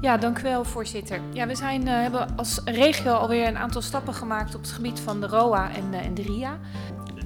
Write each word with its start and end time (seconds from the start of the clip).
Ja, 0.00 0.16
dank 0.16 0.38
u 0.38 0.42
wel, 0.42 0.64
voorzitter. 0.64 1.20
Ja, 1.32 1.46
we 1.46 1.54
zijn, 1.54 1.88
eh, 1.88 1.94
hebben 1.94 2.36
als 2.36 2.60
regio 2.64 3.12
alweer 3.12 3.46
een 3.46 3.58
aantal 3.58 3.82
stappen 3.82 4.14
gemaakt 4.14 4.54
op 4.54 4.60
het 4.60 4.70
gebied 4.70 5.00
van 5.00 5.20
de 5.20 5.26
ROA 5.26 5.74
en, 5.74 5.94
eh, 5.94 6.04
en 6.04 6.14
de 6.14 6.22
RIA. 6.22 6.58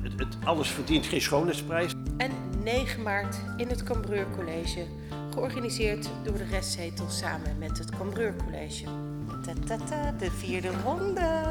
Het, 0.02 0.12
het 0.16 0.36
alles 0.44 0.68
verdient 0.68 1.06
geen 1.06 1.20
schoonheidsprijs. 1.20 1.92
En 2.16 2.30
9 2.62 3.02
maart 3.02 3.40
in 3.56 3.68
het 3.68 3.82
Cambreur 3.82 4.26
College, 4.36 4.86
georganiseerd 5.30 6.08
door 6.24 6.36
de 6.36 6.44
restzetel 6.44 7.08
samen 7.08 7.58
met 7.58 7.78
het 7.78 7.90
Cambreur 7.90 8.36
College. 8.36 8.84
Ta-ta-ta, 9.42 10.12
de 10.18 10.30
vierde 10.30 10.70
ronde. 10.84 11.42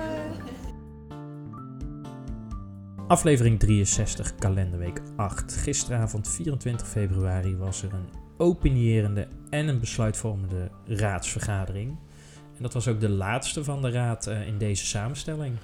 Aflevering 3.07 3.59
63, 3.59 4.35
kalenderweek 4.35 5.01
8. 5.15 5.55
Gisteravond 5.55 6.27
24 6.27 6.87
februari 6.87 7.57
was 7.57 7.83
er 7.83 7.93
een 7.93 8.22
opinierende 8.43 9.27
en 9.49 9.67
een 9.67 9.79
besluitvormende 9.79 10.69
raadsvergadering. 10.85 11.89
En 12.57 12.63
dat 12.63 12.73
was 12.73 12.87
ook 12.87 12.99
de 12.99 13.09
laatste 13.09 13.63
van 13.63 13.81
de 13.81 13.91
raad 13.91 14.27
eh, 14.27 14.47
in 14.47 14.57
deze 14.57 14.85
samenstelling. 14.85 15.55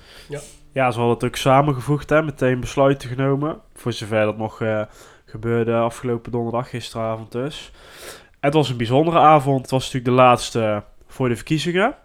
Ja, 0.71 0.91
ze 0.91 0.97
hadden 0.97 1.15
het 1.15 1.23
ook 1.23 1.35
samengevoegd, 1.35 2.09
hè, 2.09 2.23
meteen 2.23 2.59
besluiten 2.59 3.09
genomen. 3.09 3.61
Voor 3.73 3.93
zover 3.93 4.25
dat 4.25 4.37
nog 4.37 4.61
eh, 4.61 4.81
gebeurde 5.25 5.75
afgelopen 5.75 6.31
donderdag, 6.31 6.69
gisteravond 6.69 7.31
dus. 7.31 7.71
Het 8.39 8.53
was 8.53 8.69
een 8.69 8.77
bijzondere 8.77 9.19
avond. 9.19 9.61
Het 9.61 9.71
was 9.71 9.83
natuurlijk 9.83 10.15
de 10.15 10.21
laatste 10.21 10.83
voor 11.07 11.29
de 11.29 11.35
verkiezingen. 11.35 11.95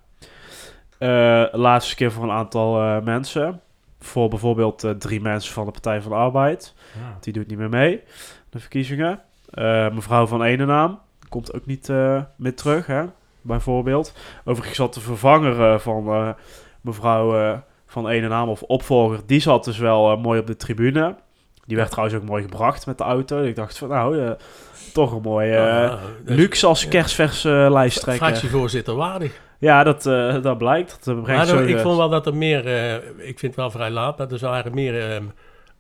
Eh, 0.99 1.45
laatste 1.53 1.95
keer 1.95 2.13
voor 2.13 2.25
een 2.25 2.31
aantal 2.31 2.81
eh, 2.81 3.03
mensen. 3.03 3.61
Voor 3.99 4.29
bijvoorbeeld 4.29 4.85
eh, 4.85 4.91
drie 4.91 5.21
mensen 5.21 5.53
van 5.53 5.65
de 5.65 5.71
Partij 5.71 6.01
van 6.01 6.11
de 6.11 6.17
Arbeid. 6.17 6.75
Die 7.21 7.33
doet 7.33 7.47
niet 7.47 7.59
meer 7.59 7.69
mee, 7.69 8.03
de 8.51 8.59
verkiezingen. 8.59 9.21
Eh, 9.55 9.91
mevrouw 9.91 10.27
van 10.27 10.43
Enenaam 10.43 11.01
komt 11.29 11.55
ook 11.55 11.67
niet 11.67 11.89
eh, 11.89 12.23
meer 12.37 12.55
terug, 12.55 12.87
hè, 12.87 13.05
bijvoorbeeld. 13.41 14.15
Overigens 14.45 14.77
zat 14.77 14.95
de 14.95 15.01
vervanger 15.01 15.73
eh, 15.73 15.79
van 15.79 16.35
mevrouw 16.81 17.63
van 17.87 18.09
Enenaam, 18.09 18.49
of 18.49 18.63
opvolger, 18.63 19.21
die 19.27 19.41
zat 19.41 19.65
dus 19.65 19.79
wel 19.79 20.17
mooi 20.17 20.41
op 20.41 20.47
de 20.47 20.57
tribune. 20.57 21.15
Die 21.67 21.77
werd 21.77 21.91
trouwens 21.91 22.17
ook 22.17 22.25
mooi 22.25 22.43
gebracht 22.43 22.87
met 22.87 22.99
de 22.99 23.05
auto. 23.05 23.43
Ik 23.43 23.57
dacht 23.57 23.79
van, 23.79 23.89
nou, 23.89 24.37
toch 24.93 25.13
een 25.13 25.23
mooi 25.23 25.49
Ja, 25.49 25.99
dus 26.25 26.37
luxe 26.37 26.67
als 26.67 26.83
ja. 26.83 26.89
kerstvers 26.89 27.45
eh, 27.45 27.67
lijsttrekker. 27.71 28.27
Fractievoorzitter 28.27 28.95
waardig. 28.95 29.41
Ja, 29.59 29.83
dat, 29.83 30.03
dat 30.43 30.59
blijkt. 30.59 31.05
Dat 31.05 31.23
brengt 31.23 31.27
Maar 31.27 31.47
zo 31.47 31.65
ik 31.65 31.79
vond 31.79 31.97
wel 31.97 32.09
dat 32.09 32.27
er 32.27 32.35
meer, 32.35 32.67
ik 33.19 33.39
vind 33.39 33.41
het 33.41 33.57
wel 33.57 33.71
vrij 33.71 33.91
laat, 33.91 34.19
maar 34.19 34.31
er 34.31 34.39
waren 34.39 34.75
meer 34.75 35.11
ehm, 35.11 35.25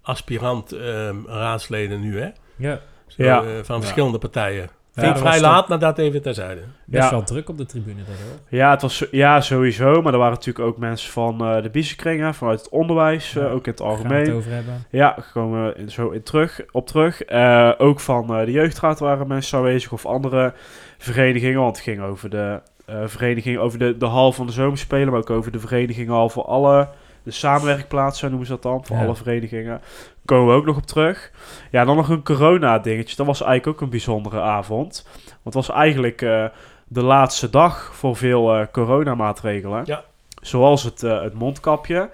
aspirant 0.03 0.73
ehm, 0.73 1.17
raadsleden 1.27 2.01
nu, 2.01 2.21
hè? 2.21 2.29
Ja, 2.57 2.81
Zo, 3.17 3.23
Ja. 3.23 3.39
eh, 3.43 3.45
van 3.63 3.75
Ja. 3.77 3.81
verschillende 3.81 4.19
partijen. 4.19 4.69
Ja, 4.97 5.03
Vind 5.03 5.15
ik 5.17 5.23
vrij 5.23 5.41
laat, 5.41 5.69
maar 5.69 5.79
dat 5.79 5.99
even 5.99 6.23
terzijde. 6.23 6.61
best 6.87 7.05
Ja. 7.05 7.11
wel 7.11 7.23
druk 7.23 7.49
op 7.49 7.59
de 7.59 7.67
tribune 7.67 7.97
daardoor. 7.97 8.39
Ja, 8.49 8.71
het 8.71 8.83
was, 8.83 9.05
ja, 9.11 9.41
sowieso. 9.41 10.03
Maar 10.03 10.13
er 10.13 10.19
waren 10.19 10.35
natuurlijk 10.35 10.65
ook 10.67 10.79
mensen 10.79 11.13
van 11.13 11.45
eh, 11.45 11.63
de 11.63 11.71
biezenkringen, 11.71 12.35
vanuit 12.35 12.59
het 12.59 12.69
onderwijs, 12.69 13.37
eh, 13.37 13.53
ook 13.53 13.67
in 13.67 13.71
het 13.73 13.81
Gaan 13.81 13.89
we 13.93 13.95
het 13.97 14.03
algemeen. 14.03 14.33
over 14.35 14.53
hebben. 14.53 14.85
Ja, 14.91 15.17
komen 15.33 15.65
we 15.67 15.75
in- 15.77 15.91
zo 15.91 16.11
in 16.11 16.23
terug, 16.23 16.61
op 16.73 16.87
terug. 16.87 17.23
Eh, 17.23 17.71
ook 17.79 18.01
van 18.01 18.35
eh, 18.37 18.45
de 18.45 18.51
jeugdraad 18.53 18.99
waren 18.99 19.27
mensen 19.27 19.59
aanwezig 19.59 19.93
of 19.93 20.07
andere 20.07 20.53
verenigingen. 20.99 21.61
Want 21.61 21.77
het 21.77 21.85
ging 21.85 22.03
over 22.03 22.31
de 22.31 22.61
eh, 22.85 22.97
vereniging, 23.05 23.59
over 23.59 23.79
de, 23.79 23.97
de 23.97 24.07
hal 24.07 24.33
van 24.33 24.47
de 24.47 24.53
zomerspelen, 24.53 25.09
maar 25.09 25.19
ook 25.21 25.31
over 25.31 25.53
de 25.53 25.59
verenigingen 25.59 26.31
voor 26.31 26.45
alle, 26.45 26.89
de 27.23 27.31
samenwerkplaatsen 27.31 28.29
noemen 28.29 28.47
ze 28.47 28.53
dat 28.53 28.63
dan, 28.63 28.85
voor 28.87 28.97
Ja. 28.97 29.03
alle 29.05 29.17
verenigingen. 29.17 29.81
Komen 30.25 30.47
we 30.47 30.61
ook 30.61 30.65
nog 30.67 30.77
op 30.77 30.87
terug. 30.87 31.31
Ja, 31.71 31.85
dan 31.85 31.97
nog 31.97 32.09
een 32.09 32.23
corona-dingetje. 32.23 33.17
Dat 33.17 33.27
was 33.27 33.43
eigenlijk 33.43 33.77
ook 33.77 33.83
een 33.83 33.91
bijzondere 33.91 34.41
avond. 34.41 35.07
Want 35.25 35.45
het 35.45 35.55
was 35.55 35.71
eigenlijk 35.71 36.23
eh, 36.23 36.45
de 36.89 37.03
laatste 37.03 37.51
dag 37.51 37.91
voor 37.95 38.17
veel 38.17 38.55
eh, 38.55 38.67
coronamaatregelen. 38.73 39.83
Ja. 39.87 40.05
Zoals 40.43 40.83
het, 40.83 41.03
eh, 41.03 41.23
het 41.23 41.35
mondkapje, 41.35 42.11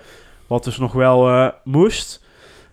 wat 0.46 0.64
dus 0.64 0.78
nog 0.78 0.92
wel 0.92 1.28
eh, 1.28 1.48
moest. 1.64 2.24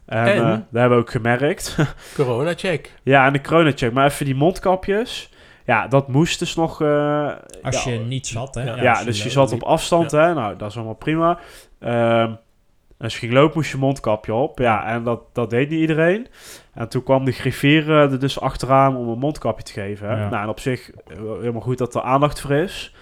En, 0.06 0.26
En? 0.26 0.36
eh, 0.44 0.50
dat 0.50 0.62
hebben 0.72 0.98
we 0.98 1.04
ook 1.04 1.12
gemerkt. 1.12 1.76
Corona-check. 2.16 2.92
ja, 3.04 3.26
en 3.26 3.34
de 3.34 3.42
corona-check. 3.42 3.94
Maar 3.94 4.06
even 4.06 4.26
die 4.26 4.36
mondkapjes. 4.36 5.30
Ja, 5.66 5.88
dat 5.88 6.08
moest 6.08 6.40
dus 6.40 6.56
nog... 6.56 6.82
eh, 6.82 7.32
Als 7.64 7.84
ja, 7.84 7.92
je 7.92 8.00
niet 8.00 8.28
zat, 8.28 8.56
hè? 8.56 8.74
Ja, 8.82 9.04
dus 9.04 9.24
je 9.24 9.30
zat 9.30 9.52
op 9.52 9.64
afstand, 9.64 10.12
hè. 10.12 10.34
Nou, 10.34 10.56
dat 10.58 10.70
is 10.70 10.76
allemaal 10.76 10.94
prima. 10.96 11.40
Ehm, 11.80 12.32
als 13.00 13.14
je 13.14 13.20
ging 13.20 13.34
lopen, 13.34 13.56
moest 13.56 13.72
je 13.72 13.78
mondkapje 13.78 14.34
op. 14.34 14.60
Ja, 14.60 14.86
en 14.86 15.04
dat, 15.04 15.22
dat 15.34 15.50
deed 15.50 15.70
niet 15.70 15.80
iedereen. 15.80 16.28
En 16.74 16.90
toen 16.90 17.04
kwam 17.04 17.26
de 17.26 17.32
griffier 17.32 17.90
eh, 17.90 18.12
er 18.12 18.20
dus 18.20 18.40
achteraan 18.40 18.96
om 18.96 19.08
een 19.10 19.20
mondkapje 19.20 19.64
te 19.64 19.72
geven. 19.72 20.08
Ja. 20.08 20.30
Nou, 20.30 20.44
en 20.44 20.50
op 20.50 20.60
zich 20.60 20.92
eh, 20.92 21.18
helemaal 21.40 21.62
goed 21.62 21.78
dat 21.78 21.96
er 21.96 22.02
aandacht 22.02 22.42
voor 22.42 22.52
is. 22.52 22.96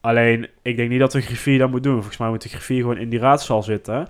Alleen, 0.00 0.48
ik 0.62 0.76
denk 0.76 0.90
niet 0.90 1.00
dat 1.00 1.12
de 1.12 1.20
griffier 1.20 1.58
dat 1.58 1.70
moet 1.70 1.82
doen. 1.82 1.94
Volgens 1.94 2.16
mij 2.16 2.28
moet 2.28 2.42
de 2.42 2.48
griffier 2.48 2.80
gewoon 2.80 2.98
in 2.98 3.08
die 3.08 3.18
raadzaal 3.18 3.62
zitten. 3.62 4.08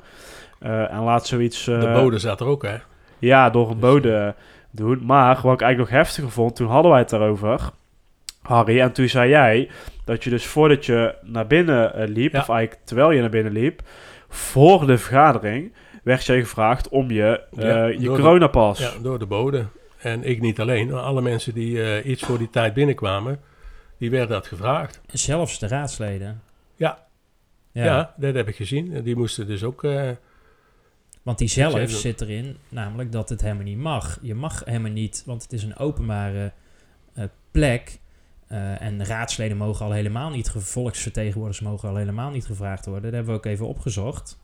Eh, 0.59 0.93
en 0.93 1.01
laat 1.03 1.27
zoiets... 1.27 1.65
De 1.65 1.91
bode 1.95 2.19
zat 2.19 2.41
er 2.41 2.47
ook, 2.47 2.63
hè? 2.63 2.77
ja, 3.19 3.51
door 3.51 3.67
een 3.71 3.81
Dus, 3.81 3.91
bode 3.91 4.35
doen. 4.71 5.01
Maar 5.05 5.27
wat 5.43 5.55
ik 5.55 5.61
eigenlijk 5.61 5.79
nog 5.79 6.01
heftiger 6.01 6.31
vond, 6.31 6.57
toen 6.57 6.69
hadden 6.69 6.91
wij 6.91 7.01
het 7.01 7.11
daarover, 7.11 7.61
Harry. 8.43 8.81
En 8.81 8.93
toen 8.93 9.09
zei 9.09 9.29
jij 9.31 9.71
dat 10.05 10.25
je 10.25 10.31
dus 10.31 10.47
voordat 10.47 10.87
je 10.87 11.15
naar 11.23 11.47
binnen 11.47 12.09
liep, 12.09 12.33
Ja. 12.33 12.41
of 12.41 12.49
eigenlijk 12.49 12.81
terwijl 12.85 13.11
je 13.11 13.21
naar 13.21 13.31
binnen 13.31 13.53
liep, 13.53 13.81
voor 14.29 14.87
de 14.87 14.99
vergadering, 14.99 15.73
werd 16.03 16.25
jij 16.25 16.41
gevraagd 16.41 16.89
om 16.89 17.11
je, 17.11 17.41
eh, 17.57 17.65
Ja, 17.65 17.85
je 17.87 17.99
de- 17.99 18.07
coronapas. 18.07 18.79
Ja, 18.79 18.93
door 19.03 19.19
de 19.19 19.27
bode. 19.27 19.67
En 19.99 20.25
ik 20.25 20.41
niet 20.41 20.61
alleen. 20.61 20.89
maar 20.91 21.01
Alle 21.01 21.23
mensen 21.23 21.55
die 21.55 21.83
eh, 21.83 22.11
iets 22.11 22.23
voor 22.23 22.39
die 22.39 22.51
tijd 22.51 22.75
binnenkwamen, 22.75 23.41
die 23.99 24.11
werden 24.11 24.29
dat 24.29 24.47
gevraagd. 24.47 25.01
Zelfs 25.07 25.59
de 25.59 25.67
raadsleden. 25.69 26.43
Ja. 26.77 27.07
Ja. 27.73 27.85
Ja, 27.85 28.15
dat 28.17 28.35
heb 28.35 28.49
ik 28.49 28.57
gezien. 28.57 28.95
En 28.95 29.03
Die 29.03 29.17
moesten 29.17 29.47
dus 29.47 29.65
ook... 29.65 29.85
eh, 29.85 30.11
Want 31.23 31.39
die 31.39 31.49
zelf 31.49 31.91
zit 31.91 32.21
erin, 32.21 32.57
namelijk 32.69 33.13
dat 33.13 33.29
het 33.29 33.41
helemaal 33.41 33.65
niet 33.65 33.79
mag. 33.79 34.19
Je 34.23 34.35
mag 34.35 34.63
helemaal 34.65 34.91
niet, 34.91 35.23
want 35.27 35.43
het 35.43 35.53
is 35.53 35.63
een 35.63 35.77
openbare 35.77 36.53
eh, 37.15 37.25
plek. 37.51 37.99
Eh, 38.49 38.83
en 38.83 39.05
raadsleden 39.05 39.57
mogen 39.57 39.85
al 39.87 39.93
helemaal 39.93 40.31
niet, 40.31 40.49
ge- 40.49 40.61
volksvertegenwoordigers 40.61 41.67
mogen 41.69 41.89
al 41.89 41.97
helemaal 41.97 42.31
niet 42.31 42.47
gevraagd 42.47 42.85
worden. 42.85 43.03
Dat 43.03 43.13
hebben 43.13 43.33
we 43.33 43.39
ook 43.39 43.47
even 43.47 43.67
opgezocht. 43.67 44.39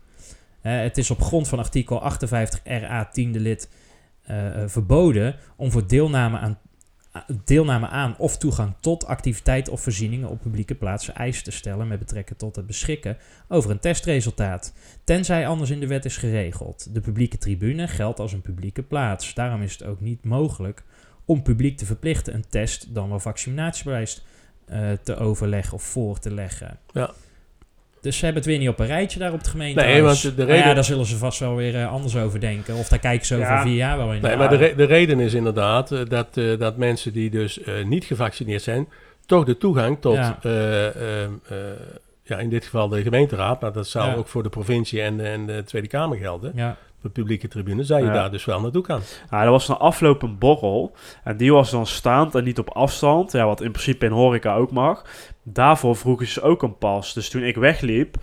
Eh, 0.60 0.80
het 0.80 0.98
is 0.98 1.10
op 1.10 1.20
grond 1.22 1.48
van 1.48 1.58
artikel 1.58 2.00
58 2.02 2.60
RA 2.64 3.04
10 3.04 3.40
lid 3.40 3.70
eh, 4.22 4.36
verboden 4.66 5.36
om 5.56 5.70
voor 5.70 5.86
deelname 5.86 6.38
aan, 6.38 6.58
deelname 7.44 7.88
aan 7.88 8.14
of 8.18 8.38
toegang 8.38 8.74
tot 8.80 9.06
activiteit 9.06 9.68
of 9.68 9.80
voorzieningen 9.80 10.28
op 10.28 10.40
publieke 10.40 10.74
plaatsen 10.74 11.14
eisen 11.14 11.44
te 11.44 11.50
stellen 11.50 11.88
met 11.88 11.98
betrekking 11.98 12.38
tot 12.38 12.56
het 12.56 12.66
beschikken 12.66 13.16
over 13.48 13.70
een 13.70 13.78
testresultaat 13.78 14.72
tenzij 15.04 15.46
anders 15.46 15.70
in 15.70 15.80
de 15.80 15.86
wet 15.86 16.04
is 16.04 16.16
geregeld. 16.16 16.94
De 16.94 17.00
publieke 17.00 17.38
tribune 17.38 17.88
geldt 17.88 18.20
als 18.20 18.32
een 18.32 18.40
publieke 18.40 18.82
plaats. 18.82 19.34
Daarom 19.34 19.62
is 19.62 19.72
het 19.72 19.84
ook 19.84 20.00
niet 20.00 20.24
mogelijk 20.24 20.82
om 21.24 21.42
publiek 21.42 21.76
te 21.76 21.86
verplichten 21.86 22.34
een 22.34 22.44
test 22.48 22.94
dan 22.94 23.08
wel 23.08 23.20
vaccinatiebewijs 23.20 24.22
eh, 24.66 24.78
te 25.02 25.16
overleggen 25.16 25.74
of 25.74 25.82
voor 25.82 26.18
te 26.18 26.34
leggen. 26.34 26.78
Ja. 26.92 27.10
Dus 28.00 28.18
ze 28.18 28.24
hebben 28.24 28.42
het 28.42 28.50
weer 28.50 28.60
niet 28.60 28.68
op 28.68 28.78
een 28.78 28.86
rijtje 28.86 29.18
daar 29.18 29.32
op 29.32 29.38
het 29.38 29.48
gemeente. 29.48 29.80
Nee, 29.80 30.02
want 30.02 30.22
de- 30.22 30.34
de 30.34 30.44
Maar 30.44 30.54
ja, 30.54 30.60
reden- 30.60 30.74
daar 30.74 30.84
zullen 30.84 31.06
ze 31.06 31.16
vast 31.16 31.38
wel 31.38 31.54
weer 31.56 31.74
eh, 31.80 31.92
anders 31.92 32.16
over 32.16 32.40
denken. 32.40 32.74
Of 32.74 32.88
daar 32.88 32.98
kijken 32.98 33.26
ze 33.26 33.34
over 33.34 33.46
Ja. 33.46 33.62
vier 33.62 33.74
jaar 33.74 33.96
wel 33.96 34.12
in. 34.12 34.22
Nee, 34.22 34.36
maar 34.36 34.48
de, 34.48 34.56
re- 34.56 34.74
de 34.74 34.84
reden 34.84 35.20
is 35.20 35.34
inderdaad 35.34 35.92
eh, 35.92 36.00
dat, 36.08 36.34
dat 36.58 36.76
mensen 36.76 37.12
die 37.12 37.30
dus 37.30 37.60
niet 37.84 38.04
gevaccineerd 38.04 38.62
zijn, 38.62 38.88
toch 39.26 39.44
de 39.44 39.56
toegang 39.56 40.00
tot, 40.00 40.14
Ja. 40.14 40.38
eh, 40.42 40.86
eh, 40.86 41.24
eh, 41.24 41.30
ja, 42.22 42.38
in 42.38 42.48
dit 42.48 42.64
geval 42.64 42.88
de 42.88 43.02
gemeenteraad, 43.02 43.60
maar 43.60 43.72
dat 43.72 43.86
zou 43.88 44.08
Ja. 44.10 44.14
ook 44.14 44.28
voor 44.28 44.42
de 44.42 44.48
provincie 44.48 45.02
en, 45.02 45.16
de- 45.16 45.22
en 45.22 45.46
de 45.46 45.62
Tweede 45.64 45.88
Kamer 45.88 46.18
gelden, 46.18 46.52
Ja, 46.54 46.76
de 47.04 47.10
publieke 47.10 47.48
tribune, 47.48 47.84
zou 47.84 48.00
je 48.00 48.06
Ja. 48.06 48.12
daar 48.12 48.30
dus 48.30 48.44
wel 48.44 48.60
naartoe 48.60 48.82
kan. 48.82 49.00
Nou, 49.30 49.44
er 49.44 49.50
was 49.50 49.68
een 49.68 49.76
afloop 49.76 50.22
een 50.22 50.38
borrel. 50.38 50.92
En 51.24 51.36
die 51.36 51.52
was 51.52 51.70
dan 51.70 51.86
staand 51.86 52.34
en 52.34 52.44
niet 52.44 52.58
op 52.58 52.70
afstand. 52.70 53.32
Ja, 53.32 53.46
wat 53.46 53.60
in 53.60 53.70
principe 53.70 54.06
in 54.06 54.12
horeca 54.12 54.54
ook 54.54 54.70
mag. 54.70 55.04
Daarvoor 55.42 55.96
vroegen 55.96 56.26
ze 56.26 56.42
ook 56.42 56.62
een 56.62 56.78
pas. 56.78 57.12
Dus 57.14 57.28
toen 57.30 57.42
ik 57.42 57.56
wegliep, 57.56 58.16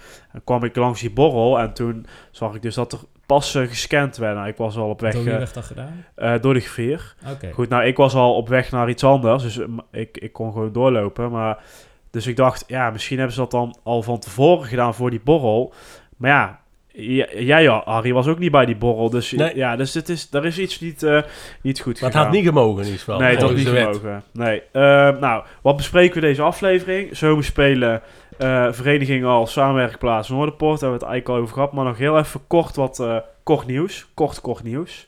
kwam 0.43 0.63
ik 0.63 0.75
langs 0.75 0.99
die 1.01 1.11
borrel. 1.11 1.59
En 1.59 1.73
toen 1.73 2.05
zag 2.31 2.55
ik 2.55 2.61
dus 2.61 2.75
dat 2.75 2.91
er 2.93 2.99
passen 3.25 3.67
gescand 3.67 4.17
werden. 4.17 4.37
Nou, 4.37 4.49
ik 4.49 4.57
was 4.57 4.77
al 4.77 4.89
op 4.89 5.01
weg 5.01 5.13
door 5.13 5.23
wie 5.23 5.31
eh, 5.31 5.37
werd 5.37 5.53
dat 5.53 5.65
gedaan? 5.65 6.05
eh, 6.15 6.33
door 6.41 6.53
de 6.53 6.59
griffier. 6.59 7.15
Oké. 7.31 7.51
Goed, 7.51 7.69
nou, 7.69 7.83
ik 7.83 7.97
was 7.97 8.13
al 8.13 8.35
op 8.35 8.47
weg 8.49 8.71
naar 8.71 8.89
iets 8.89 9.03
anders. 9.03 9.43
Dus 9.43 9.57
eh, 9.59 9.67
ik, 9.91 10.17
ik 10.17 10.33
kon 10.33 10.51
gewoon 10.51 10.71
doorlopen. 10.71 11.31
Maar, 11.31 11.63
dus 12.11 12.27
ik 12.27 12.35
dacht, 12.35 12.63
ja, 12.67 12.89
misschien 12.89 13.17
hebben 13.17 13.35
ze 13.35 13.41
dat 13.41 13.51
dan 13.51 13.75
al 13.83 14.01
van 14.03 14.19
tevoren 14.19 14.67
gedaan 14.67 14.93
voor 14.93 15.09
die 15.09 15.21
borrel. 15.23 15.73
Maar 16.17 16.29
ja, 16.31 16.59
Ja, 16.93 17.25
jij, 17.35 17.63
ja, 17.63 17.81
Harry, 17.85 18.13
was 18.13 18.27
ook 18.27 18.39
niet 18.39 18.51
bij 18.51 18.65
die 18.65 18.75
borrel. 18.75 19.09
Dus 19.09 19.31
Nee. 19.31 19.55
ja, 19.55 19.75
dus 19.75 19.93
het 19.93 20.09
is, 20.09 20.27
er 20.31 20.45
is 20.45 20.59
iets 20.59 20.79
niet, 20.79 21.03
eh, 21.03 21.21
niet 21.61 21.79
goed 21.81 21.93
Maar 21.93 22.03
het 22.03 22.11
gegaan. 22.11 22.23
had 22.25 22.31
niet 22.35 22.45
gemogen 22.45 22.77
in 22.79 22.83
ieder 22.85 22.99
geval. 22.99 23.19
Nee, 23.19 23.31
dat 23.37 23.39
volgens 23.39 23.63
niet 23.63 23.77
gemogen. 23.77 24.23
Nee. 24.31 24.61
Eh, 24.71 24.81
nou, 25.19 25.43
wat 25.61 25.75
bespreken 25.77 26.15
we 26.15 26.27
deze 26.27 26.41
aflevering? 26.41 27.17
Zomerspelen, 27.17 28.01
eh 28.37 28.67
vereniging 28.71 29.25
al, 29.25 29.47
samenwerkplaats 29.47 30.29
Noorderpoort. 30.29 30.79
Daar 30.79 30.89
hebben 30.89 30.99
we 30.99 31.05
het 31.05 31.13
eigenlijk 31.13 31.29
al 31.29 31.43
over 31.43 31.53
gehad. 31.53 31.73
Maar 31.73 31.85
nog 31.85 31.97
heel 31.97 32.17
even 32.17 32.41
kort 32.47 32.75
wat 32.75 33.03
kort 33.43 33.67
nieuws. 33.67 34.07
Kort, 34.13 34.41
kort 34.41 34.63
nieuws. 34.63 35.07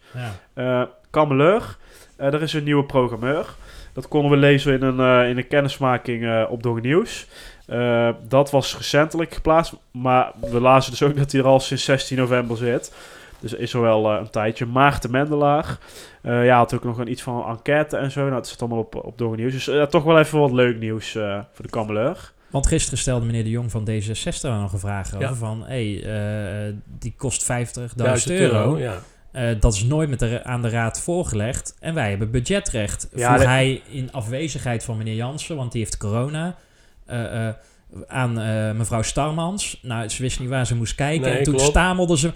Ja. 0.55 0.89
Kameleur, 1.09 1.77
er 2.17 2.41
is 2.41 2.53
een 2.53 2.63
nieuwe 2.63 2.83
programmeur. 2.83 3.45
Dat 3.93 4.07
konden 4.07 4.31
we 4.31 4.37
lezen 4.37 4.73
in 4.73 4.81
een, 4.81 5.27
in 5.29 5.37
een 5.37 5.47
kennismaking 5.47 6.45
op 6.47 6.63
Dongen 6.63 6.81
Nieuws. 6.81 7.27
Eh, 7.65 8.09
dat 8.27 8.51
was 8.51 8.77
recentelijk 8.77 9.33
geplaatst, 9.33 9.73
maar 9.91 10.31
we 10.51 10.59
lazen 10.59 10.91
dus 10.91 11.03
ook 11.03 11.17
dat 11.17 11.31
hij 11.31 11.41
er 11.41 11.47
al 11.47 11.59
sinds 11.59 11.83
16 11.83 12.17
november 12.17 12.57
zit. 12.57 12.93
Dus 13.39 13.53
is 13.53 13.73
er 13.73 13.81
wel 13.81 14.11
eh, 14.13 14.19
een 14.19 14.29
tijdje. 14.29 14.65
Maarten 14.65 15.11
Mendelaar. 15.11 15.77
Eh, 16.21 16.45
ja, 16.45 16.57
had 16.57 16.73
ook 16.73 16.83
nog 16.83 16.97
een, 16.97 17.11
iets 17.11 17.21
van 17.21 17.35
een 17.37 17.49
enquête 17.49 17.97
en 17.97 18.11
zo. 18.11 18.21
Nou, 18.21 18.35
het 18.35 18.47
zit 18.47 18.59
allemaal 18.61 18.79
op, 18.79 18.95
op 18.95 19.17
Dongen 19.17 19.37
Nieuws. 19.37 19.65
Dus 19.65 19.89
toch 19.89 20.03
wel 20.03 20.19
even 20.19 20.39
wat 20.39 20.51
leuk 20.51 20.79
nieuws 20.79 21.15
eh, 21.15 21.39
voor 21.53 21.65
de 21.65 21.71
Kameleur. 21.71 22.31
Want 22.49 22.67
gisteren 22.67 22.99
stelde 22.99 23.25
meneer 23.25 23.43
de 23.43 23.49
Jong 23.49 23.71
van 23.71 23.87
D66 23.89 24.39
daar 24.41 24.59
nog 24.59 24.73
een 24.73 24.79
vraag 24.79 25.07
over. 25.07 25.19
Ja. 25.27 25.33
Van, 25.33 25.63
hé, 25.65 25.99
hey, 25.99 26.75
die 26.99 27.13
kost 27.17 27.43
50.000 27.43 27.95
1000 27.95 28.29
euro. 28.39 28.77
ja. 28.77 28.93
Eh, 29.33 29.59
dat 29.59 29.73
is 29.73 29.83
nooit 29.83 30.09
met 30.09 30.19
de, 30.19 30.43
aan 30.43 30.61
de 30.61 30.69
raad 30.69 31.01
voorgelegd. 31.01 31.75
En 31.79 31.93
wij 31.93 32.09
hebben 32.09 32.31
budgetrecht. 32.31 33.09
Ja, 33.15 33.25
Vroeg 33.27 33.37
dat- 33.37 33.47
hij 33.47 33.81
in 33.89 34.11
afwezigheid 34.11 34.83
van 34.83 34.97
meneer 34.97 35.15
Jansen, 35.15 35.55
want 35.55 35.71
die 35.71 35.81
heeft 35.81 35.97
corona. 35.97 36.55
Eh, 37.07 37.49
eh, 37.49 37.55
aan 38.07 38.39
eh, 38.39 38.71
mevrouw 38.71 39.01
Starmans. 39.01 39.79
Nou, 39.81 40.09
ze 40.09 40.21
wist 40.21 40.39
niet 40.39 40.49
waar 40.49 40.65
ze 40.65 40.75
moest 40.75 40.95
kijken. 40.95 41.21
Nee, 41.29 41.37
en 41.37 41.43
toen 41.43 41.53
klopt. 41.53 41.69
stamelde 41.69 42.17
ze... 42.17 42.31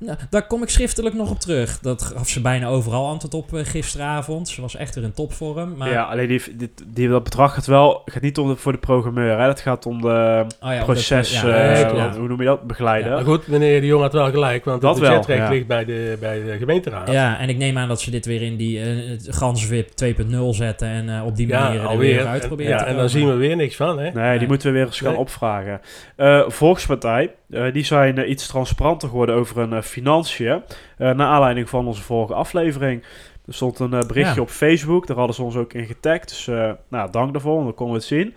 Nou, 0.00 0.18
daar 0.30 0.46
kom 0.46 0.62
ik 0.62 0.68
schriftelijk 0.68 1.14
nog 1.14 1.30
op 1.30 1.40
terug. 1.40 1.78
Dat 1.78 2.02
gaf 2.02 2.28
ze 2.28 2.40
bijna 2.40 2.66
overal 2.66 3.06
antwoord 3.06 3.34
op 3.34 3.54
eh, 3.54 3.64
gisteravond. 3.64 4.48
Ze 4.48 4.60
was 4.60 4.76
echt 4.76 4.94
weer 4.94 5.04
in 5.04 5.12
topvorm. 5.12 5.76
Maar, 5.76 5.90
Ja, 5.90 6.02
alleen 6.02 6.28
die, 6.28 6.42
die, 6.86 7.08
dat 7.08 7.22
bedrag 7.24 7.54
gaat 7.54 7.66
wel, 7.66 8.02
gaat 8.04 8.22
niet 8.22 8.38
om 8.38 8.48
de, 8.48 8.56
voor 8.56 8.72
de 8.72 8.78
programmeur. 8.78 9.38
Hè. 9.38 9.46
Dat 9.46 9.60
gaat 9.60 9.86
om 9.86 10.00
de 10.00 10.44
oh 10.60 10.72
ja, 10.72 10.84
proces, 10.84 11.40
ja, 11.40 11.72
eh, 11.72 11.80
ja. 11.80 12.12
hoe 12.18 12.28
noem 12.28 12.40
je 12.40 12.46
dat, 12.46 12.62
begeleider. 12.66 13.10
Maar 13.12 13.24
goed, 13.24 13.46
meneer 13.46 13.80
de 13.80 13.86
Jong 13.86 14.02
had 14.02 14.12
wel 14.12 14.30
gelijk, 14.30 14.64
want 14.64 14.80
Dat 14.80 14.90
het 14.90 15.00
wel, 15.00 15.10
budgetrecht 15.10 15.42
ja. 15.42 15.50
ligt 15.50 15.66
bij 15.66 15.84
de, 15.84 16.16
bij 16.20 16.42
de 16.44 16.56
gemeenteraad. 16.58 17.10
Ja, 17.10 17.38
en 17.38 17.48
ik 17.48 17.56
neem 17.56 17.78
aan 17.78 17.88
dat 17.88 18.00
ze 18.00 18.10
dit 18.10 18.26
weer 18.26 18.42
in 18.42 18.56
die 18.56 18.78
uh, 18.96 19.18
Ganswip 19.28 19.88
2.0 20.04 20.36
zetten 20.50 20.88
en 20.88 21.08
eh, 21.16 21.26
op 21.26 21.36
die 21.36 21.46
Ja, 21.46 21.62
manier 21.62 21.90
er 21.90 21.98
weer 21.98 22.26
uit 22.26 22.42
En- 22.42 22.48
proberen 22.48 22.72
ja, 22.72 22.78
te 22.78 22.84
en 22.84 22.96
dan 22.96 23.08
zien 23.08 23.28
we 23.28 23.34
weer 23.34 23.56
niks 23.56 23.76
van, 23.76 23.95
hè? 23.98 24.02
Nee, 24.02 24.12
Nee. 24.12 24.38
die 24.38 24.48
moeten 24.48 24.68
we 24.72 24.76
weer 24.76 24.86
eens 24.86 25.00
gaan 25.00 25.10
Nee. 25.10 25.20
opvragen. 25.20 25.80
Eh, 26.16 26.42
Volkspartij, 26.48 27.34
eh, 27.50 27.72
die 27.72 27.84
zijn 27.84 28.18
eh, 28.18 28.30
iets 28.30 28.46
transparanter 28.46 29.08
geworden 29.08 29.34
over 29.34 29.56
hun 29.68 29.82
financiën. 29.82 30.62
eh 30.98 31.10
naar 31.10 31.26
aanleiding 31.26 31.68
van 31.68 31.86
onze 31.86 32.02
vorige 32.02 32.34
aflevering. 32.34 33.02
Er 33.46 33.54
stond 33.54 33.78
een 33.78 33.90
berichtje 33.90 34.34
Ja. 34.34 34.40
op 34.40 34.48
Facebook, 34.48 35.06
daar 35.06 35.16
hadden 35.16 35.34
ze 35.36 35.42
ons 35.42 35.56
ook 35.56 35.72
in 35.72 35.86
getagd. 35.86 36.28
Dus 36.28 36.48
eh, 36.48 36.70
nou, 36.88 37.10
dank 37.10 37.32
daarvoor, 37.32 37.52
want 37.54 37.64
dan 37.64 37.74
konden 37.74 37.94
we 37.94 38.00
het 38.00 38.08
zien. 38.10 38.34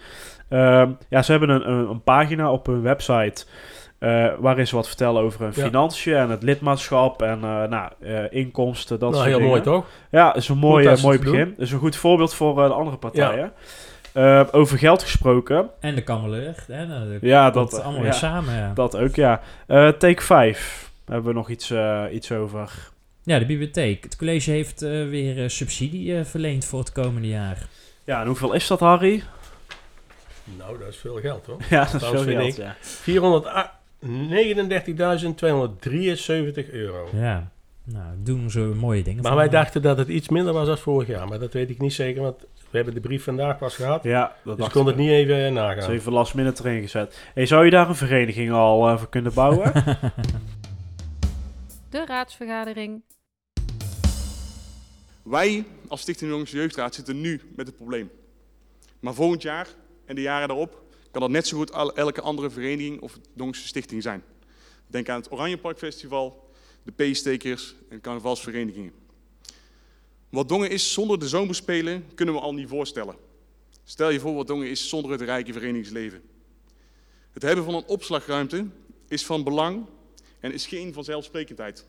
Ehm, 0.49 0.91
ja, 1.09 1.21
ze 1.21 1.31
hebben 1.31 1.49
een, 1.49 1.69
een, 1.71 1.89
een 1.89 2.03
pagina 2.03 2.51
op 2.51 2.65
hun 2.65 2.81
website... 2.81 3.45
eh, 3.99 4.27
waarin 4.39 4.67
ze 4.67 4.75
wat 4.75 4.87
vertellen 4.87 5.21
over 5.21 5.39
hun 5.41 5.51
Ja. 5.55 5.63
financiën 5.63 6.15
en 6.15 6.29
het 6.29 6.43
lidmaatschap 6.43 7.21
en 7.21 7.39
eh, 7.43 7.63
nou, 7.63 7.89
eh, 8.01 8.23
inkomsten, 8.29 8.99
dat 8.99 9.09
nou, 9.11 9.13
soort 9.13 9.25
heel 9.27 9.35
dingen. 9.37 9.49
mooi 9.51 9.61
toch? 9.61 9.85
Ja, 10.11 10.25
dat 10.27 10.35
is 10.35 10.49
een 10.49 10.57
mooi, 10.57 10.95
mooi 11.01 11.17
doen. 11.19 11.31
begin. 11.31 11.49
Dat 11.49 11.65
is 11.65 11.71
een 11.71 11.79
goed 11.79 11.95
voorbeeld 11.95 12.33
voor 12.33 12.61
eh, 12.61 12.67
de 12.67 12.73
andere 12.73 12.97
partijen. 12.97 13.51
Eh, 14.13 14.47
over 14.51 14.77
geld 14.77 15.03
gesproken. 15.03 15.69
En 15.79 15.95
de 15.95 16.03
kameleur. 16.03 16.63
Hè, 16.67 16.85
nou, 16.85 17.11
dat 17.11 17.21
Ja, 17.21 17.49
dat, 17.51 17.73
allemaal 17.73 17.93
ja, 17.95 18.01
weer 18.01 18.13
samen. 18.13 18.55
Ja. 18.55 18.73
dat 18.73 18.97
ook, 18.97 19.15
ja. 19.15 19.41
Eh, 19.67 19.87
take 19.87 20.21
5. 20.21 20.91
Hebben 21.05 21.27
we 21.31 21.37
nog 21.37 21.49
iets, 21.49 21.69
eh, 21.71 22.03
iets 22.11 22.31
over. 22.31 22.89
ja, 23.23 23.39
de 23.39 23.45
bibliotheek. 23.45 24.03
Het 24.03 24.15
college 24.15 24.51
heeft 24.51 24.81
eh, 24.81 24.89
weer 24.89 25.43
eh, 25.43 25.49
subsidie 25.49 26.17
eh, 26.17 26.25
verleend 26.25 26.65
voor 26.65 26.79
het 26.79 26.91
komende 26.91 27.27
jaar. 27.27 27.67
Ja, 28.03 28.21
en 28.21 28.27
hoeveel 28.27 28.53
is 28.53 28.67
dat, 28.67 28.79
Harry? 28.79 29.23
Nou, 30.57 30.77
dat 30.79 30.87
is 30.87 30.97
veel 30.97 31.15
geld, 31.19 31.45
hoor. 31.45 31.57
Ja, 31.69 31.87
dat 31.91 32.01
is 32.01 32.07
veel 32.07 32.23
geld, 32.23 32.57
ik. 32.57 32.57
ja. 32.57 32.75
439.273 34.01 36.69
euro. 36.71 37.09
Ja, 37.13 37.51
nou, 37.83 38.05
doen 38.23 38.51
ze 38.51 38.59
mooie 38.59 39.03
dingen. 39.03 39.21
Maar 39.21 39.31
van. 39.31 39.39
wij 39.39 39.49
dachten 39.49 39.81
dat 39.81 39.97
het 39.97 40.07
iets 40.07 40.29
minder 40.29 40.53
was 40.53 40.67
dan 40.67 40.77
vorig 40.77 41.07
jaar. 41.07 41.27
Maar 41.27 41.39
dat 41.39 41.53
weet 41.53 41.69
ik 41.69 41.79
niet 41.79 41.93
zeker, 41.93 42.21
want 42.21 42.45
we 42.69 42.77
hebben 42.77 42.93
de 42.93 42.99
brief 42.99 43.23
vandaag 43.23 43.57
pas 43.57 43.75
gehad. 43.75 44.03
Ja, 44.03 44.35
dat 44.43 44.57
dus 44.57 44.65
ik 44.65 44.71
kon 44.71 44.85
het 44.85 44.95
niet 44.95 45.09
even 45.09 45.37
Dat 45.37 45.45
is 45.47 45.51
nagaan. 45.53 45.91
even 45.91 46.11
last 46.11 46.33
minute 46.33 46.63
erin 46.67 46.81
gezet. 46.81 47.19
Hey, 47.33 47.45
zou 47.45 47.65
je 47.65 47.71
daar 47.71 47.89
een 47.89 47.95
vereniging 47.95 48.51
al 48.51 48.87
eh, 48.89 48.97
voor 48.97 49.09
kunnen 49.09 49.33
bouwen? 49.33 49.71
De 51.89 52.05
raadsvergadering. 52.05 53.01
Wij 55.23 55.65
als 55.87 56.01
Stichting 56.01 56.31
Jongens 56.31 56.51
Jeugdraad 56.51 56.95
zitten 56.95 57.21
nu 57.21 57.41
met 57.55 57.67
het 57.67 57.75
probleem. 57.75 58.11
Maar 58.99 59.13
volgend 59.13 59.41
jaar 59.41 59.67
en 60.05 60.15
de 60.15 60.21
jaren 60.21 60.47
daarop 60.47 60.83
kan 61.11 61.21
dat 61.21 61.29
net 61.29 61.47
zo 61.47 61.57
goed 61.57 61.71
elke 61.95 62.21
andere 62.21 62.49
vereniging 62.49 63.01
of 63.01 63.19
Jongse 63.35 63.67
stichting 63.67 64.03
zijn. 64.03 64.23
Denk 64.87 65.09
aan 65.09 65.19
het 65.19 65.31
Oranje 65.31 65.57
Park 65.57 65.77
Festival, 65.77 66.51
de 66.83 66.91
P-stekers 67.11 67.75
en 67.89 68.01
carnavalsverenigingen. 68.01 68.91
Wat 70.29 70.49
Dongen 70.49 70.69
is 70.69 70.93
zonder 70.93 71.19
de 71.19 71.27
zomerspelen 71.27 72.05
kunnen 72.15 72.35
we 72.35 72.41
al 72.41 72.53
niet 72.53 72.67
voorstellen. 72.67 73.15
Stel 73.83 74.09
je 74.09 74.19
voor 74.19 74.33
wat 74.33 74.47
Dongen 74.47 74.69
is 74.69 74.89
zonder 74.89 75.11
het 75.11 75.21
rijke 75.21 75.53
verenigingsleven. 75.53 76.21
Het 77.31 77.41
hebben 77.41 77.65
van 77.65 77.73
een 77.73 77.87
opslagruimte 77.87 78.67
is 79.07 79.25
van 79.25 79.43
belang 79.43 79.85
en 80.39 80.53
is 80.53 80.67
geen 80.67 80.93
vanzelfsprekendheid. 80.93 81.85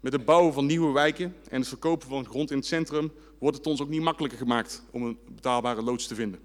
Met 0.00 0.12
het 0.12 0.24
bouwen 0.24 0.52
van 0.52 0.66
nieuwe 0.66 0.92
wijken 0.92 1.36
en 1.48 1.60
het 1.60 1.68
verkopen 1.68 2.08
van 2.08 2.26
grond 2.26 2.50
in 2.50 2.56
het 2.56 2.66
centrum 2.66 3.12
wordt 3.38 3.56
het 3.56 3.66
ons 3.66 3.80
ook 3.80 3.88
niet 3.88 4.02
makkelijker 4.02 4.38
gemaakt 4.38 4.82
om 4.90 5.02
een 5.02 5.18
betaalbare 5.28 5.82
loods 5.82 6.06
te 6.06 6.14
vinden. 6.14 6.40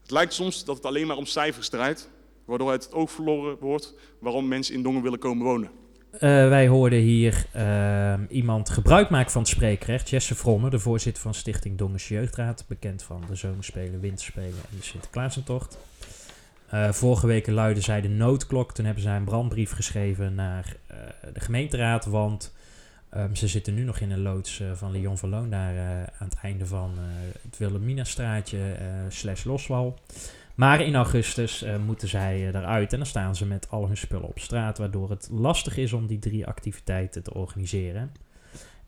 Het 0.00 0.10
lijkt 0.10 0.32
soms 0.32 0.64
dat 0.64 0.76
het 0.76 0.86
alleen 0.86 1.06
maar 1.06 1.16
om 1.16 1.26
cijfers 1.26 1.68
draait, 1.68 2.08
waardoor 2.44 2.70
het 2.70 2.92
oog 2.92 3.10
verloren 3.10 3.58
wordt 3.58 3.94
waarom 4.18 4.48
mensen 4.48 4.74
in 4.74 4.82
Dongen 4.82 5.02
willen 5.02 5.18
komen 5.18 5.46
wonen. 5.46 5.70
Eh, 6.12 6.20
wij 6.48 6.68
hoorden 6.68 6.98
hier 6.98 7.46
ehm, 7.52 8.24
iemand 8.28 8.70
gebruik 8.70 9.10
maken 9.10 9.30
van 9.30 9.40
het 9.40 9.50
spreekrecht. 9.50 10.10
Jesse 10.10 10.34
Fromme, 10.34 10.70
de 10.70 10.78
voorzitter 10.78 11.22
van 11.22 11.34
Stichting 11.34 11.78
Dongens 11.78 12.08
Jeugdraad. 12.08 12.64
Bekend 12.68 13.02
van 13.02 13.24
de 13.28 13.34
Zomerspelen, 13.34 14.00
Winterspelen 14.00 14.58
en 14.70 14.76
de 14.76 14.82
Sinterklaasentocht. 14.82 15.78
Eh 16.68 16.92
vorige 16.92 17.26
week 17.26 17.46
luidde 17.46 17.80
zij 17.80 18.00
de 18.00 18.08
noodklok. 18.08 18.72
Toen 18.72 18.84
hebben 18.84 19.02
zij 19.02 19.16
een 19.16 19.24
brandbrief 19.24 19.72
geschreven 19.72 20.34
naar 20.34 20.76
eh, 20.86 20.96
de 21.32 21.40
gemeenteraad. 21.40 22.04
Want 22.04 22.54
ehm, 23.10 23.34
ze 23.34 23.48
zitten 23.48 23.74
nu 23.74 23.82
nog 23.82 23.98
in 23.98 24.10
een 24.10 24.22
loods 24.22 24.62
van 24.74 24.90
Leon 24.90 25.18
van 25.18 25.28
Loon. 25.28 25.50
Daar 25.50 25.78
aan 26.18 26.28
het 26.28 26.38
einde 26.42 26.66
van 26.66 26.90
het 27.42 27.58
Wilhelminastraatje 27.58 28.58
slash 29.08 29.44
Loswal. 29.44 29.98
Maar 30.54 30.80
in 30.80 30.94
augustus 30.94 31.62
eh, 31.62 31.76
moeten 31.86 32.08
zij 32.08 32.34
eh, 32.34 32.46
eruit 32.46 32.92
en 32.92 32.98
dan 32.98 33.06
staan 33.06 33.36
ze 33.36 33.46
met 33.46 33.70
al 33.70 33.86
hun 33.86 33.96
spullen 33.96 34.28
op 34.28 34.38
straat, 34.38 34.78
waardoor 34.78 35.10
het 35.10 35.28
lastig 35.32 35.76
is 35.76 35.92
om 35.92 36.06
die 36.06 36.18
drie 36.18 36.46
activiteiten 36.46 37.22
te 37.22 37.34
organiseren. 37.34 38.12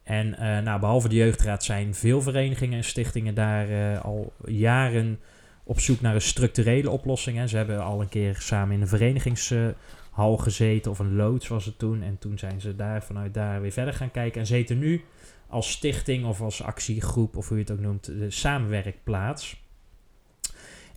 En 0.02 0.38
eh, 0.38 0.58
nou, 0.62 0.80
behalve 0.80 1.08
de 1.08 1.14
jeugdraad 1.14 1.64
zijn 1.64 1.94
veel 1.94 2.22
verenigingen 2.22 2.76
en 2.76 2.84
stichtingen 2.84 3.34
daar 3.34 3.98
al 3.98 4.32
jaren 4.44 5.20
op 5.64 5.80
zoek 5.80 6.00
naar 6.00 6.14
een 6.14 6.20
structurele 6.20 6.90
oplossing. 6.90 7.36
Hè. 7.36 7.46
Ze 7.46 7.56
hebben 7.56 7.84
al 7.84 8.00
een 8.00 8.08
keer 8.08 8.36
samen 8.38 8.74
in 8.74 8.80
een 8.80 8.88
verenigingshal 8.88 10.36
gezeten, 10.36 10.90
of 10.90 10.98
een 10.98 11.16
loods 11.16 11.48
was 11.48 11.64
het 11.64 11.78
toen. 11.78 12.02
En 12.02 12.18
toen 12.18 12.38
zijn 12.38 12.60
ze 12.60 12.76
daar 12.76 13.02
vanuit 13.02 13.34
daar 13.34 13.60
weer 13.60 13.72
verder 13.72 13.94
gaan 13.94 14.10
kijken. 14.10 14.40
En 14.40 14.46
zitten 14.46 14.78
nu 14.78 15.04
als 15.48 15.70
stichting 15.70 16.26
of 16.26 16.40
als 16.40 16.62
actiegroep, 16.62 17.36
of 17.36 17.48
hoe 17.48 17.56
je 17.56 17.62
het 17.62 17.72
ook 17.72 17.80
noemt, 17.80 18.04
de 18.04 18.30
samenwerkplaats. 18.30 19.61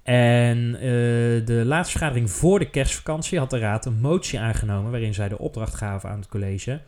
En 0.06 0.76
eh, 0.76 0.82
de 1.46 1.62
laatste 1.66 1.98
vergadering 1.98 2.32
voor 2.32 2.60
de 2.60 2.70
kerstvakantie 2.70 3.40
had 3.40 3.50
de 3.50 3.60
Raad 3.60 3.86
een 3.86 4.00
motie 4.00 4.40
aangenomen 4.40 4.92
waarin 4.92 5.14
zij 5.14 5.30
de 5.30 5.38
opdracht 5.38 5.76
gaven 5.76 6.10
aan 6.10 6.20
het 6.20 6.28
college 6.28 6.82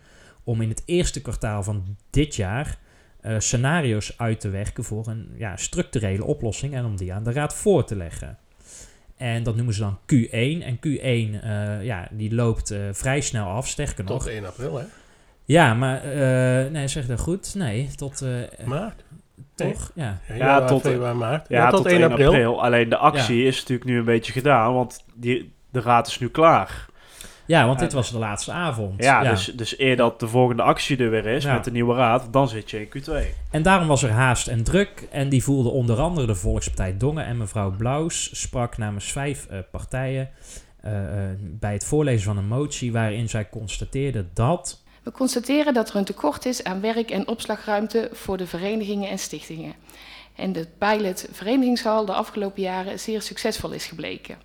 om 0.43 0.61
in 0.61 0.69
het 0.69 0.83
eerste 0.85 1.21
kwartaal 1.21 1.63
van 1.63 1.97
dit 2.09 2.35
jaar 2.35 2.77
eh, 3.21 3.35
scenario's 3.39 4.13
uit 4.17 4.39
te 4.39 4.49
werken 4.49 4.83
voor 4.83 5.07
een 5.07 5.29
ja, 5.37 5.55
structurele 5.55 6.23
oplossing 6.23 6.73
en 6.73 6.85
om 6.85 6.97
die 6.97 7.13
aan 7.13 7.23
de 7.23 7.31
Raad 7.31 7.53
voor 7.53 7.85
te 7.85 7.95
leggen. 7.95 8.37
En 9.15 9.43
dat 9.43 9.55
noemen 9.55 9.73
ze 9.73 9.79
dan 9.79 9.99
Q1. 9.99 10.63
En 10.63 10.77
Q1 10.77 11.43
eh, 11.43 11.83
ja, 11.83 12.07
die 12.11 12.35
loopt 12.35 12.75
vrij 12.91 13.21
snel 13.21 13.47
af, 13.47 13.67
sterker 13.67 14.03
nog. 14.03 14.23
Tot 14.23 14.31
1 14.31 14.45
april, 14.45 14.77
hè? 14.77 14.85
Ja, 15.45 15.73
maar 15.73 16.05
nee, 16.71 16.87
zeg 16.87 17.07
dat 17.07 17.19
goed? 17.19 17.55
Nee, 17.55 17.89
tot 17.95 18.25
Maart. 18.65 19.03
Toch? 19.55 19.91
Ja. 19.95 20.19
Ja, 20.37 20.65
tot- 20.65 20.81
februari, 20.81 21.17
maart. 21.17 21.45
Ja, 21.49 21.69
tot, 21.69 21.85
1 21.85 22.03
april. 22.03 22.63
Alleen 22.63 22.89
de 22.89 22.97
actie 22.97 23.45
is 23.45 23.59
natuurlijk 23.59 23.89
nu 23.89 23.97
een 23.97 24.05
beetje 24.05 24.31
gedaan, 24.31 24.73
want 24.73 25.03
die, 25.15 25.53
de 25.71 25.81
raad 25.81 26.07
is 26.07 26.19
nu 26.19 26.29
klaar. 26.29 26.85
ja, 27.45 27.65
want 27.65 27.79
dit 27.79 27.93
was 27.93 28.11
de 28.11 28.17
laatste 28.17 28.51
avond. 28.51 29.03
Ja, 29.03 29.23
Dus, 29.23 29.45
dus 29.45 29.79
eer 29.79 29.95
dat 29.95 30.19
de 30.19 30.27
volgende 30.27 30.61
actie 30.63 30.97
er 30.97 31.09
weer 31.09 31.25
is 31.25 31.43
Ja. 31.43 31.53
met 31.53 31.63
de 31.63 31.71
nieuwe 31.71 31.95
raad, 31.95 32.27
dan 32.31 32.47
zit 32.49 32.69
je 32.71 32.81
in 32.81 33.01
Q2. 33.01 33.13
En 33.51 33.61
daarom 33.61 33.87
was 33.87 34.03
er 34.03 34.11
haast 34.11 34.47
en 34.47 34.63
druk. 34.63 35.07
En 35.11 35.29
die 35.29 35.43
voelde 35.43 35.69
onder 35.69 35.99
andere 35.99 36.27
de 36.27 36.35
Volkspartij 36.35 36.97
Dongen. 36.97 37.25
En 37.25 37.37
mevrouw 37.37 37.71
Blauws 37.71 38.29
sprak 38.41 38.77
namens 38.77 39.11
vijf 39.11 39.45
eh, 39.49 39.57
partijen. 39.71 40.29
eh, 40.81 41.23
eh, 41.23 41.29
bij 41.39 41.73
het 41.73 41.85
voorlezen 41.85 42.23
van 42.25 42.37
een 42.37 42.47
motie 42.47 42.91
waarin 42.91 43.29
zij 43.29 43.49
constateerde 43.49 44.25
dat. 44.33 44.83
We 45.07 45.13
constateren 45.13 45.73
dat 45.73 45.89
er 45.89 45.95
een 45.95 46.03
tekort 46.03 46.45
is 46.45 46.63
aan 46.63 46.81
werk- 46.81 47.11
en 47.11 47.27
opslagruimte 47.27 48.09
voor 48.11 48.37
de 48.37 48.47
verenigingen 48.47 49.09
en 49.09 49.19
stichtingen. 49.19 49.73
En 50.35 50.53
de 50.53 50.67
pilot 50.77 51.27
Verenigingshal 51.31 52.05
de 52.05 52.13
afgelopen 52.13 52.61
jaren 52.61 52.99
zeer 52.99 53.21
succesvol 53.21 53.71
is 53.71 53.85
gebleken. 53.85 54.37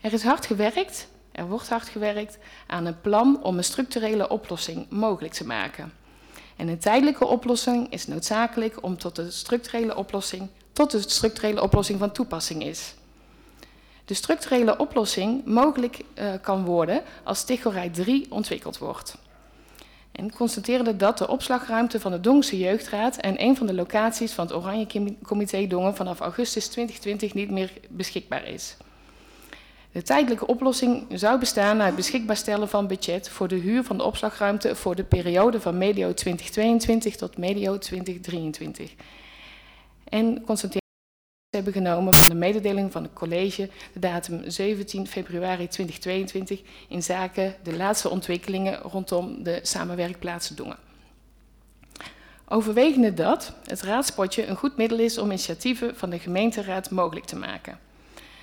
Er 0.00 0.12
is 0.12 0.22
hard 0.22 0.46
gewerkt, 0.46 1.08
er 1.32 1.46
wordt 1.46 1.68
hard 1.68 1.88
gewerkt 1.88 2.38
aan 2.66 2.86
een 2.86 3.00
plan 3.00 3.42
om 3.42 3.56
een 3.56 3.64
structurele 3.64 4.28
oplossing 4.28 4.86
mogelijk 4.90 5.34
te 5.34 5.46
maken. 5.46 5.92
En 6.56 6.68
een 6.68 6.78
tijdelijke 6.78 7.26
oplossing 7.26 7.92
is 7.92 8.06
noodzakelijk 8.06 8.82
om 8.82 8.98
tot 8.98 9.16
de 9.16 9.30
structurele 9.30 9.96
oplossing, 9.96 10.48
tot 10.72 10.90
de 10.90 11.00
structurele 11.00 11.62
oplossing 11.62 11.98
van 11.98 12.12
toepassing 12.12 12.64
is. 12.64 12.94
De 14.04 14.14
structurele 14.14 14.78
oplossing 14.78 15.44
mogelijk 15.44 16.00
uh, 16.14 16.32
kan 16.42 16.64
worden 16.64 17.02
als 17.24 17.44
Tichorij 17.44 17.88
3 17.88 18.26
ontwikkeld 18.30 18.78
wordt. 18.78 19.24
En 20.16 20.32
constateerde 20.32 20.96
dat 20.96 21.18
de 21.18 21.28
opslagruimte 21.28 22.00
van 22.00 22.12
de 22.12 22.20
Dongse 22.20 22.58
Jeugdraad 22.58 23.16
en 23.16 23.42
een 23.42 23.56
van 23.56 23.66
de 23.66 23.74
locaties 23.74 24.32
van 24.32 24.46
het 24.46 24.54
Oranje 24.54 25.16
Comité 25.22 25.66
Dongen 25.66 25.96
vanaf 25.96 26.20
augustus 26.20 26.68
2020 26.68 27.34
niet 27.34 27.50
meer 27.50 27.72
beschikbaar 27.88 28.48
is. 28.48 28.76
De 29.92 30.02
tijdelijke 30.02 30.46
oplossing 30.46 31.06
zou 31.10 31.38
bestaan 31.38 31.82
uit 31.82 31.96
beschikbaar 31.96 32.36
stellen 32.36 32.68
van 32.68 32.86
budget 32.86 33.28
voor 33.28 33.48
de 33.48 33.56
huur 33.56 33.84
van 33.84 33.96
de 33.96 34.04
opslagruimte 34.04 34.76
voor 34.76 34.94
de 34.94 35.04
periode 35.04 35.60
van 35.60 35.78
medio 35.78 36.14
2022 36.14 37.16
tot 37.16 37.38
medio 37.38 37.78
2023. 37.78 38.94
En 40.04 40.42
constateerde 40.44 40.85
hebben 41.56 41.72
genomen 41.72 42.14
van 42.14 42.28
de 42.28 42.34
mededeling 42.34 42.92
van 42.92 43.02
het 43.02 43.12
college 43.12 43.70
de 43.92 43.98
datum 43.98 44.50
17 44.50 45.06
februari 45.06 45.68
2022 45.68 46.60
in 46.88 47.02
zaken 47.02 47.54
de 47.62 47.76
laatste 47.76 48.08
ontwikkelingen 48.08 48.78
rondom 48.78 49.42
de 49.42 49.60
samenwerkplaatsen 49.62 50.56
Dongen. 50.56 50.76
Overwegende 52.48 53.14
dat 53.14 53.52
het 53.64 53.82
raadspotje 53.82 54.46
een 54.46 54.56
goed 54.56 54.76
middel 54.76 54.98
is 54.98 55.18
om 55.18 55.26
initiatieven 55.26 55.96
van 55.96 56.10
de 56.10 56.18
gemeenteraad 56.18 56.90
mogelijk 56.90 57.26
te 57.26 57.36
maken. 57.36 57.78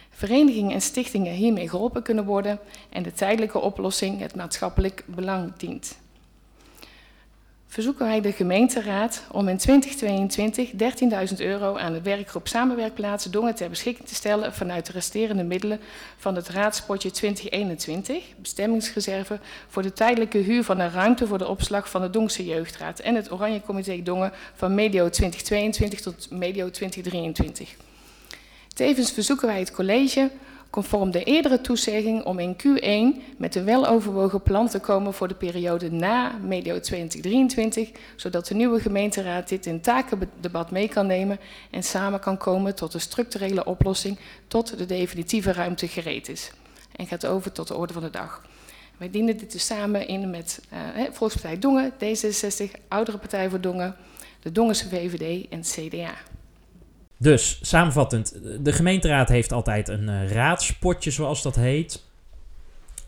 Verenigingen 0.10 0.74
en 0.74 0.82
stichtingen 0.82 1.34
hiermee 1.34 1.70
geholpen 1.70 2.04
kunnen 2.04 2.26
worden 2.26 2.60
en 2.90 3.04
de 3.04 3.12
tijdelijke 3.12 3.60
oplossing 3.60 4.20
het 4.20 4.36
maatschappelijk 4.36 5.04
belang 5.08 5.56
dient 5.58 6.02
verzoeken 7.74 8.06
wij 8.06 8.22
de 8.22 8.32
gemeenteraad 8.32 9.24
om 9.32 9.48
in 9.48 9.58
2022 9.58 10.72
13.000 10.72 11.38
euro 11.38 11.78
aan 11.78 11.94
de 11.94 12.02
werkgroep 12.02 12.48
Samenwerkplaatsen 12.48 13.32
Dongen 13.32 13.56
ter 13.56 13.70
beschikking 13.70 14.08
te 14.08 14.16
stellen 14.16 14.54
vanuit 14.54 14.86
de 14.86 14.92
resterende 14.92 15.44
middelen 15.44 15.80
van 16.18 16.36
het 16.36 16.50
raadspotje 16.50 17.12
2021, 17.12 18.24
bestemmingsreserve 18.38 19.40
voor 19.68 19.82
de 19.82 19.94
tijdelijke 19.94 20.38
huur 20.38 20.64
van 20.64 20.80
een 20.80 20.92
ruimte 20.92 21.28
voor 21.28 21.38
de 21.38 21.48
opslag 21.48 21.90
van 21.90 22.02
de 22.02 22.10
Dongse 22.10 22.46
Jeugdraad 22.46 23.00
en 23.00 23.16
het 23.16 23.32
Oranje 23.32 23.62
Comité 23.62 24.02
Dongen 24.04 24.32
van 24.54 24.76
medio 24.76 25.10
2022 25.10 26.02
tot 26.02 26.28
medio 26.32 26.70
2023. 26.70 27.76
Tevens 28.74 29.12
verzoeken 29.12 29.48
wij 29.48 29.60
het 29.60 29.72
college 29.72 30.30
conform 30.74 31.12
de 31.12 31.24
eerdere 31.24 31.62
toezegging 31.62 32.24
om 32.24 32.40
in 32.40 32.56
Q1 32.56 33.22
met 33.38 33.56
een 33.56 33.64
weloverwogen 33.64 34.42
plan 34.42 34.68
te 34.68 34.80
komen 34.80 35.14
voor 35.14 35.28
de 35.28 35.34
periode 35.34 35.92
na 35.92 36.38
medio 36.42 36.80
2023, 36.80 37.92
zodat 38.16 38.48
de 38.48 38.56
nieuwe 38.56 38.80
gemeenteraad 38.80 39.50
dit 39.50 39.66
in 39.66 39.82
takendebat 39.82 40.72
mee 40.72 40.88
kan 40.88 41.08
nemen 41.08 41.40
en 41.72 41.84
samen 41.84 42.20
kan 42.20 42.38
komen 42.38 42.76
tot 42.76 42.94
een 42.94 43.02
structurele 43.02 43.66
oplossing 43.66 44.20
tot 44.48 44.78
de 44.78 44.86
definitieve 44.86 45.52
ruimte 45.52 45.88
gereed 45.88 46.30
is. 46.30 46.52
En 46.96 47.08
gaat 47.08 47.26
over 47.26 47.52
tot 47.52 47.68
de 47.68 47.76
orde 47.76 47.94
van 47.94 48.02
de 48.02 48.10
dag. 48.10 48.42
Wij 48.98 49.10
dienen 49.10 49.38
dit 49.38 49.52
dus 49.52 49.66
samen 49.66 50.08
in 50.08 50.30
met 50.30 50.62
uh, 50.74 51.04
Volkspartij 51.12 51.60
Dongen, 51.60 51.92
D66, 51.92 52.72
Oudere 52.88 53.18
Partij 53.18 53.50
voor 53.50 53.62
Dongen, 53.62 53.96
de 54.40 54.52
Dongense 54.52 54.90
VVD 54.90 55.50
en 55.50 55.62
CDA. 55.62 56.33
Dus 57.24 57.60
samenvattend, 57.62 58.40
de 58.60 58.72
gemeenteraad 58.72 59.30
heeft 59.30 59.52
altijd 59.52 59.88
een 59.88 60.10
uh, 60.10 60.32
raadspotje, 60.32 61.12
zoals 61.12 61.42
dat 61.42 61.56
heet. 61.56 62.04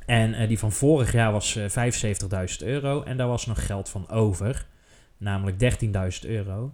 En 0.05 0.41
uh, 0.41 0.47
die 0.47 0.59
van 0.59 0.71
vorig 0.71 1.11
jaar 1.11 1.31
was 1.31 1.55
uh, 1.55 1.65
75.000 1.69 2.65
euro. 2.65 3.03
En 3.03 3.17
daar 3.17 3.27
was 3.27 3.45
nog 3.45 3.65
geld 3.65 3.89
van 3.89 4.09
over, 4.09 4.65
namelijk 5.17 5.81
13.000 6.23 6.29
euro. 6.29 6.71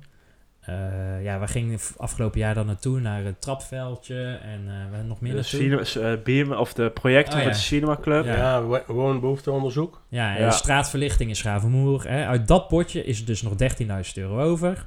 ja, 1.21 1.39
we 1.39 1.47
gingen 1.47 1.79
afgelopen 1.97 2.39
jaar 2.39 2.53
dan 2.53 2.65
naartoe 2.65 2.99
naar 2.99 3.23
het 3.23 3.41
trapveldje 3.41 4.39
en 4.43 4.65
we 4.91 5.03
nog 5.03 5.21
meer 5.21 5.35
de 5.35 5.43
cinema, 5.43 6.57
of 6.57 6.73
de 6.73 6.89
projecten 6.89 7.33
oh, 7.33 7.39
ja. 7.39 7.45
met 7.45 7.55
de 7.55 7.61
Cinema 7.61 7.97
Club. 8.01 8.25
Ja, 8.25 8.35
ja 8.35 8.83
woonbehoefteonderzoek. 8.87 10.01
Ja, 10.07 10.35
en 10.35 10.41
ja. 10.41 10.51
straatverlichting 10.51 11.29
in 11.29 11.35
Schavenmoer. 11.35 12.07
Hè. 12.07 12.25
Uit 12.25 12.47
dat 12.47 12.67
potje 12.67 13.03
is 13.03 13.19
er 13.19 13.25
dus 13.25 13.41
nog 13.41 13.53
13.000 13.53 13.87
euro 14.13 14.41
over. 14.41 14.85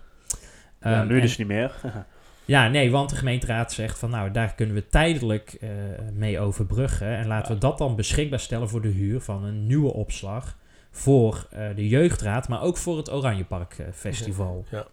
Ja, 0.80 1.00
um, 1.00 1.06
nu 1.06 1.20
dus 1.20 1.38
niet 1.38 1.46
meer. 1.46 1.72
Ja, 2.44 2.68
nee, 2.68 2.90
want 2.90 3.10
de 3.10 3.16
gemeenteraad 3.16 3.72
zegt 3.72 3.98
van 3.98 4.10
nou, 4.10 4.30
daar 4.30 4.54
kunnen 4.54 4.74
we 4.74 4.86
tijdelijk 4.86 5.56
uh, 5.60 5.70
mee 6.12 6.40
overbruggen. 6.40 7.16
En 7.16 7.26
laten 7.26 7.54
we 7.54 7.58
dat 7.58 7.78
dan 7.78 7.96
beschikbaar 7.96 8.40
stellen 8.40 8.68
voor 8.68 8.82
de 8.82 8.88
huur 8.88 9.20
van 9.20 9.44
een 9.44 9.66
nieuwe 9.66 9.92
opslag 9.92 10.56
voor 10.90 11.46
uh, 11.54 11.66
de 11.76 11.88
jeugdraad, 11.88 12.48
maar 12.48 12.62
ook 12.62 12.76
voor 12.76 12.96
het 12.96 13.12
Oranjepark 13.12 13.78
uh, 13.78 13.86
Festival. 13.92 14.64
Ja. 14.70 14.86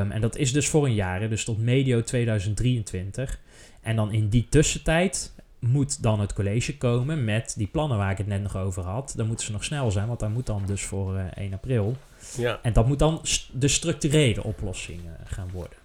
Um, 0.00 0.10
en 0.10 0.20
dat 0.20 0.36
is 0.36 0.52
dus 0.52 0.68
voor 0.68 0.84
een 0.84 0.94
jaar, 0.94 1.28
dus 1.28 1.44
tot 1.44 1.58
medio 1.58 2.02
2023. 2.02 3.38
En 3.80 3.96
dan 3.96 4.12
in 4.12 4.28
die 4.28 4.46
tussentijd 4.48 5.34
moet 5.58 6.02
dan 6.02 6.20
het 6.20 6.32
college 6.32 6.76
komen 6.76 7.24
met 7.24 7.54
die 7.56 7.66
plannen 7.66 7.98
waar 7.98 8.10
ik 8.10 8.18
het 8.18 8.26
net 8.26 8.42
nog 8.42 8.56
over 8.56 8.82
had. 8.82 9.12
Dan 9.16 9.26
moeten 9.26 9.46
ze 9.46 9.52
nog 9.52 9.64
snel 9.64 9.90
zijn, 9.90 10.06
want 10.06 10.20
dat 10.20 10.30
moet 10.30 10.46
dan 10.46 10.62
dus 10.66 10.82
voor 10.82 11.16
1 11.34 11.52
april. 11.52 11.96
Ja. 12.36 12.58
En 12.62 12.72
dat 12.72 12.86
moet 12.86 12.98
dan 12.98 13.20
de 13.52 13.68
structurele 13.68 14.44
oplossing 14.44 15.00
gaan 15.24 15.50
worden. 15.52 15.79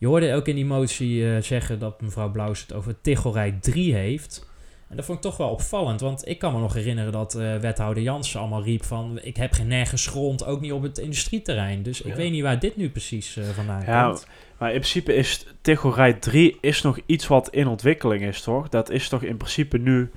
Je 0.00 0.06
hoorde 0.06 0.34
ook 0.34 0.48
in 0.48 0.54
die 0.54 0.66
motie 0.66 1.20
uh, 1.20 1.42
zeggen 1.42 1.78
dat 1.78 2.00
mevrouw 2.00 2.30
Blauws 2.30 2.60
het 2.60 2.72
over 2.72 3.00
Tichelrij 3.00 3.58
3 3.60 3.94
heeft. 3.94 4.48
En 4.88 4.96
dat 4.96 5.04
vond 5.04 5.18
ik 5.18 5.24
toch 5.24 5.36
wel 5.36 5.48
opvallend, 5.48 6.00
want 6.00 6.28
ik 6.28 6.38
kan 6.38 6.52
me 6.52 6.58
nog 6.58 6.74
herinneren 6.74 7.12
dat 7.12 7.34
uh, 7.34 7.56
wethouder 7.56 8.02
Jansen 8.02 8.40
allemaal 8.40 8.62
riep 8.62 8.84
van... 8.84 9.18
ik 9.22 9.36
heb 9.36 9.52
geen 9.52 9.66
nergens 9.66 10.06
grond, 10.06 10.44
ook 10.44 10.60
niet 10.60 10.72
op 10.72 10.82
het 10.82 10.98
industrieterrein. 10.98 11.82
Dus 11.82 12.02
ik 12.02 12.14
weet 12.14 12.30
niet 12.30 12.42
waar 12.42 12.58
dit 12.58 12.76
nu 12.76 12.90
precies 12.90 13.36
uh, 13.36 13.44
vandaan 13.44 13.82
ja, 13.86 14.06
komt. 14.06 14.26
Maar 14.58 14.68
in 14.68 14.78
principe 14.80 15.14
is 15.14 15.46
Tichelrij 15.60 16.12
3 16.12 16.58
is 16.60 16.82
nog 16.82 16.98
iets 17.06 17.26
wat 17.26 17.48
in 17.50 17.66
ontwikkeling 17.66 18.22
is, 18.22 18.42
toch? 18.42 18.68
Dat 18.68 18.90
is 18.90 19.08
toch 19.08 19.22
in 19.22 19.36
principe 19.36 19.78
nu 19.78 20.10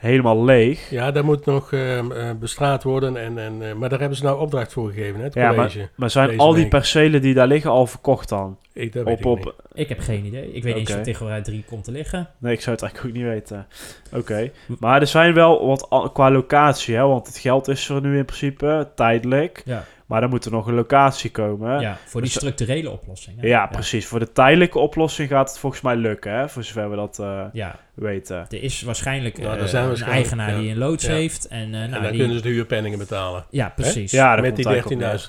helemaal 0.00 0.44
leeg. 0.44 0.90
Ja, 0.90 1.10
dat 1.10 1.24
moet 1.24 1.46
nog 1.46 1.72
uh, 1.72 2.00
bestraat 2.40 2.82
worden. 2.82 3.16
En, 3.16 3.38
en, 3.38 3.62
uh, 3.62 3.72
maar 3.72 3.88
daar 3.88 3.98
hebben 3.98 4.18
ze 4.18 4.24
nou 4.24 4.40
opdracht 4.40 4.72
voor 4.72 4.90
gegeven, 4.90 5.18
hè, 5.18 5.24
het 5.24 5.34
ja, 5.34 5.54
college. 5.54 5.78
Maar, 5.78 5.88
maar 5.96 6.10
zijn 6.10 6.38
al 6.38 6.54
die 6.54 6.68
percelen 6.68 7.22
die 7.22 7.34
daar 7.34 7.46
liggen 7.46 7.70
al 7.70 7.86
verkocht 7.86 8.28
dan? 8.28 8.58
Ik, 8.72 8.92
dat 8.92 9.04
weet 9.04 9.24
op, 9.24 9.38
ik, 9.38 9.46
op, 9.46 9.64
ik 9.72 9.88
heb 9.88 9.98
geen 9.98 10.24
idee. 10.24 10.52
Ik 10.52 10.62
weet 10.62 10.72
okay. 10.72 10.78
niet 10.78 10.88
eens 10.88 10.98
of 10.98 11.04
Tegelrij 11.04 11.42
3 11.42 11.64
komt 11.66 11.84
te 11.84 11.92
liggen. 11.92 12.28
Nee, 12.38 12.52
ik 12.52 12.60
zou 12.60 12.76
het 12.76 12.84
eigenlijk 12.84 13.16
ook 13.16 13.22
niet 13.22 13.32
weten. 13.32 13.66
Oké. 14.06 14.18
Okay. 14.18 14.52
Maar 14.78 15.00
er 15.00 15.06
zijn 15.06 15.34
wel 15.34 15.66
wat 15.66 16.10
qua 16.12 16.30
locatie, 16.30 16.94
hè, 16.94 17.06
want 17.06 17.26
het 17.26 17.38
geld 17.38 17.68
is 17.68 17.88
er 17.88 18.00
nu 18.00 18.18
in 18.18 18.24
principe 18.24 18.88
tijdelijk. 18.94 19.62
Ja. 19.64 19.84
Maar 20.10 20.20
dan 20.20 20.30
moet 20.30 20.44
er 20.44 20.50
nog 20.50 20.66
een 20.66 20.74
locatie 20.74 21.30
komen. 21.30 21.80
Ja, 21.80 21.96
voor 22.06 22.20
die 22.20 22.30
dus, 22.30 22.38
structurele 22.38 22.90
oplossing. 22.90 23.40
Hè? 23.40 23.46
Ja, 23.46 23.66
precies. 23.66 24.06
Voor 24.06 24.18
de 24.18 24.32
tijdelijke 24.32 24.78
oplossing 24.78 25.28
gaat 25.28 25.48
het 25.48 25.58
volgens 25.58 25.82
mij 25.82 25.96
lukken, 25.96 26.32
hè? 26.32 26.48
voor 26.48 26.64
zover 26.64 26.90
we 26.90 26.96
dat 26.96 27.18
uh, 27.20 27.44
ja. 27.52 27.78
Weten. 28.00 28.46
Er 28.48 28.62
is 28.62 28.82
waarschijnlijk, 28.82 29.38
uh, 29.38 29.44
nou, 29.44 29.68
zijn 29.68 29.90
een 29.90 30.02
eigenaar 30.02 30.50
ja. 30.50 30.58
die 30.58 30.70
een 30.70 30.78
loods 30.78 31.04
ja. 31.04 31.12
heeft. 31.12 31.48
En, 31.48 31.66
uh, 31.66 31.70
nou, 31.70 31.84
en 31.84 31.90
dan 31.90 32.02
die... 32.02 32.18
kunnen 32.18 32.36
ze 32.36 32.42
de 32.42 32.48
huurpenningen 32.48 32.98
betalen. 32.98 33.44
Ja, 33.50 33.72
precies. 33.76 34.10
Ja, 34.10 34.40
Met 34.40 34.56
die 34.56 34.66
13.000 34.66 34.74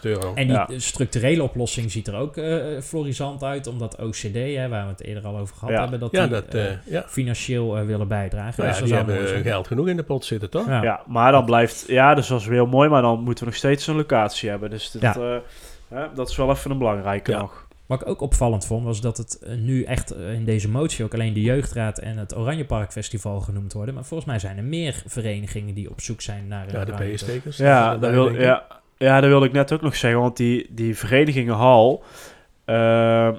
euro. 0.01 0.33
En 0.33 0.47
die 0.47 0.79
structurele 0.79 1.43
oplossing 1.43 1.91
ziet 1.91 2.07
er 2.07 2.15
ook 2.15 2.39
florisant 2.83 3.43
uit, 3.43 3.67
omdat 3.67 3.97
OCD, 3.99 4.33
hè, 4.33 4.67
waar 4.67 4.83
we 4.83 4.89
het 4.91 5.03
eerder 5.03 5.25
al 5.25 5.37
over 5.37 5.55
gehad 5.55 5.79
hebben, 5.79 5.99
dat 5.99 6.11
die 6.11 6.27
dat, 6.27 7.05
financieel 7.07 7.85
willen 7.85 8.07
bijdragen. 8.07 8.63
dus 8.63 8.81
die 8.81 8.93
hebben 8.93 9.27
geld 9.43 9.67
genoeg 9.67 9.87
in 9.87 9.97
de 9.97 10.03
pot 10.03 10.25
zitten, 10.25 10.49
toch? 10.49 10.67
Ja, 10.67 11.01
maar 11.07 11.31
dan 11.31 11.45
blijft, 11.45 11.83
ja, 11.87 12.15
dus 12.15 12.27
dat 12.27 12.39
is 12.39 12.47
heel 12.47 12.65
mooi, 12.65 12.89
maar 12.89 13.01
dan 13.01 13.23
moeten 13.23 13.43
we 13.43 13.49
nog 13.49 13.59
steeds 13.59 13.87
een 13.87 13.95
locatie 13.95 14.49
hebben. 14.49 14.69
Dus 14.69 14.91
dat, 14.91 15.01
ja. 15.01 15.41
uh, 15.93 16.03
dat 16.15 16.29
is 16.29 16.35
wel 16.35 16.49
even 16.49 16.71
een 16.71 16.77
belangrijke 16.77 17.31
ja. 17.31 17.39
nog. 17.39 17.60
Wat 17.91 18.01
ik 18.01 18.07
ook 18.07 18.21
opvallend 18.21 18.65
vond, 18.65 18.83
was 18.83 19.01
dat 19.01 19.17
het 19.17 19.41
nu 19.57 19.83
echt 19.83 20.15
in 20.15 20.45
deze 20.45 20.69
motie 20.69 21.05
ook 21.05 21.13
alleen 21.13 21.33
de 21.33 21.41
Jeugdraad 21.41 21.97
en 21.97 22.17
het 22.17 22.35
Oranjepark 22.37 22.91
Festival 22.91 23.39
genoemd 23.39 23.73
worden. 23.73 23.93
Maar 23.93 24.05
volgens 24.05 24.29
mij 24.29 24.39
zijn 24.39 24.57
er 24.57 24.63
meer 24.63 25.03
verenigingen 25.05 25.73
die 25.73 25.89
op 25.89 26.01
zoek 26.01 26.21
zijn 26.21 26.47
naar... 26.47 26.71
Ja, 26.71 26.85
de 26.85 27.13
P-stekers. 27.13 27.57
Ja, 27.57 27.97
dat 27.97 28.11
wil, 28.11 28.33
ja, 28.33 28.65
ja, 28.97 29.21
dat 29.21 29.29
wilde 29.29 29.45
ik 29.45 29.51
net 29.51 29.71
ook 29.71 29.81
nog 29.81 29.95
zeggen, 29.95 30.21
want 30.21 30.37
die, 30.37 30.67
die 30.69 30.97
verenigingenhal... 30.97 32.03
Uh, 32.65 32.75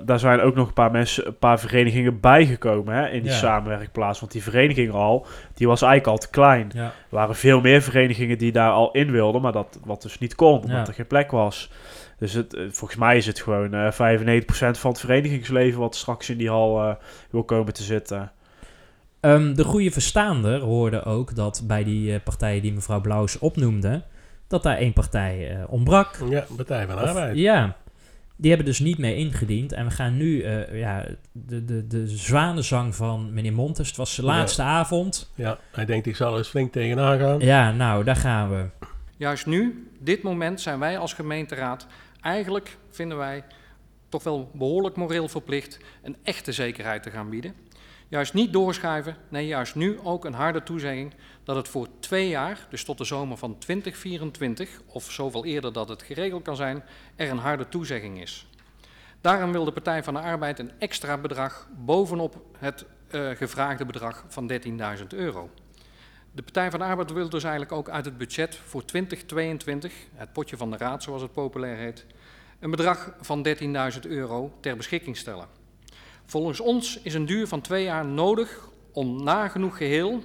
daar 0.05 0.19
zijn 0.19 0.41
ook 0.41 0.55
nog 0.55 0.69
een 0.69 0.75
paar 0.75 0.91
mensen, 0.91 1.27
een 1.27 1.39
paar 1.39 1.61
verenigingen 1.61 2.21
bijgekomen 2.21 2.95
hè, 2.95 3.09
in 3.09 3.23
die 3.23 3.31
ja. 3.31 3.37
samenwerkplaats. 3.37 4.21
Want 4.21 4.33
die 4.33 4.43
vereniging 4.43 4.93
al, 4.93 5.27
die 5.55 5.67
was 5.67 5.83
eigenlijk 5.83 6.13
al 6.13 6.27
te 6.27 6.31
klein. 6.31 6.71
Ja. 6.75 6.85
Er 6.85 6.93
waren 7.09 7.35
veel 7.35 7.61
meer 7.61 7.83
verenigingen 7.83 8.39
die 8.39 8.53
daar 8.53 8.71
al 8.71 8.91
in 8.91 9.11
wilden, 9.11 9.43
maar 9.43 9.53
dat 9.53 9.79
wat 9.85 10.03
dus 10.03 10.19
niet 10.19 10.35
kon, 10.35 10.55
omdat 10.55 10.71
ja. 10.71 10.87
er 10.87 10.95
geen 10.95 11.07
plek 11.07 11.31
was. 11.31 11.71
Dus 12.23 12.33
het, 12.33 12.57
volgens 12.71 12.99
mij 13.01 13.17
is 13.17 13.27
het 13.27 13.41
gewoon 13.41 13.75
uh, 13.75 13.93
95% 13.93 13.95
van 14.71 14.91
het 14.91 15.01
verenigingsleven 15.01 15.81
wat 15.81 15.97
straks 15.97 16.31
in 16.31 16.37
die 16.39 16.49
hal 16.49 16.89
uh, 16.89 16.95
wil 17.31 17.45
komen 17.45 17.73
te 17.73 17.83
zitten. 17.83 18.33
Ehm, 19.21 19.55
de 19.55 19.65
goede 19.65 19.91
verstaander 19.91 20.61
hoorde 20.61 21.03
ook 21.05 21.35
dat 21.35 21.63
bij 21.67 21.85
die 21.85 22.15
eh, 22.15 22.21
partijen 22.25 22.63
die 22.63 22.73
mevrouw 22.73 23.01
Blauws 23.01 23.39
opnoemde, 23.39 24.03
dat 24.47 24.63
daar 24.63 24.77
één 24.77 24.93
partij 24.93 25.51
eh, 25.51 25.73
ontbrak. 25.73 26.19
Ja, 26.31 26.45
Partij 26.57 26.87
van 26.87 26.95
Of- 26.95 27.09
Arbeid. 27.09 27.37
ja, 27.37 27.77
die 28.37 28.49
hebben 28.51 28.69
dus 28.69 28.79
niet 28.81 28.99
mee 28.99 29.17
ingediend. 29.17 29.73
En 29.73 29.85
we 29.85 29.91
gaan 29.91 30.17
nu, 30.17 30.43
eh, 30.43 30.79
ja, 30.79 31.05
de, 31.33 31.65
de, 31.65 31.87
de 31.87 32.09
zwanenzang 32.09 32.95
van 32.95 33.33
meneer 33.35 33.53
Montes. 33.53 33.89
Het 33.89 33.97
was 33.97 34.17
de 34.17 34.23
Ja. 34.23 34.29
laatste 34.29 34.63
avond. 34.63 35.33
Ja, 35.35 35.59
hij 35.73 35.85
denkt 35.85 36.07
ik 36.07 36.17
zal 36.17 36.33
er 36.33 36.39
eens 36.39 36.49
flink 36.49 36.73
tegenaan 36.73 37.19
gaan. 37.19 37.39
Ja, 37.41 37.73
nou, 37.73 38.05
daar 38.05 38.17
gaan 38.17 38.51
we. 38.51 38.65
Juist 39.17 39.47
nu, 39.47 39.89
dit 40.01 40.23
moment, 40.23 40.61
zijn 40.61 40.79
wij 40.79 40.99
als 40.99 41.13
gemeenteraad 41.15 41.87
eigenlijk, 42.23 42.77
vinden 42.91 43.19
wij, 43.19 43.45
toch 44.09 44.23
wel 44.23 44.51
behoorlijk 44.55 44.97
moreel 44.97 45.29
verplicht 45.29 45.79
een 46.03 46.17
echte 46.23 46.53
zekerheid 46.53 47.03
te 47.03 47.11
gaan 47.11 47.31
bieden. 47.31 47.55
Juist 48.09 48.35
niet 48.35 48.53
doorschuiven, 48.53 49.17
nee, 49.29 49.47
juist 49.47 49.75
nu 49.75 49.99
ook 50.03 50.25
een 50.25 50.35
harde 50.35 50.63
toezegging 50.63 51.15
dat 51.45 51.57
het 51.57 51.69
voor 51.69 51.89
twee 52.01 52.29
jaar, 52.29 52.67
dus 52.71 52.85
tot 52.85 52.99
de 52.99 53.05
zomer 53.05 53.37
van 53.37 53.59
2024, 53.59 54.81
of 54.87 55.11
zoveel 55.11 55.45
eerder 55.45 55.73
dat 55.73 55.89
het 55.89 56.03
geregeld 56.03 56.43
kan 56.43 56.57
zijn, 56.57 56.85
er 57.17 57.31
een 57.31 57.39
harde 57.39 57.69
toezegging 57.69 58.21
is. 58.21 58.47
Daarom 59.21 59.53
wil 59.53 59.65
de 59.65 59.73
Partij 59.73 60.03
van 60.03 60.15
de 60.15 60.21
Arbeid 60.21 60.59
een 60.59 60.73
extra 60.79 61.19
bedrag 61.19 61.69
bovenop 61.77 62.43
het 62.59 62.85
eh, 63.09 63.31
gevraagde 63.31 63.87
bedrag 63.87 64.25
van 64.29 64.53
13.000 64.99 65.07
euro. 65.09 65.51
De 66.35 66.43
Partij 66.43 66.71
van 66.71 66.79
de 66.81 66.85
Arbeid 66.85 67.13
wil 67.13 67.29
dus 67.29 67.43
eigenlijk 67.43 67.73
ook 67.73 67.89
uit 67.89 68.05
het 68.05 68.19
budget 68.19 68.57
voor 68.57 68.85
2022, 68.85 69.93
het 70.15 70.33
potje 70.33 70.57
van 70.57 70.71
de 70.71 70.77
raad 70.77 71.03
zoals 71.03 71.23
het 71.23 71.33
populair 71.33 71.77
heet, 71.77 72.07
een 72.59 72.71
bedrag 72.71 73.15
van 73.21 73.47
13.000 73.95 74.01
euro 74.03 74.53
ter 74.61 74.77
beschikking 74.77 75.17
stellen. 75.17 75.47
Volgens 76.25 76.61
ons 76.61 77.01
is 77.03 77.15
een 77.15 77.27
duur 77.27 77.47
van 77.47 77.61
twee 77.61 77.85
jaar 77.85 78.07
nodig 78.07 78.69
om 78.93 79.23
nagenoeg 79.23 79.77
geheel, 79.77 80.23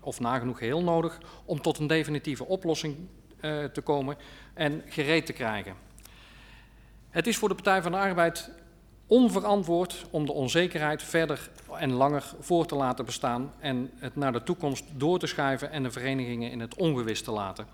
of 0.00 0.20
nagenoeg 0.20 0.58
geheel 0.58 0.82
nodig, 0.82 1.18
om 1.44 1.62
tot 1.62 1.78
een 1.78 1.86
definitieve 1.86 2.46
oplossing 2.46 2.96
eh, 3.40 3.64
te 3.64 3.80
komen 3.80 4.16
en 4.54 4.82
gereed 4.86 5.26
te 5.26 5.32
krijgen. 5.32 5.74
Het 7.10 7.26
is 7.26 7.36
voor 7.36 7.48
de 7.48 7.54
Partij 7.54 7.82
van 7.82 7.92
de 7.92 7.98
Arbeid 7.98 8.50
onverantwoord 9.10 10.06
om 10.10 10.26
de 10.26 10.32
onzekerheid 10.32 11.02
verder 11.02 11.50
en 11.78 11.92
langer 11.92 12.32
voor 12.40 12.66
te 12.66 12.74
laten 12.74 13.04
bestaan 13.04 13.52
en 13.58 13.90
het 13.98 14.16
naar 14.16 14.32
de 14.32 14.42
toekomst 14.42 14.84
door 14.96 15.18
te 15.18 15.26
schuiven 15.26 15.70
en 15.70 15.82
de 15.82 15.90
verenigingen 15.90 16.50
in 16.50 16.60
het 16.60 16.74
ongewis 16.74 17.22
te 17.22 17.30
laten. 17.30 17.66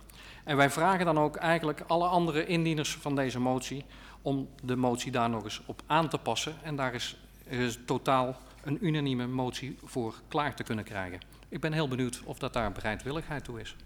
En 0.45 0.57
wij 0.57 0.71
vragen 0.71 1.05
dan 1.05 1.19
ook 1.19 1.37
eigenlijk 1.37 1.83
alle 1.87 2.07
andere 2.07 2.47
indieners 2.47 2.95
van 2.95 3.15
deze 3.15 3.41
motie 3.41 3.85
om 4.23 4.49
de 4.63 4.77
motie 4.77 5.13
daar 5.13 5.31
nog 5.31 5.45
eens 5.45 5.63
op 5.67 5.83
aan 5.87 6.09
te 6.09 6.19
passen 6.19 6.55
en 6.63 6.77
daar 6.77 6.95
is, 6.95 7.17
is 7.45 7.79
totaal 7.87 8.37
een 8.65 8.87
unanieme 8.87 9.27
motie 9.27 9.79
voor 9.85 10.15
klaar 10.29 10.55
te 10.55 10.63
kunnen 10.63 10.85
krijgen. 10.85 11.21
Ik 11.49 11.61
ben 11.61 11.73
heel 11.73 11.89
benieuwd 11.89 12.23
of 12.25 12.39
dat 12.39 12.53
daar 12.53 12.73
bereidwilligheid 12.73 13.45
toe 13.45 13.61
is. 13.61 13.77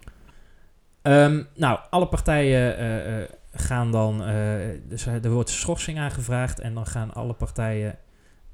Ehm, 1.02 1.42
nou, 1.54 1.78
alle 1.90 2.06
partijen 2.06 2.76
eh, 2.76 3.22
eh, 3.22 3.28
gaan 3.52 3.92
dan. 3.92 4.24
eh, 4.24 4.34
dus 4.88 5.06
er 5.06 5.30
wordt 5.30 5.50
schorsing 5.50 5.98
aangevraagd. 5.98 6.60
En 6.60 6.74
dan 6.74 6.86
gaan 6.86 7.14
alle 7.14 7.32
partijen. 7.32 7.98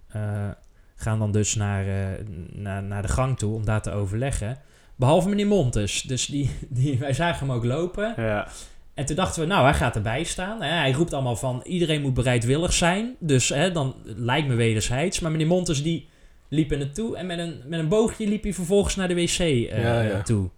eh, 0.09 0.49
gaan 0.97 1.19
dan 1.19 1.33
dus 1.33 1.55
naar, 1.55 1.87
eh, 1.87 2.25
naar, 2.53 2.83
naar 2.83 3.03
de 3.03 3.09
gang 3.09 3.39
toe 3.39 3.55
om 3.55 3.65
daar 3.65 3.83
te 3.83 3.91
overleggen. 3.91 4.59
Behalve 4.97 5.29
meneer 5.29 5.47
Montes. 5.47 6.03
Dus 6.03 6.27
die, 6.27 6.51
die, 6.69 6.99
wij 6.99 7.13
zagen 7.13 7.47
hem 7.47 7.57
ook 7.57 7.65
lopen. 7.65 8.15
Ja. 8.17 8.49
En 8.95 9.07
toen 9.07 9.17
dachten 9.17 9.41
we, 9.43 9.49
nou, 9.49 9.65
hij 9.65 9.75
gaat 9.75 9.97
erbij 9.97 10.25
staan. 10.25 10.63
Hè, 10.63 10.69
hij 10.69 10.93
roept 10.93 11.13
allemaal 11.13 11.37
van, 11.37 11.61
iedereen 11.65 12.03
moet 12.03 12.15
bereidwillig 12.15 12.73
zijn. 12.73 13.15
Dus 13.19 13.49
hè, 13.49 13.73
dan 13.73 13.95
lijkt 14.05 14.49
me 14.49 14.55
wederzijds. 14.55 15.21
Maar 15.21 15.31
meneer 15.31 15.47
Montes, 15.47 15.83
die 15.83 16.09
liep 16.49 16.71
er 16.71 16.79
naartoe. 16.79 17.17
En 17.17 17.27
met 17.27 17.39
een, 17.39 17.61
met 17.67 17.79
een 17.79 17.89
boogje 17.89 18.29
liep 18.29 18.43
hij 18.43 18.53
vervolgens 18.55 18.97
naar 18.97 19.09
de 19.09 19.15
wc 19.15 19.39
Ja, 19.71 20.01
ja. 20.01 20.23
toe. 20.23 20.49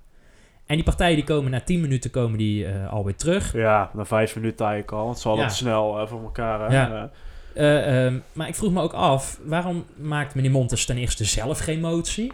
En 0.69 0.75
die 0.75 0.85
partijen 0.85 1.17
die 1.17 1.25
komen 1.25 1.51
na 1.51 1.61
10 1.61 1.81
minuten 1.81 2.11
komen 2.11 2.39
die, 2.39 2.67
eh, 2.67 2.93
alweer 2.93 3.17
terug. 3.17 3.53
Ja, 3.53 3.91
na 3.95 4.05
vijf 4.05 4.35
minuten 4.37 4.67
eigenlijk 4.67 5.03
al. 5.03 5.09
Het 5.09 5.19
zal 5.19 5.37
Ja. 5.37 5.43
het 5.43 5.53
snel 5.53 5.99
eh, 6.01 6.07
voor 6.07 6.23
elkaar. 6.23 6.61
hè. 6.71 6.75
Ja. 6.77 7.03
Eh, 7.03 7.09
Eh, 7.55 8.07
ehm, 8.07 8.19
maar 8.33 8.49
ik 8.49 8.55
vroeg 8.55 8.73
me 8.73 8.81
ook 8.83 8.93
af, 8.93 9.39
waarom 9.45 9.85
maakt 9.97 10.35
meneer 10.35 10.51
Montes 10.51 10.85
ten 10.85 10.97
eerste 10.97 11.25
zelf 11.25 11.59
geen 11.59 11.81
motie? 11.81 12.33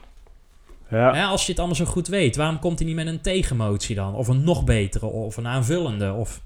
ja. 0.91 1.15
Hè, 1.15 1.25
als 1.25 1.43
je 1.43 1.49
het 1.51 1.59
allemaal 1.59 1.77
zo 1.77 1.85
goed 1.85 2.09
weet, 2.09 2.37
waarom 2.37 2.59
komt 2.59 2.79
hij 2.79 2.87
niet 2.89 2.97
met 2.97 3.07
een 3.07 3.21
tegenmotie 3.21 3.95
dan? 3.95 4.15
Of 4.15 4.29
een 4.29 4.45
nog 4.45 4.65
betere, 4.65 5.07
of 5.07 5.37
een 5.37 5.47
aanvullende, 5.47 6.13
of 6.13 6.41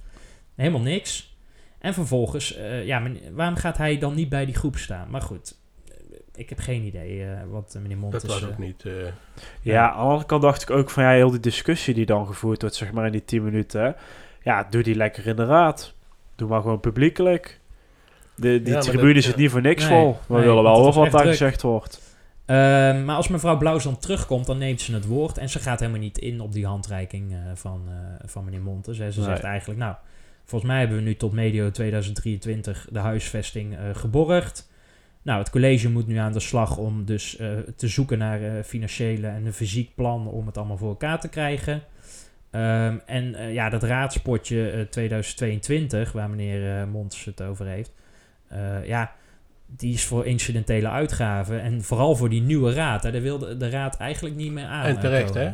helemaal 0.54 0.80
niks. 0.80 1.36
En 1.78 1.94
vervolgens, 1.94 2.58
ja, 2.84 2.98
men- 2.98 3.20
waarom 3.32 3.56
gaat 3.56 3.76
hij 3.76 3.98
dan 3.98 4.14
niet 4.14 4.28
bij 4.28 4.44
die 4.44 4.54
groep 4.54 4.76
staan? 4.76 5.10
Maar 5.10 5.22
goed, 5.22 5.57
ik 6.38 6.48
heb 6.48 6.58
geen 6.58 6.82
idee 6.82 7.24
eh, 7.24 7.30
wat 7.50 7.72
eh, 7.76 7.82
meneer 7.82 7.96
Montes... 7.98 8.22
Dat 8.22 8.30
was 8.40 8.50
ook 8.50 8.58
niet... 8.58 8.84
eh, 8.84 8.92
Ja, 9.62 9.90
aan 9.90 9.96
de 9.96 10.02
andere 10.02 10.26
kant 10.26 10.42
dacht 10.42 10.62
ik 10.62 10.70
ook 10.70 10.90
van 10.90 11.02
ja, 11.02 11.10
heel 11.10 11.30
die 11.30 11.40
discussie 11.40 11.94
die 11.94 12.06
dan 12.06 12.26
gevoerd 12.26 12.60
wordt, 12.60 12.76
zeg 12.76 12.92
maar 12.92 13.06
in 13.06 13.12
die 13.12 13.24
10 13.24 13.44
minuten. 13.44 13.96
Ja, 14.42 14.66
doe 14.70 14.82
die 14.82 14.94
lekker 14.94 15.26
in 15.26 15.36
de 15.36 15.44
raad. 15.44 15.94
Doe 16.36 16.48
maar 16.48 16.60
gewoon 16.60 16.80
publiekelijk. 16.80 17.60
De, 18.34 18.62
die 18.62 18.72
Ja, 18.74 18.80
tribune 18.80 19.14
dat- 19.14 19.22
zit 19.22 19.36
niet 19.36 19.50
voor 19.50 19.60
niks 19.60 19.88
Nee, 19.88 19.90
vol. 20.02 20.16
We 20.26 20.34
nee, 20.34 20.44
willen 20.46 20.62
wel 20.62 20.74
horen 20.76 20.94
wat 20.94 21.10
daar 21.10 21.20
druk. 21.20 21.32
gezegd 21.32 21.62
wordt. 21.62 22.00
Ehm, 22.46 23.04
maar 23.04 23.16
als 23.16 23.28
mevrouw 23.28 23.56
Blauws 23.58 23.84
dan 23.84 23.98
terugkomt, 23.98 24.46
dan 24.46 24.58
neemt 24.58 24.80
ze 24.80 24.94
het 24.94 25.06
woord. 25.06 25.38
En 25.38 25.48
ze 25.48 25.58
gaat 25.58 25.80
helemaal 25.80 26.00
niet 26.00 26.18
in 26.18 26.40
op 26.40 26.52
die 26.52 26.66
handreiking 26.66 27.32
eh, 27.32 27.38
van, 27.54 27.82
eh, 27.88 28.28
van 28.28 28.44
meneer 28.44 28.60
Montes. 28.62 28.98
Hè. 28.98 29.10
Ze 29.10 29.20
Nee. 29.20 29.28
zegt 29.28 29.42
eigenlijk, 29.42 29.80
nou, 29.80 29.94
volgens 30.44 30.70
mij 30.70 30.78
hebben 30.80 30.96
we 30.96 31.02
nu 31.02 31.14
tot 31.16 31.32
medio 31.32 31.70
2023 31.70 32.86
de 32.90 32.98
huisvesting 32.98 33.76
eh, 33.76 33.80
geborgd. 33.92 34.67
Nou, 35.28 35.40
het 35.40 35.50
college 35.50 35.90
moet 35.90 36.06
nu 36.06 36.16
aan 36.16 36.32
de 36.32 36.40
slag 36.40 36.76
om 36.76 37.04
dus 37.04 37.36
eh, 37.36 37.48
te 37.76 37.88
zoeken 37.88 38.18
naar 38.18 38.42
eh, 38.42 38.62
financiële 38.64 39.26
en 39.26 39.46
een 39.46 39.52
fysiek 39.52 39.94
plan 39.94 40.28
om 40.28 40.46
het 40.46 40.56
allemaal 40.56 40.76
voor 40.76 40.88
elkaar 40.88 41.20
te 41.20 41.28
krijgen. 41.28 41.82
Ehm, 42.50 42.96
en 43.06 43.34
eh, 43.34 43.52
ja, 43.52 43.68
dat 43.68 43.82
raadspotje 43.82 44.70
eh, 44.70 44.80
2022, 44.80 46.12
waar 46.12 46.30
meneer 46.30 46.88
Montes 46.88 47.24
het 47.24 47.42
over 47.42 47.66
heeft, 47.66 47.92
ja, 48.84 49.12
die 49.66 49.92
is 49.92 50.04
voor 50.04 50.26
incidentele 50.26 50.88
uitgaven. 50.88 51.62
En 51.62 51.82
vooral 51.82 52.16
voor 52.16 52.28
die 52.28 52.42
nieuwe 52.42 52.72
raad. 52.72 53.02
Hè, 53.02 53.12
daar 53.12 53.22
wil 53.22 53.38
de, 53.38 53.56
de 53.56 53.70
raad 53.70 53.96
eigenlijk 53.96 54.36
niet 54.36 54.52
meer 54.52 54.66
aan. 54.66 54.84
en 54.84 55.00
terecht, 55.00 55.34
hè? 55.34 55.52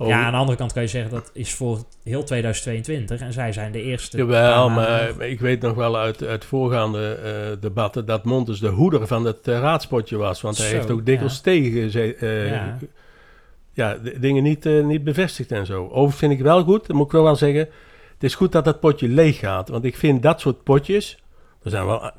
Oh, 0.00 0.08
Ja, 0.08 0.24
aan 0.24 0.32
de 0.32 0.38
andere 0.38 0.58
kant 0.58 0.72
kan 0.72 0.82
je 0.82 0.88
zeggen 0.88 1.10
dat 1.10 1.30
is 1.32 1.54
voor 1.54 1.78
heel 2.04 2.24
2022. 2.24 3.20
En 3.20 3.32
zij 3.32 3.52
zijn 3.52 3.72
de 3.72 3.82
eerste. 3.82 4.16
Jawel, 4.16 4.70
maar 4.70 5.20
ik 5.20 5.40
weet 5.40 5.60
nog 5.60 5.74
wel 5.74 5.96
uit, 5.96 6.24
uit 6.24 6.44
voorgaande 6.44 7.12
eh, 7.12 7.60
debatten 7.60 8.06
dat 8.06 8.24
Montes 8.24 8.58
de 8.60 8.68
hoeder 8.68 9.06
van 9.06 9.24
het 9.24 9.48
eh, 9.48 9.58
raadspotje 9.58 10.16
was. 10.16 10.40
Want 10.40 10.58
hij 10.58 10.68
Zo, 10.68 10.74
heeft 10.74 10.90
ook 10.90 11.06
dikwijls 11.06 11.34
ja. 11.34 11.40
tegen 11.42 12.16
eh, 12.18 12.50
Ja. 12.50 12.78
ja, 13.72 13.98
dingen 14.20 14.42
niet, 14.42 14.66
eh, 14.66 14.84
niet 14.84 15.04
bevestigd 15.04 15.52
en 15.52 15.66
zo. 15.66 15.84
Overigens 15.84 16.16
vind 16.18 16.32
ik 16.32 16.40
wel 16.40 16.62
goed, 16.64 16.86
dat 16.86 16.96
moet 16.96 17.06
ik 17.06 17.12
wel 17.12 17.22
wel 17.24 17.36
zeggen. 17.36 17.68
Het 18.12 18.22
is 18.22 18.34
goed 18.34 18.52
dat 18.52 18.64
dat 18.64 18.80
potje 18.80 19.08
leeg 19.08 19.38
gaat. 19.38 19.68
Want 19.68 19.84
ik 19.84 19.96
vind 19.96 20.22
dat 20.22 20.40
soort 20.40 20.62
potjes. 20.62 21.22
Er 21.62 21.70
zijn 21.70 21.86
wel, 21.86 22.10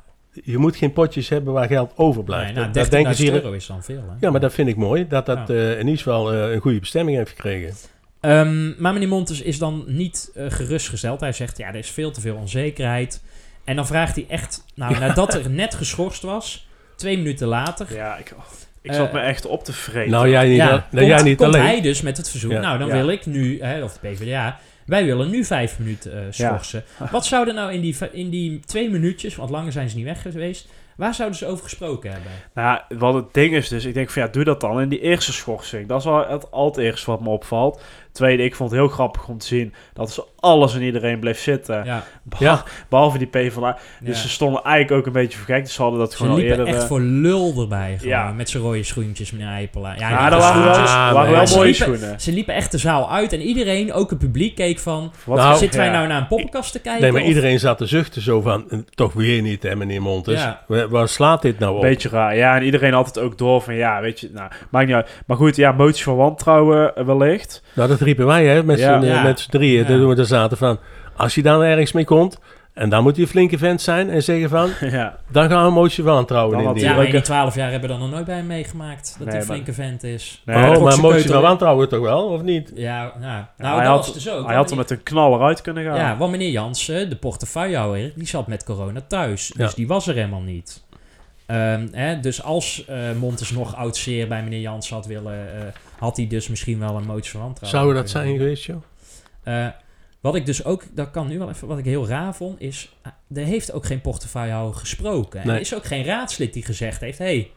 je 0.44 0.58
moet 0.58 0.76
geen 0.76 0.92
potjes 0.92 1.28
hebben 1.28 1.52
waar 1.52 1.66
geld 1.66 1.92
overblijft. 1.96 2.44
Nee, 2.44 2.54
nou, 2.54 2.66
dat, 2.66 2.74
dat 2.74 2.90
denken 2.90 3.12
13.000 3.12 3.16
ze 3.18 3.22
hier. 3.22 3.32
euro 3.34 3.52
is 3.52 3.66
dan 3.66 3.82
veel. 3.82 4.02
Hè? 4.08 4.14
Ja, 4.20 4.30
maar 4.30 4.40
dat 4.40 4.52
vind 4.54 4.68
ik 4.68 4.76
mooi. 4.76 5.08
Dat 5.08 5.26
dat 5.26 5.48
Ja. 5.48 5.54
eh, 5.54 5.70
in 5.72 5.78
ieder 5.86 5.96
geval 5.96 6.32
eh, 6.32 6.52
een 6.52 6.60
goede 6.60 6.78
bestemming 6.80 7.16
heeft 7.16 7.30
gekregen. 7.30 7.74
Ehm, 8.20 8.82
maar 8.82 8.92
meneer 8.92 9.08
Montes 9.08 9.40
is 9.42 9.58
dan 9.58 9.84
niet 9.86 10.30
eh, 10.34 10.44
gerustgesteld. 10.48 11.20
Hij 11.20 11.32
zegt, 11.32 11.58
ja, 11.58 11.68
er 11.68 11.74
is 11.74 11.90
veel 11.90 12.10
te 12.10 12.20
veel 12.20 12.36
onzekerheid. 12.36 13.22
En 13.64 13.76
dan 13.76 13.86
vraagt 13.86 14.14
hij 14.14 14.24
echt, 14.28 14.64
nou, 14.74 14.98
nadat 14.98 15.34
er 15.34 15.50
net 15.50 15.74
geschorst 15.74 16.22
was, 16.22 16.68
twee 16.96 17.16
minuten 17.16 17.46
later... 17.48 17.94
Ja, 17.94 18.16
ik, 18.16 18.34
ik 18.82 18.92
zat 18.92 19.12
me 19.12 19.20
echt 19.20 19.46
op 19.46 19.64
te 19.64 19.72
vreten. 19.72 20.10
Nou, 20.10 20.28
jij 20.28 20.48
niet, 20.48 20.56
ja, 20.56 20.64
al- 20.64 20.70
nou, 20.70 20.82
komt, 20.90 21.06
jij 21.06 21.22
niet 21.22 21.36
komt 21.36 21.54
alleen. 21.54 21.66
hij 21.66 21.80
dus 21.80 22.00
met 22.02 22.16
het 22.16 22.30
verzoek, 22.30 22.50
Ja. 22.52 22.60
nou, 22.60 22.78
dan 22.78 22.88
Ja. 22.88 22.94
wil 22.94 23.08
ik 23.08 23.26
nu, 23.26 23.60
hè, 23.62 23.82
of 23.82 23.98
de 23.98 24.08
PvdA, 24.08 24.58
wij 24.92 25.04
willen 25.04 25.30
nu 25.30 25.44
vijf 25.44 25.78
minuten 25.78 26.12
eh, 26.12 26.26
schorsen. 26.30 26.84
Wat 27.10 27.26
zou 27.26 27.48
er 27.48 27.54
nou 27.54 27.72
in 27.72 27.80
die, 27.80 27.96
in 28.12 28.30
die 28.30 28.60
twee 28.60 28.90
minuutjes, 28.90 29.36
want 29.36 29.50
langer 29.50 29.72
zijn 29.72 29.90
ze 29.90 29.96
niet 29.96 30.04
weg 30.04 30.22
geweest, 30.22 30.68
waar 30.96 31.14
zouden 31.14 31.38
ze 31.38 31.46
over 31.46 31.64
gesproken 31.64 32.12
hebben? 32.12 32.30
Nou, 32.54 32.80
wat 32.88 33.14
het 33.14 33.34
ding 33.34 33.54
is 33.54 33.68
dus, 33.68 33.84
ik 33.84 33.94
denk 33.94 34.10
van 34.10 34.22
ja, 34.22 34.28
doe 34.28 34.44
dat 34.44 34.60
dan 34.60 34.80
in 34.80 34.88
die 34.88 35.00
eerste 35.00 35.32
schorsing. 35.32 35.88
Dat 35.88 35.98
is 35.98 36.04
wel 36.04 36.28
het 36.28 36.50
allereerste 36.50 37.10
wat 37.10 37.20
me 37.20 37.28
opvalt. 37.28 37.82
Tweede, 38.12 38.42
ik 38.44 38.54
vond 38.54 38.70
het 38.70 38.78
heel 38.80 38.88
grappig 38.88 39.28
om 39.28 39.38
te 39.38 39.46
zien 39.46 39.74
dat 39.92 40.10
ze 40.12 40.24
alles 40.40 40.74
en 40.74 40.82
iedereen 40.82 41.18
bleef 41.18 41.38
zitten. 41.40 41.84
Ja, 41.84 42.02
Beha- 42.22 42.44
Ja. 42.44 42.62
Behalve 42.88 43.18
die 43.18 43.26
PvdA. 43.26 43.78
Dus 44.00 44.16
ja. 44.16 44.22
ze 44.22 44.28
stonden 44.28 44.62
eigenlijk 44.62 45.00
ook 45.00 45.06
een 45.06 45.12
beetje 45.22 45.38
vergekt. 45.38 45.64
Dus 45.64 45.74
ze 45.74 45.82
hadden 45.82 46.00
dat 46.00 46.10
Ze 46.10 46.16
gewoon 46.16 46.32
al 46.32 46.38
liepen 46.38 46.56
eerder... 46.58 46.72
echt 46.74 46.82
eh, 46.82 46.88
voor 46.88 47.00
lul 47.00 47.54
erbij, 47.60 47.94
gewoon, 47.98 48.08
Ja. 48.12 48.32
met 48.32 48.50
zijn 48.50 48.62
rode 48.62 48.82
schoentjes, 48.82 49.30
meneer 49.30 49.48
Eipela. 49.48 49.94
Ja, 49.98 50.30
dat 50.30 50.40
waren 50.40 50.62
wel. 50.64 50.72
Ah, 50.74 51.12
waren 51.12 51.32
wel 51.32 51.46
Ze 51.46 51.56
mooie 51.56 51.68
liepen- 51.70 51.96
schoenen. 51.98 52.20
Ze 52.20 52.32
liepen 52.32 52.54
echt 52.54 52.70
de 52.70 52.78
zaal 52.78 53.10
uit 53.10 53.32
en 53.32 53.40
iedereen, 53.40 53.92
ook 53.92 54.10
het 54.10 54.18
publiek, 54.18 54.54
keek 54.54 54.78
van... 54.78 55.12
Wat 55.24 55.38
Nou, 55.38 55.56
zitten 55.58 55.78
wij 55.78 55.88
ja. 55.88 55.94
nou 55.94 56.06
naar 56.08 56.20
een 56.20 56.26
poppenkast 56.26 56.72
te 56.72 56.80
kijken? 56.80 57.02
Nee, 57.02 57.12
maar 57.12 57.22
of- 57.22 57.28
iedereen 57.28 57.58
zat 57.58 57.78
te 57.78 57.86
zuchten 57.86 58.22
zo 58.22 58.40
van, 58.40 58.70
eh, 58.70 58.78
toch 58.94 59.12
weer 59.12 59.42
niet, 59.42 59.62
hè, 59.62 59.76
meneer 59.76 60.02
Montes. 60.02 60.40
Ja. 60.40 60.62
Waar, 60.66 60.88
waar 60.88 61.08
slaat 61.08 61.42
dit 61.42 61.58
nou 61.58 61.74
op? 61.74 61.80
Beetje 61.80 62.08
raar. 62.08 62.36
Ja, 62.36 62.56
en 62.56 62.62
iedereen 62.62 62.92
had 62.92 63.06
het 63.06 63.18
ook 63.18 63.38
door 63.38 63.60
van 63.62 63.74
ja, 63.74 64.00
weet 64.00 64.20
je, 64.20 64.30
nou, 64.32 64.50
maakt 64.70 64.86
niet 64.86 64.94
uit. 64.96 65.22
Maar 65.26 65.36
goed, 65.36 65.56
ja, 65.56 65.72
motie 65.72 66.04
van 66.04 66.16
wantrouwen 66.16 66.96
eh, 66.96 67.04
wellicht. 67.04 67.62
Nou, 67.74 67.88
dat 67.88 68.00
riepen 68.02 68.26
wij, 68.26 68.46
hè, 68.46 68.62
met 68.62 68.78
z'n 68.78 68.84
eh, 68.84 69.02
Ja. 69.02 69.34
drieën. 69.50 69.80
Ja. 69.80 69.86
Toen 69.86 70.08
we 70.08 70.16
er 70.16 70.26
zaten 70.26 70.56
van, 70.56 70.78
als 71.16 71.34
je 71.34 71.42
dan 71.42 71.62
ergens 71.62 71.92
mee 71.92 72.04
komt, 72.04 72.38
En 72.74 72.88
dan 72.88 73.02
moet 73.02 73.12
hij 73.14 73.22
een 73.24 73.30
flinke 73.30 73.58
vent 73.58 73.80
zijn 73.82 74.10
en 74.10 74.22
zeggen 74.22 74.48
van... 74.48 74.70
ja. 74.90 75.16
dan 75.30 75.48
gaan 75.48 75.60
we 75.62 75.66
een 75.68 75.72
motie 75.72 76.04
van 76.04 76.12
wantrouwen 76.12 76.56
Dan 76.56 76.66
had 76.66 76.68
indienen. 76.76 76.90
Ja, 76.96 76.96
maar 77.02 77.06
in 77.06 77.16
die 77.16 77.24
12 77.24 77.54
jaar 77.54 77.70
hebben 77.70 77.88
we 77.88 77.94
dan 77.96 78.04
nog 78.04 78.14
nooit 78.14 78.24
bij 78.26 78.36
hem 78.36 78.46
meegemaakt. 78.46 79.14
Dat 79.18 79.26
Nee, 79.26 79.28
hij 79.28 79.40
een 79.40 79.46
flinke 79.46 79.72
vent 79.72 80.02
is. 80.02 80.42
Nee, 80.44 80.56
oh, 80.56 80.82
maar 80.82 80.92
een 80.92 81.00
motie 81.00 81.30
van 81.30 81.42
wantrouwen 81.42 81.88
toch 81.88 82.00
wel, 82.00 82.22
of 82.24 82.42
niet? 82.42 82.72
Ja, 82.74 83.02
nou, 83.20 83.32
Ja, 83.32 83.48
nou 83.56 83.74
hij 83.76 83.84
dat 83.86 83.94
had, 83.96 84.04
was 84.06 84.14
dus 84.14 84.30
ook. 84.30 84.46
hij 84.46 84.54
had 84.56 84.70
er 84.70 84.76
met 84.76 84.90
een 84.90 85.02
knaller 85.02 85.40
uit 85.40 85.60
kunnen 85.60 85.84
gaan. 85.84 85.96
Ja, 85.96 86.16
want 86.16 86.30
meneer 86.30 86.50
Jansen, 86.50 87.10
de 87.10 87.16
portefeuillehouder, 87.16 88.12
die 88.16 88.26
zat 88.26 88.46
met 88.46 88.64
corona 88.64 89.00
thuis. 89.08 89.52
Dus 89.56 89.68
Ja. 89.70 89.76
die 89.76 89.86
was 89.86 90.06
er 90.06 90.14
helemaal 90.14 90.40
niet. 90.40 90.82
Ehm, 91.46 91.88
hè, 91.92 92.20
dus 92.20 92.42
als 92.42 92.84
eh 92.86 93.12
Montes 93.12 93.50
nog 93.50 93.76
oud 93.76 93.96
zeer 93.96 94.28
bij 94.28 94.42
meneer 94.42 94.60
Jansen 94.60 94.94
had 94.96 95.06
willen, 95.06 95.54
eh, 95.54 95.66
had 95.98 96.16
hij 96.16 96.26
dus 96.26 96.48
misschien 96.48 96.78
wel 96.78 96.96
een 96.96 97.06
motie 97.06 97.30
van 97.30 97.40
wantrouwen. 97.40 97.80
Zou 97.80 97.94
dat 97.94 98.10
zijn 98.10 98.36
geweest, 98.36 98.64
joh? 98.64 98.82
Eh, 99.42 99.66
wat 100.20 100.34
ik 100.34 100.46
dus 100.46 100.64
ook, 100.64 100.84
dat 100.94 101.10
kan 101.10 101.28
nu 101.28 101.38
wel 101.38 101.48
even, 101.48 101.68
wat 101.68 101.78
ik 101.78 101.84
heel 101.84 102.06
raar 102.08 102.34
vond, 102.34 102.60
is, 102.60 102.96
er 103.34 103.44
heeft 103.44 103.72
ook 103.72 103.86
geen 103.86 104.00
portefeuillehouder 104.00 104.80
gesproken. 104.80 105.40
En 105.40 105.46
Nee. 105.46 105.54
Er 105.56 105.62
is 105.62 105.74
ook 105.74 105.84
geen 105.84 106.04
raadslid 106.04 106.52
die 106.52 106.64
gezegd 106.64 107.00
heeft, 107.00 107.18
hey, 107.18 107.50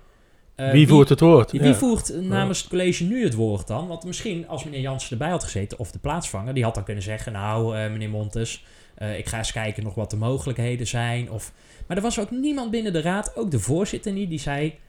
wie 0.55 0.87
voert 0.87 1.09
het 1.09 1.19
woord? 1.19 1.51
wie, 1.51 1.61
Ja. 1.61 1.65
wie 1.67 1.75
voert 1.75 2.21
namens 2.21 2.59
het 2.59 2.69
college 2.69 3.03
nu 3.03 3.23
het 3.23 3.33
woord 3.33 3.67
dan? 3.67 3.87
Want 3.87 4.03
misschien 4.03 4.47
als 4.47 4.63
meneer 4.63 4.79
Jansen 4.79 5.11
erbij 5.11 5.29
had 5.29 5.43
gezeten, 5.43 5.79
of 5.79 5.91
de 5.91 5.99
plaatsvanger, 5.99 6.53
die 6.53 6.63
had 6.63 6.75
dan 6.75 6.83
kunnen 6.83 7.03
zeggen, 7.03 7.31
nou 7.31 7.89
meneer 7.89 8.09
Montes, 8.09 8.63
eh, 8.95 9.17
ik 9.17 9.27
ga 9.27 9.37
eens 9.37 9.51
kijken 9.51 9.83
nog 9.83 9.95
wat 9.95 10.09
de 10.09 10.15
mogelijkheden 10.17 10.87
zijn. 10.87 11.31
Of, 11.31 11.51
maar 11.87 11.97
er 11.97 12.03
was 12.03 12.19
ook 12.19 12.31
niemand 12.31 12.71
binnen 12.71 12.93
de 12.93 13.01
raad, 13.01 13.35
ook 13.35 13.51
de 13.51 13.59
voorzitter 13.59 14.11
niet, 14.11 14.29
die 14.29 14.39
zei 14.39 14.79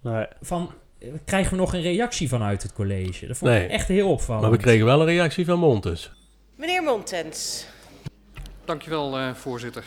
Nee. 0.00 0.26
van, 0.42 0.70
eh, 0.98 1.08
krijgen 1.24 1.50
we 1.52 1.56
nog 1.58 1.74
een 1.74 1.82
reactie 1.82 2.28
vanuit 2.28 2.62
het 2.62 2.72
college? 2.72 3.26
Dat 3.26 3.36
vond 3.36 3.50
Nee. 3.50 3.64
ik 3.64 3.70
echt 3.70 3.88
heel 3.88 4.10
opvallend. 4.10 4.42
Maar 4.42 4.50
we 4.56 4.58
kregen 4.62 4.84
wel 4.86 5.00
een 5.00 5.06
reactie 5.06 5.44
van 5.44 5.58
Montes. 5.58 6.12
Meneer 6.56 6.82
Montens. 6.82 7.66
Dankjewel, 8.64 9.18
eh 9.18 9.34
voorzitter. 9.34 9.84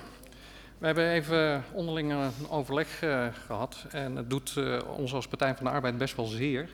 We 0.78 0.86
hebben 0.86 1.12
even 1.12 1.64
onderling 1.74 2.12
een 2.12 2.50
overleg 2.50 3.02
eh, 3.02 3.26
gehad. 3.46 3.86
En 3.92 4.16
het 4.16 4.30
doet 4.30 4.54
eh, 4.58 4.78
ons 4.98 5.14
als 5.14 5.28
Partij 5.28 5.56
van 5.56 5.66
de 5.66 5.72
Arbeid 5.72 5.98
best 5.98 6.16
wel 6.16 6.26
zeer. 6.26 6.70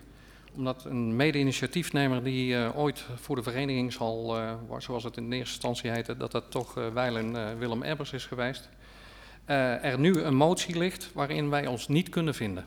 Omdat 0.55 0.85
een 0.85 1.15
mede-initiatiefnemer 1.15 2.23
die 2.23 2.55
eh, 2.55 2.77
ooit 2.77 3.05
voor 3.15 3.35
de 3.35 3.43
vereniging 3.43 3.93
zal, 3.93 4.37
eh, 4.37 4.53
zoals 4.77 5.03
het 5.03 5.17
in 5.17 5.31
eerste 5.31 5.53
instantie 5.53 5.91
heette, 5.91 6.17
dat 6.17 6.31
dat 6.31 6.51
toch 6.51 6.77
eh 6.77 6.87
wijlen 6.87 7.35
eh, 7.35 7.57
Willem 7.57 7.83
Ebbers 7.83 8.13
is 8.13 8.25
geweest. 8.25 8.69
er 9.45 9.99
nu 9.99 10.21
een 10.21 10.35
motie 10.35 10.77
ligt 10.77 11.11
waarin 11.13 11.49
wij 11.49 11.67
ons 11.67 11.87
niet 11.87 12.09
kunnen 12.09 12.33
vinden. 12.33 12.65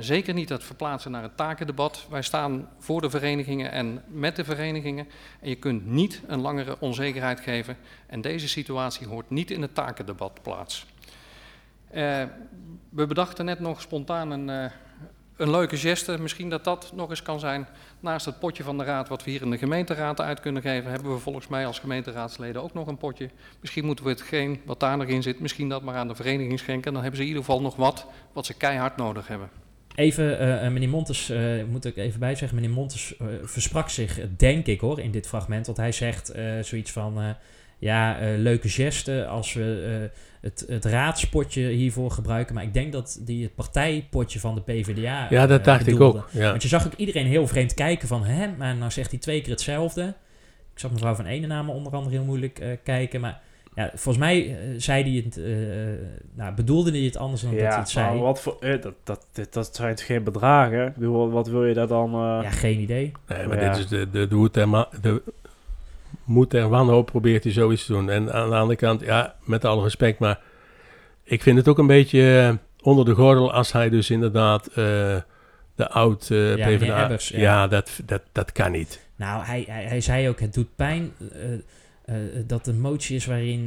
Zeker 0.00 0.34
niet 0.34 0.48
het 0.48 0.64
verplaatsen 0.64 1.10
naar 1.10 1.22
het 1.22 1.36
takendebat. 1.36 2.06
Wij 2.10 2.22
staan 2.22 2.68
voor 2.78 3.00
de 3.00 3.10
verenigingen 3.10 3.70
en 3.70 4.02
met 4.06 4.36
de 4.36 4.44
verenigingen. 4.44 5.08
En 5.40 5.48
je 5.48 5.54
kunt 5.54 5.86
niet 5.86 6.22
een 6.26 6.40
langere 6.40 6.76
onzekerheid 6.80 7.40
geven. 7.40 7.76
En 8.06 8.20
deze 8.20 8.48
situatie 8.48 9.06
hoort 9.06 9.30
niet 9.30 9.50
in 9.50 9.62
het 9.62 9.74
takendebat 9.74 10.42
plaats. 10.42 10.86
We 12.88 13.06
bedachten 13.06 13.44
net 13.44 13.60
nog 13.60 13.80
spontaan 13.80 14.30
een, 14.30 14.70
een 15.36 15.50
leuke 15.50 15.76
geste. 15.76 16.18
Misschien 16.18 16.50
dat 16.50 16.64
dat 16.64 16.92
nog 16.94 17.10
eens 17.10 17.22
kan 17.22 17.40
zijn. 17.40 17.66
Naast 18.00 18.26
het 18.26 18.38
potje 18.38 18.62
van 18.62 18.78
de 18.78 18.84
raad 18.84 19.08
wat 19.08 19.24
we 19.24 19.30
hier 19.30 19.42
in 19.42 19.50
de 19.50 19.58
gemeenteraad 19.58 20.20
uit 20.20 20.40
kunnen 20.40 20.62
geven... 20.62 20.90
hebben 20.90 21.12
we 21.12 21.18
volgens 21.18 21.48
mij 21.48 21.66
als 21.66 21.78
gemeenteraadsleden 21.78 22.62
ook 22.62 22.74
nog 22.74 22.86
een 22.86 22.98
potje. 22.98 23.30
Misschien 23.60 23.84
moeten 23.84 24.04
we 24.04 24.10
hetgeen 24.10 24.60
wat 24.64 24.80
daar 24.80 24.96
nog 24.96 25.06
in 25.06 25.22
zit... 25.22 25.40
misschien 25.40 25.68
dat 25.68 25.82
maar 25.82 25.96
aan 25.96 26.08
de 26.08 26.14
vereniging 26.14 26.58
schenken. 26.58 26.92
Dan 26.92 27.02
hebben 27.02 27.20
ze 27.20 27.26
in 27.26 27.28
ieder 27.28 27.44
geval 27.44 27.62
nog 27.62 27.76
wat 27.76 28.06
wat 28.32 28.46
ze 28.46 28.54
keihard 28.54 28.96
nodig 28.96 29.28
hebben. 29.28 29.50
Even, 29.96 30.38
eh, 30.38 30.66
eh, 30.66 30.72
meneer 30.72 30.88
Montes, 30.88 31.30
eh, 31.30 31.64
moet 31.70 31.84
ik 31.84 31.96
even 31.96 32.20
bij 32.20 32.34
zeggen, 32.34 32.60
meneer 32.60 32.74
Montes 32.74 33.14
versprak 33.42 33.88
zich, 33.88 34.20
denk 34.36 34.66
ik 34.66 34.80
hoor, 34.80 35.00
in 35.00 35.10
dit 35.10 35.26
fragment. 35.26 35.66
Want 35.66 35.78
hij 35.78 35.92
zegt 35.92 36.32
zoiets 36.60 36.92
van, 36.92 37.36
ja, 37.78 38.16
leuke 38.36 38.68
geste 38.68 39.26
als 39.26 39.52
we 39.52 40.10
het, 40.46 40.64
het 40.68 40.84
raadspotje 40.84 41.68
hiervoor 41.68 42.10
gebruiken. 42.10 42.54
Maar 42.54 42.64
ik 42.64 42.74
denk 42.74 42.92
dat 42.92 43.18
die 43.20 43.42
het 43.42 43.54
partijpotje 43.54 44.40
van 44.40 44.54
de 44.54 44.60
PvdA 44.60 45.26
Ja, 45.30 45.46
dat 45.46 45.58
eh, 45.58 45.64
dacht 45.64 45.86
ik 45.86 46.00
ook. 46.00 46.28
Ja. 46.32 46.50
Want 46.50 46.62
je 46.62 46.68
zag 46.68 46.86
ook 46.86 46.94
iedereen 46.94 47.26
heel 47.26 47.46
vreemd 47.46 47.74
kijken 47.74 48.08
van, 48.08 48.24
hè, 48.24 48.48
maar 48.58 48.76
nou 48.76 48.90
zegt 48.90 49.10
hij 49.10 49.20
twee 49.20 49.40
keer 49.40 49.50
hetzelfde. 49.50 50.02
Ik 50.72 50.78
zag 50.82 50.90
mevrouw 50.90 51.14
van 51.14 51.26
Enenamen 51.26 51.74
onder 51.74 51.92
andere 51.92 52.16
heel 52.16 52.24
moeilijk 52.24 52.58
eh, 52.58 52.68
kijken, 52.82 53.20
maar... 53.20 53.40
Ja, 53.74 53.90
volgens 53.94 54.18
mij 54.18 54.48
eh, 54.48 54.56
zei 54.76 55.02
hij 55.02 55.22
het, 55.24 55.40
nou, 56.34 56.54
bedoelde 56.54 56.90
hij 56.90 57.00
het 57.00 57.16
anders 57.16 57.42
dan 57.42 57.50
dat 57.50 57.60
hij 57.60 57.68
Ja, 57.70 57.78
het 57.78 57.88
zei. 57.88 58.18
wat 58.18 58.40
voor, 58.40 58.56
dat, 58.80 58.94
dat, 59.04 59.26
dit- 59.32 59.52
dat 59.52 59.76
zijn 59.76 59.94
toch 59.94 60.06
geen 60.06 60.24
bedragen? 60.24 60.92
Bedoel, 60.96 61.30
wat 61.30 61.48
wil 61.48 61.64
je 61.64 61.74
daar 61.74 61.86
dan... 61.86 62.08
eh, 62.12 62.38
Ja, 62.42 62.50
geen 62.50 62.80
idee. 62.80 63.12
Nee, 63.28 63.46
maar 63.46 63.62
Ja. 63.62 63.68
dit 63.72 63.78
is 63.78 63.88
de, 63.88 64.10
de, 64.10 64.26
de, 64.28 64.34
hoed 64.34 64.56
en 64.56 64.68
ma- 64.68 64.88
de 65.00 65.22
moed 66.26 66.54
en 66.54 66.68
wanhoop 66.68 67.06
probeert 67.06 67.44
hij 67.44 67.52
zoiets 67.52 67.86
te 67.86 67.92
doen. 67.92 68.10
En 68.10 68.32
aan 68.32 68.50
de 68.50 68.56
andere 68.56 68.78
kant, 68.78 69.00
ja, 69.00 69.34
met 69.44 69.64
alle 69.64 69.82
respect, 69.82 70.18
maar 70.18 70.40
ik 71.24 71.42
vind 71.42 71.56
het 71.56 71.68
ook 71.68 71.78
een 71.78 71.86
beetje 71.86 72.38
eh, 72.38 72.54
onder 72.86 73.04
de 73.04 73.14
gordel 73.14 73.52
als 73.52 73.72
hij 73.72 73.88
dus 73.88 74.10
inderdaad 74.10 74.66
eh, 74.66 74.74
de 75.74 75.88
oud 75.88 76.30
eh 76.30 76.56
Ja, 76.56 76.66
PvdA... 76.68 77.02
Ebbers, 77.02 77.28
ja. 77.28 77.38
ja, 77.38 77.66
dat, 77.66 78.00
dat, 78.04 78.22
dat 78.32 78.52
kan 78.52 78.72
niet. 78.72 79.04
Nou, 79.16 79.44
hij, 79.44 79.64
hij, 79.68 79.84
hij 79.84 80.00
zei 80.00 80.28
ook, 80.28 80.40
het 80.40 80.54
doet 80.54 80.76
pijn 80.76 81.12
eh, 82.04 82.14
dat 82.46 82.66
er 82.66 82.72
een 82.72 82.80
motie 82.80 83.16
is 83.16 83.26
waarin 83.26 83.64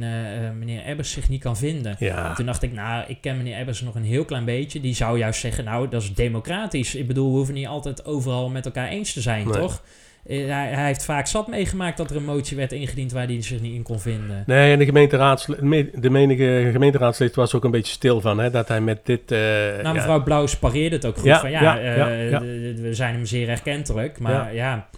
meneer 0.58 0.84
Ebbers 0.84 1.12
zich 1.12 1.28
niet 1.28 1.42
kan 1.42 1.56
vinden. 1.56 1.96
Ja, 1.98 2.34
Toen 2.34 2.46
dacht 2.46 2.62
ik, 2.62 2.72
nou, 2.72 3.04
ik 3.08 3.20
ken 3.20 3.36
meneer 3.36 3.58
Ebbers 3.58 3.80
nog 3.80 3.94
een 3.94 4.04
heel 4.04 4.24
klein 4.24 4.44
beetje. 4.44 4.80
Die 4.80 4.94
zou 4.94 5.18
juist 5.18 5.40
zeggen, 5.40 5.64
nou, 5.64 5.88
dat 5.88 6.02
is 6.02 6.14
democratisch. 6.14 6.94
Ik 6.94 7.06
bedoel, 7.06 7.30
we 7.30 7.36
hoeven 7.36 7.54
niet 7.54 7.66
altijd 7.66 8.04
overal 8.04 8.48
met 8.48 8.64
elkaar 8.64 8.88
eens 8.88 9.12
te 9.12 9.20
zijn, 9.20 9.44
Nee. 9.48 9.60
toch? 9.60 9.82
Eh, 10.26 10.46
hij, 10.46 10.68
hij 10.68 10.86
heeft 10.86 11.04
vaak 11.04 11.26
zat 11.26 11.46
meegemaakt 11.48 11.96
dat 11.96 12.10
er 12.10 12.16
een 12.16 12.24
motie 12.24 12.56
werd 12.56 12.72
ingediend 12.72 13.12
waar 13.12 13.26
hij 13.26 13.42
zich 13.42 13.60
niet 13.60 13.74
in 13.74 13.82
kon 13.82 14.00
vinden. 14.00 14.44
nee, 14.46 14.72
en 14.72 14.78
de, 14.78 15.90
de 15.94 16.10
menige 16.10 16.68
gemeenteraadslid 16.72 17.34
was 17.34 17.54
ook 17.54 17.64
een 17.64 17.70
beetje 17.70 17.92
stil 17.92 18.20
van, 18.20 18.38
hè, 18.38 18.50
dat 18.50 18.68
hij 18.68 18.80
met 18.80 19.06
dit... 19.06 19.32
eh, 19.32 19.38
nou, 19.38 19.82
ja, 19.82 19.92
mevrouw 19.92 20.22
Blauws 20.22 20.58
pareerde 20.58 20.96
het 20.96 21.06
ook 21.06 21.16
goed. 21.16 21.24
Ja, 21.24 21.40
van 21.40 21.50
ja, 21.50 21.60
ja, 21.60 21.76
eh, 21.78 22.38
we 22.76 22.94
zijn 22.94 23.14
hem 23.14 23.26
zeer 23.26 23.48
erkentelijk. 23.48 24.18
Maar 24.18 24.54
ja, 24.54 24.88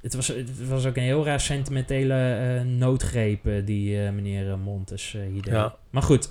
het, 0.00 0.14
was, 0.14 0.28
het 0.28 0.68
was 0.68 0.86
ook 0.86 0.96
een 0.96 1.02
heel 1.02 1.24
raar 1.24 1.40
sentimentele 1.40 2.62
noodgreep 2.64 3.40
die 3.64 3.96
meneer 3.98 4.58
Montes 4.58 5.16
hier 5.32 5.42
deed. 5.42 5.70
Maar 5.90 6.02
goed, 6.02 6.30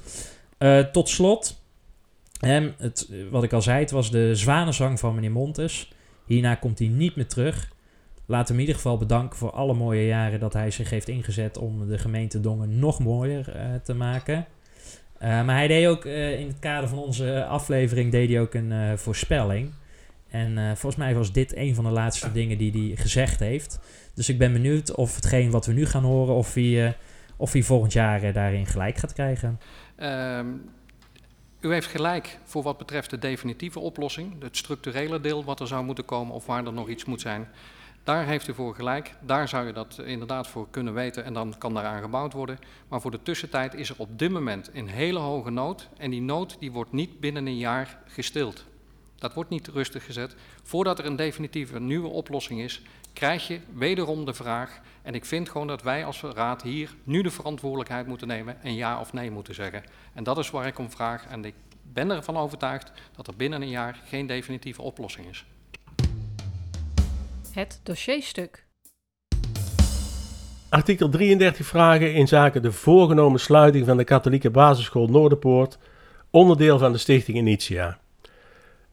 tot 0.92 1.10
slot. 1.10 1.62
Het, 2.40 3.10
wat 3.32 3.44
ik 3.44 3.54
al 3.54 3.62
zei, 3.62 3.80
het 3.80 3.92
was 3.92 4.12
de 4.12 4.36
zwanenzang 4.36 5.00
van 5.00 5.16
meneer 5.16 5.32
Montes. 5.32 5.92
Hierna 6.26 6.56
komt 6.56 6.80
hij 6.80 6.88
niet 6.88 7.16
meer 7.16 7.28
terug. 7.28 7.70
Laat 8.30 8.48
hem 8.48 8.56
in 8.56 8.62
ieder 8.62 8.76
geval 8.76 8.98
bedanken 8.98 9.38
voor 9.38 9.52
alle 9.52 9.74
mooie 9.74 10.06
jaren 10.06 10.40
dat 10.40 10.54
hij 10.54 10.72
zich 10.72 10.90
heeft 10.90 11.08
ingezet 11.08 11.58
om 11.58 11.88
de 11.88 11.98
gemeente 11.98 12.40
Dongen 12.40 12.80
nog 12.80 13.00
mooier 13.00 13.56
eh, 13.56 13.66
te 13.84 13.94
maken. 13.94 14.46
Eh, 15.18 15.46
maar 15.46 15.56
hij 15.56 15.68
deed 15.68 15.88
ook 15.88 16.06
eh, 16.06 16.40
in 16.40 16.48
het 16.48 16.60
kader 16.60 16.90
van 16.90 16.98
onze 16.98 17.46
aflevering 17.46 18.12
deed 18.12 18.30
hij 18.30 18.40
ook 18.40 18.54
een 18.54 18.98
voorspelling. 18.98 19.72
En 20.28 20.78
volgens 20.78 20.96
mij 20.96 21.16
was 21.16 21.32
dit 21.32 21.56
een 21.56 21.76
van 21.76 21.84
de 21.84 21.90
laatste 21.90 22.32
dingen 22.32 22.58
die 22.58 22.72
hij 22.72 22.96
gezegd 22.96 23.40
heeft. 23.40 23.80
Dus 24.14 24.30
ik 24.30 24.38
ben 24.38 24.54
benieuwd 24.54 24.96
of 24.96 25.16
hetgeen 25.16 25.52
wat 25.52 25.66
we 25.66 25.74
nu 25.74 25.86
gaan 25.86 26.04
horen, 26.04 26.36
of 26.36 26.54
hij, 26.54 26.98
of 27.38 27.52
hij 27.52 27.64
volgend 27.64 27.94
jaar 27.94 28.34
daarin 28.34 28.66
gelijk 28.66 28.98
gaat 28.98 29.14
krijgen. 29.14 29.60
Ehm, 29.96 30.48
u 31.60 31.74
heeft 31.74 31.88
gelijk 31.88 32.38
voor 32.44 32.64
wat 32.64 32.78
betreft 32.78 33.10
de 33.10 33.18
definitieve 33.18 33.80
oplossing, 33.80 34.42
het 34.42 34.58
structurele 34.58 35.22
deel 35.22 35.44
wat 35.44 35.60
er 35.60 35.68
zou 35.68 35.84
moeten 35.84 36.06
komen 36.06 36.36
of 36.36 36.46
waar 36.46 36.66
er 36.66 36.74
nog 36.74 36.90
iets 36.90 37.06
moet 37.06 37.22
zijn. 37.22 37.48
Daar 38.10 38.26
heeft 38.26 38.48
u 38.48 38.54
voor 38.54 38.76
gelijk. 38.76 39.16
Daar 39.22 39.48
zou 39.48 39.68
je 39.68 39.74
dat 39.74 40.02
inderdaad 40.06 40.48
voor 40.48 40.68
kunnen 40.70 40.94
weten 40.94 41.24
en 41.24 41.34
dan 41.34 41.56
kan 41.58 41.74
daaraan 41.74 42.02
gebouwd 42.02 42.34
worden. 42.34 42.60
Maar 42.88 43.02
voor 43.02 43.12
de 43.12 43.22
tussentijd 43.22 43.74
is 43.74 43.90
er 43.90 43.96
op 43.98 44.20
dit 44.20 44.32
moment 44.32 44.70
een 44.74 44.88
hele 44.88 45.20
hoge 45.20 45.50
nood 45.50 45.90
en 45.98 46.10
die 46.10 46.22
nood 46.22 46.60
die 46.60 46.72
wordt 46.72 46.92
niet 46.92 47.20
binnen 47.20 47.48
een 47.48 47.58
jaar 47.58 48.00
gestild. 48.06 48.66
Dat 49.16 49.34
wordt 49.34 49.50
niet 49.50 49.68
rustig 49.68 50.06
gezet. 50.06 50.36
Voordat 50.64 51.00
er 51.00 51.06
een 51.06 51.16
definitieve 51.16 51.80
nieuwe 51.80 52.08
oplossing 52.08 52.60
is, 52.60 52.82
krijg 53.14 53.48
je 53.48 53.60
wederom 53.74 54.26
de 54.26 54.34
vraag. 54.34 54.80
En 55.02 55.14
ik 55.14 55.26
vind 55.26 55.50
gewoon 55.50 55.68
dat 55.68 55.82
wij 55.82 56.06
als 56.06 56.22
raad 56.22 56.62
hier 56.62 56.96
nu 57.04 57.22
de 57.22 57.32
verantwoordelijkheid 57.32 58.08
moeten 58.08 58.28
nemen 58.28 58.62
en 58.62 58.76
ja 58.76 59.00
of 59.00 59.14
nee 59.14 59.32
moeten 59.32 59.56
zeggen. 59.56 59.84
En 60.14 60.24
dat 60.24 60.38
is 60.38 60.50
waar 60.50 60.68
ik 60.68 60.80
om 60.80 60.92
vraag. 60.92 61.28
En 61.28 61.46
ik 61.46 61.56
ben 61.82 62.10
ervan 62.10 62.38
overtuigd 62.38 62.92
dat 63.16 63.28
er 63.28 63.36
binnen 63.36 63.62
een 63.62 63.70
jaar 63.70 64.02
geen 64.06 64.28
definitieve 64.28 64.82
oplossing 64.82 65.28
is. 65.28 65.46
Het 67.60 67.80
dossierstuk. 67.84 68.66
Artikel 70.70 71.10
33 71.10 71.66
vragen 71.66 72.14
in 72.14 72.28
zaken 72.28 72.62
de 72.62 72.72
voorgenomen 72.72 73.40
sluiting 73.40 73.86
van 73.86 73.98
de 73.98 74.04
katholieke 74.04 74.50
basisschool 74.50 75.08
Noorderpoort, 75.08 75.78
onderdeel 76.30 76.78
van 76.78 76.92
de 76.92 76.98
stichting 76.98 77.38
Initia. 77.38 78.00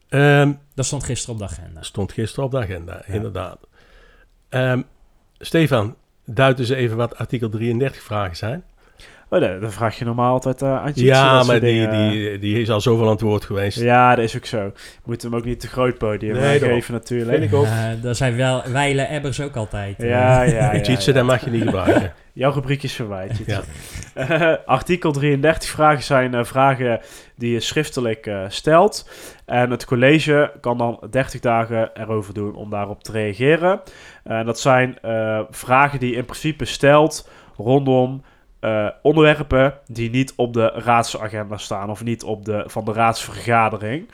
Ehm, 0.09 0.53
Dat 0.73 0.85
stond 0.85 1.03
gisteren 1.03 1.35
op 1.35 1.41
de 1.41 1.47
agenda. 1.47 1.81
stond 1.81 2.11
gisteren 2.11 2.45
op 2.45 2.51
de 2.51 2.57
agenda, 2.57 3.05
inderdaad. 3.05 3.59
Ehm, 4.49 4.81
Stefan, 5.37 5.95
duid 6.25 6.59
eens 6.59 6.69
even 6.69 6.97
wat 6.97 7.15
artikel 7.15 7.49
33 7.49 8.01
vragen 8.01 8.37
zijn. 8.37 8.63
Oh, 9.29 9.39
nee, 9.39 9.59
dan 9.59 9.71
vraag 9.71 9.97
je 9.99 10.05
normaal 10.05 10.31
altijd 10.31 10.61
uh, 10.61 10.81
aan 10.83 10.91
Ja, 10.95 11.37
dat 11.37 11.47
maar 11.47 11.59
die, 11.59 11.87
die, 11.89 12.39
die 12.39 12.61
is 12.61 12.69
al 12.69 12.81
zoveel 12.81 13.05
aan 13.05 13.11
het 13.11 13.21
woord 13.21 13.45
geweest. 13.45 13.79
Ja, 13.79 14.15
dat 14.15 14.23
is 14.23 14.35
ook 14.35 14.45
zo. 14.45 14.63
Je 14.63 14.71
moet 15.05 15.21
hem 15.21 15.35
ook 15.35 15.45
niet 15.45 15.59
te 15.59 15.67
groot 15.67 15.97
podium 15.97 16.35
Nee, 16.35 16.59
geven 16.59 16.93
natuurlijk. 16.93 17.37
Vind 17.37 17.51
ik 17.51 17.57
ook. 17.57 17.65
Eh, 17.65 17.83
daar 18.01 18.15
zijn 18.15 18.35
wel 18.35 18.63
wijle 18.71 19.01
ebbers 19.01 19.41
ook 19.41 19.55
altijd. 19.55 19.99
eh. 19.99 20.09
Ja, 20.09 20.41
ja, 20.41 20.73
ja. 20.73 20.95
Ja. 21.05 21.11
dat 21.13 21.25
mag 21.25 21.43
je 21.45 21.49
niet 21.49 21.63
gebruiken. 21.63 22.13
Jouw 22.33 22.51
rubriek 22.51 22.83
is. 22.83 23.01
Ja. 23.45 23.61
Eh, 24.13 24.53
artikel 24.65 25.11
33 25.11 25.69
vragen 25.69 26.03
zijn 26.03 26.33
eh, 26.33 26.43
vragen 26.43 26.99
die 27.35 27.51
je 27.51 27.59
schriftelijk 27.59 28.25
eh, 28.25 28.41
stelt. 28.47 29.09
En 29.45 29.71
het 29.71 29.85
college 29.85 30.51
kan 30.61 30.77
dan 30.77 30.99
30 31.09 31.39
dagen 31.39 31.89
erover 31.93 32.33
doen 32.33 32.55
om 32.55 32.69
daarop 32.69 33.03
te 33.03 33.11
reageren. 33.11 33.81
En 34.23 34.45
dat 34.45 34.59
zijn 34.59 34.97
eh, 35.01 35.39
vragen 35.49 35.99
die 35.99 36.11
je 36.11 36.17
in 36.17 36.25
principe 36.25 36.65
stelt 36.65 37.29
rondom 37.57 38.21
eh, 38.59 38.87
onderwerpen 39.01 39.73
die 39.85 40.09
niet 40.09 40.33
op 40.35 40.53
de 40.53 40.67
raadsagenda 40.67 41.57
staan 41.57 41.89
of 41.89 42.03
niet 42.03 42.23
op 42.23 42.45
de, 42.45 42.63
van 42.67 42.85
de 42.85 42.93
raadsvergadering. 42.93 44.09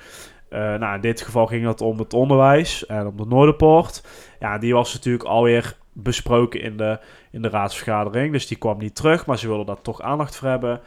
Eh, 0.49 0.59
nou, 0.59 0.95
in 0.95 1.01
dit 1.01 1.21
geval 1.21 1.45
ging 1.45 1.65
het 1.65 1.81
om 1.81 1.99
het 1.99 2.13
onderwijs 2.13 2.85
en 2.85 3.07
om 3.07 3.17
de 3.17 3.25
Noorderpoort. 3.25 4.03
Ja, 4.39 4.57
die 4.57 4.73
was 4.73 4.93
natuurlijk 4.93 5.23
alweer 5.23 5.77
besproken 5.93 6.61
in 6.61 6.77
de, 6.77 6.99
in 7.31 7.41
de 7.41 7.49
raadsvergadering. 7.49 8.31
Dus 8.31 8.47
die 8.47 8.57
kwam 8.57 8.77
niet 8.77 8.95
terug, 8.95 9.25
maar 9.25 9.37
ze 9.37 9.47
wilden 9.47 9.65
daar 9.65 9.81
toch 9.81 10.01
aandacht 10.01 10.35
voor 10.35 10.47
hebben. 10.47 10.81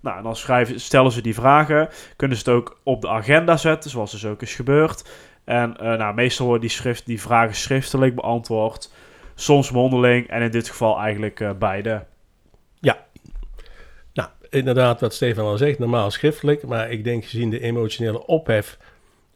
Nou, 0.00 0.16
en 0.16 0.22
dan 0.22 0.36
schrijven, 0.36 0.80
stellen 0.80 1.12
ze 1.12 1.20
die 1.20 1.34
vragen. 1.34 1.88
Kunnen 2.16 2.36
ze 2.36 2.44
het 2.44 2.54
ook 2.54 2.80
op 2.82 3.00
de 3.00 3.08
agenda 3.08 3.56
zetten, 3.56 3.90
zoals 3.90 4.10
dus 4.10 4.26
ook 4.26 4.42
is 4.42 4.54
gebeurd. 4.54 5.08
En 5.44 5.76
eh, 5.76 5.98
nou, 5.98 6.14
meestal 6.14 6.46
worden 6.46 6.66
die, 6.66 6.76
schrift, 6.76 7.06
die 7.06 7.20
vragen 7.20 7.54
schriftelijk 7.54 8.14
beantwoord. 8.14 8.92
Soms 9.34 9.70
mondeling 9.70 10.28
en 10.28 10.42
in 10.42 10.50
dit 10.50 10.68
geval 10.68 10.98
eigenlijk 10.98 11.58
beide. 11.58 12.04
Inderdaad, 14.54 15.00
wat 15.00 15.14
Stefan 15.14 15.44
al 15.44 15.56
zegt, 15.56 15.78
normaal 15.78 16.10
schriftelijk. 16.10 16.66
Maar 16.66 16.90
ik 16.90 17.04
denk 17.04 17.24
gezien 17.24 17.50
de 17.50 17.60
emotionele 17.60 18.26
ophef 18.26 18.78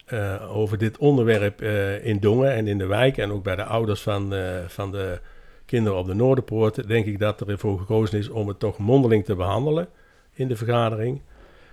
eh, 0.05 0.57
over 0.57 0.77
dit 0.77 0.97
onderwerp 0.97 1.61
eh, 1.61 2.05
in 2.05 2.19
Dongen 2.19 2.51
en 2.51 2.67
in 2.67 2.77
de 2.77 2.85
wijk... 2.85 3.17
en 3.17 3.31
ook 3.31 3.43
bij 3.43 3.55
de 3.55 3.63
ouders 3.63 4.01
van, 4.01 4.33
eh, 4.33 4.41
van 4.67 4.91
de 4.91 5.19
kinderen 5.65 5.99
op 5.99 6.05
de 6.05 6.13
Noorderpoort... 6.13 6.87
denk 6.87 7.05
ik 7.05 7.19
dat 7.19 7.41
er 7.41 7.49
ervoor 7.49 7.79
gekozen 7.79 8.19
is 8.19 8.29
om 8.29 8.47
het 8.47 8.59
toch 8.59 8.77
mondeling 8.77 9.25
te 9.25 9.35
behandelen 9.35 9.87
in 10.33 10.47
de 10.47 10.55
vergadering. 10.55 11.21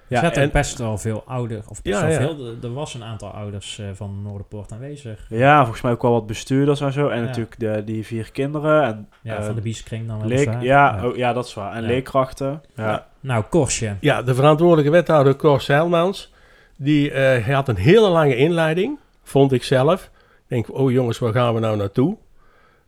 Er 0.08 0.18
zaten 0.18 0.42
en- 0.42 0.50
best 0.50 0.78
wel 0.78 0.98
veel 0.98 1.22
ouders, 1.26 1.66
of 1.68 1.82
best 1.82 2.00
Ja, 2.00 2.06
wel 2.06 2.10
ja. 2.10 2.16
veel, 2.34 2.54
er- 2.62 2.72
was 2.72 2.94
een 2.94 3.04
aantal 3.04 3.30
ouders 3.30 3.78
eh, 3.78 3.86
van 3.94 4.22
Noorderpoort 4.22 4.72
aanwezig. 4.72 5.26
Ja, 5.28 5.60
volgens 5.60 5.80
mij 5.82 5.92
ook 5.92 6.02
wel 6.02 6.12
wat 6.12 6.26
bestuurders 6.26 6.80
en 6.80 6.92
zo. 6.92 7.08
En 7.08 7.18
Ja. 7.20 7.24
natuurlijk 7.24 7.58
de, 7.58 7.82
die 7.84 8.06
vier 8.06 8.30
kinderen. 8.32 8.82
En, 8.84 9.08
Ja, 9.22 9.36
eh, 9.36 9.44
van 9.44 9.54
de 9.54 9.60
bieskring 9.60 10.06
dan 10.06 10.18
wel. 10.18 10.28
leek, 10.28 10.60
ja, 10.60 11.06
oh, 11.06 11.16
ja, 11.16 11.32
dat 11.32 11.46
is 11.46 11.54
waar. 11.54 11.72
En 11.74 11.82
Ja. 11.82 11.86
leerkrachten. 11.88 12.62
Ja. 12.76 13.06
Nou, 13.20 13.44
Korsje. 13.50 13.96
Ja, 14.00 14.22
de 14.22 14.34
verantwoordelijke 14.34 14.90
wethouder 14.90 15.36
Cor 15.36 15.60
Seilmans... 15.60 16.32
die 16.76 17.10
eh, 17.10 17.54
had 17.54 17.68
een 17.68 17.76
hele 17.76 18.08
lange 18.08 18.36
inleiding, 18.36 18.98
vond 19.22 19.52
ik 19.52 19.62
zelf. 19.62 20.02
Ik 20.04 20.42
denk, 20.46 20.78
oh 20.78 20.90
jongens, 20.90 21.18
waar 21.18 21.32
gaan 21.32 21.54
we 21.54 21.60
nou 21.60 21.76
naartoe? 21.76 22.16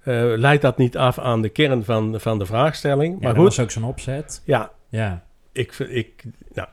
Eh, 0.02 0.14
leidt 0.36 0.62
dat 0.62 0.78
niet 0.78 0.96
af 0.96 1.18
aan 1.18 1.42
de 1.42 1.48
kern 1.48 1.84
van, 1.84 2.14
van 2.20 2.38
de 2.38 2.46
vraagstelling? 2.46 3.12
Ja, 3.12 3.18
maar 3.20 3.28
dat 3.34 3.36
goed, 3.36 3.44
was 3.56 3.60
ook 3.60 3.70
zo'n 3.70 3.84
opzet. 3.84 4.42
ja, 4.44 4.70
Ja. 4.88 5.22
ik, 5.52 5.72
vind- 5.72 5.90
ik, 5.90 6.24
nou, 6.54 6.68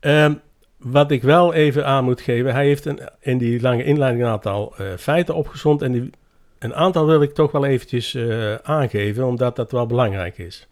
Ehm, 0.00 0.34
wat 0.76 1.10
ik 1.10 1.22
wel 1.22 1.54
even 1.54 1.86
aan 1.86 2.04
moet 2.04 2.20
geven, 2.20 2.52
hij 2.52 2.66
heeft 2.66 2.84
een, 2.84 3.00
in 3.20 3.38
die 3.38 3.60
lange 3.60 3.84
inleiding 3.84 4.24
een 4.24 4.30
aantal 4.30 4.74
eh, 4.76 4.86
feiten 4.98 5.34
opgezond 5.34 5.82
en 5.82 5.92
die, 5.92 6.10
een 6.58 6.74
aantal 6.74 7.06
wil 7.06 7.22
ik 7.22 7.34
toch 7.34 7.52
wel 7.52 7.64
eventjes 7.64 8.14
eh, 8.14 8.54
aangeven, 8.54 9.26
omdat 9.26 9.56
dat 9.56 9.72
wel 9.72 9.86
belangrijk 9.86 10.38
is. 10.38 10.68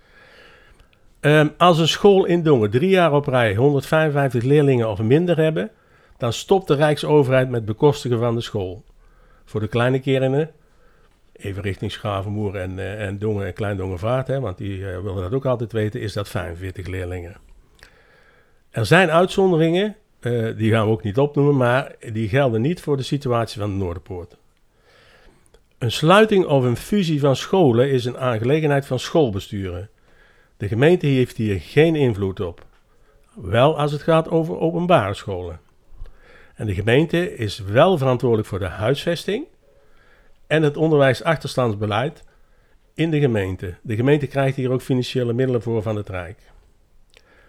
Ehm, 1.21 1.49
als 1.57 1.79
een 1.79 1.89
school 1.89 2.25
in 2.25 2.43
Dongen 2.43 2.71
drie 2.71 2.91
jaar 2.91 3.13
op 3.13 3.27
rij 3.27 3.55
155 3.55 4.43
leerlingen 4.43 4.89
of 4.89 5.03
minder 5.03 5.37
hebben, 5.37 5.71
dan 6.17 6.33
stopt 6.33 6.69
de 6.69 6.75
Rijksoverheid 6.75 7.51
met 7.51 7.65
bekostigen 7.65 8.19
van 8.19 8.35
de 8.35 8.41
school. 8.41 8.85
Voor 9.45 9.61
de 9.61 9.69
kleine 9.69 10.01
keringen, 10.01 10.51
even 11.33 11.63
richting 11.63 11.93
Schavenmoer 11.93 12.57
en, 12.57 12.79
eh, 12.79 13.07
en 13.07 13.19
Dongen 13.19 13.47
en 13.47 13.53
Klein 13.53 13.77
Dongenvaart, 13.77 14.27
hè, 14.27 14.41
want 14.41 14.59
die 14.59 14.85
willen 14.85 15.23
dat 15.23 15.35
ook 15.35 15.47
altijd 15.47 15.73
weten, 15.73 16.01
is 16.01 16.13
dat 16.13 16.29
45 16.29 16.87
leerlingen. 16.87 17.48
Er 18.79 18.87
zijn 18.87 19.11
uitzonderingen, 19.11 19.97
eh, 20.21 20.57
die 20.57 20.71
gaan 20.71 20.87
we 20.87 20.93
ook 20.93 21.03
niet 21.03 21.19
opnoemen, 21.19 21.57
maar 21.57 21.95
die 22.13 22.29
gelden 22.29 22.61
niet 22.61 22.81
voor 22.81 22.97
de 22.97 23.03
situatie 23.03 23.61
van 23.61 23.71
de 23.71 23.77
Noorderpoort. 23.77 24.37
Een 25.79 25.91
sluiting 25.91 26.47
of 26.47 26.65
een 26.65 26.77
fusie 26.77 27.21
van 27.21 27.37
scholen 27.37 27.91
is 27.91 28.05
een 28.05 28.19
aangelegenheid 28.19 28.87
van 28.87 28.99
schoolbesturen. 28.99 29.89
De 30.57 30.69
gemeente 30.69 31.07
heeft 31.07 31.37
hier 31.37 31.61
geen 31.61 31.97
invloed 31.97 32.41
op. 32.41 32.65
Wel 33.35 33.79
als 33.79 33.93
het 33.93 34.03
gaat 34.03 34.31
over 34.31 34.59
openbare 34.59 35.15
scholen. 35.15 35.61
En 36.55 36.67
de 36.67 36.75
gemeente 36.75 37.37
is 37.37 37.59
wel 37.59 37.99
verantwoordelijk 37.99 38.49
voor 38.49 38.59
de 38.59 38.67
huisvesting 38.67 39.47
en 40.47 40.63
het 40.63 40.77
onderwijsachterstandsbeleid 40.77 42.25
in 42.95 43.11
de 43.11 43.21
gemeente. 43.21 43.75
De 43.83 43.97
gemeente 43.97 44.27
krijgt 44.27 44.57
hier 44.57 44.71
ook 44.71 44.83
financiële 44.83 45.33
middelen 45.33 45.63
voor 45.63 45.83
van 45.83 45.97
het 45.97 46.09
Rijk. 46.09 46.39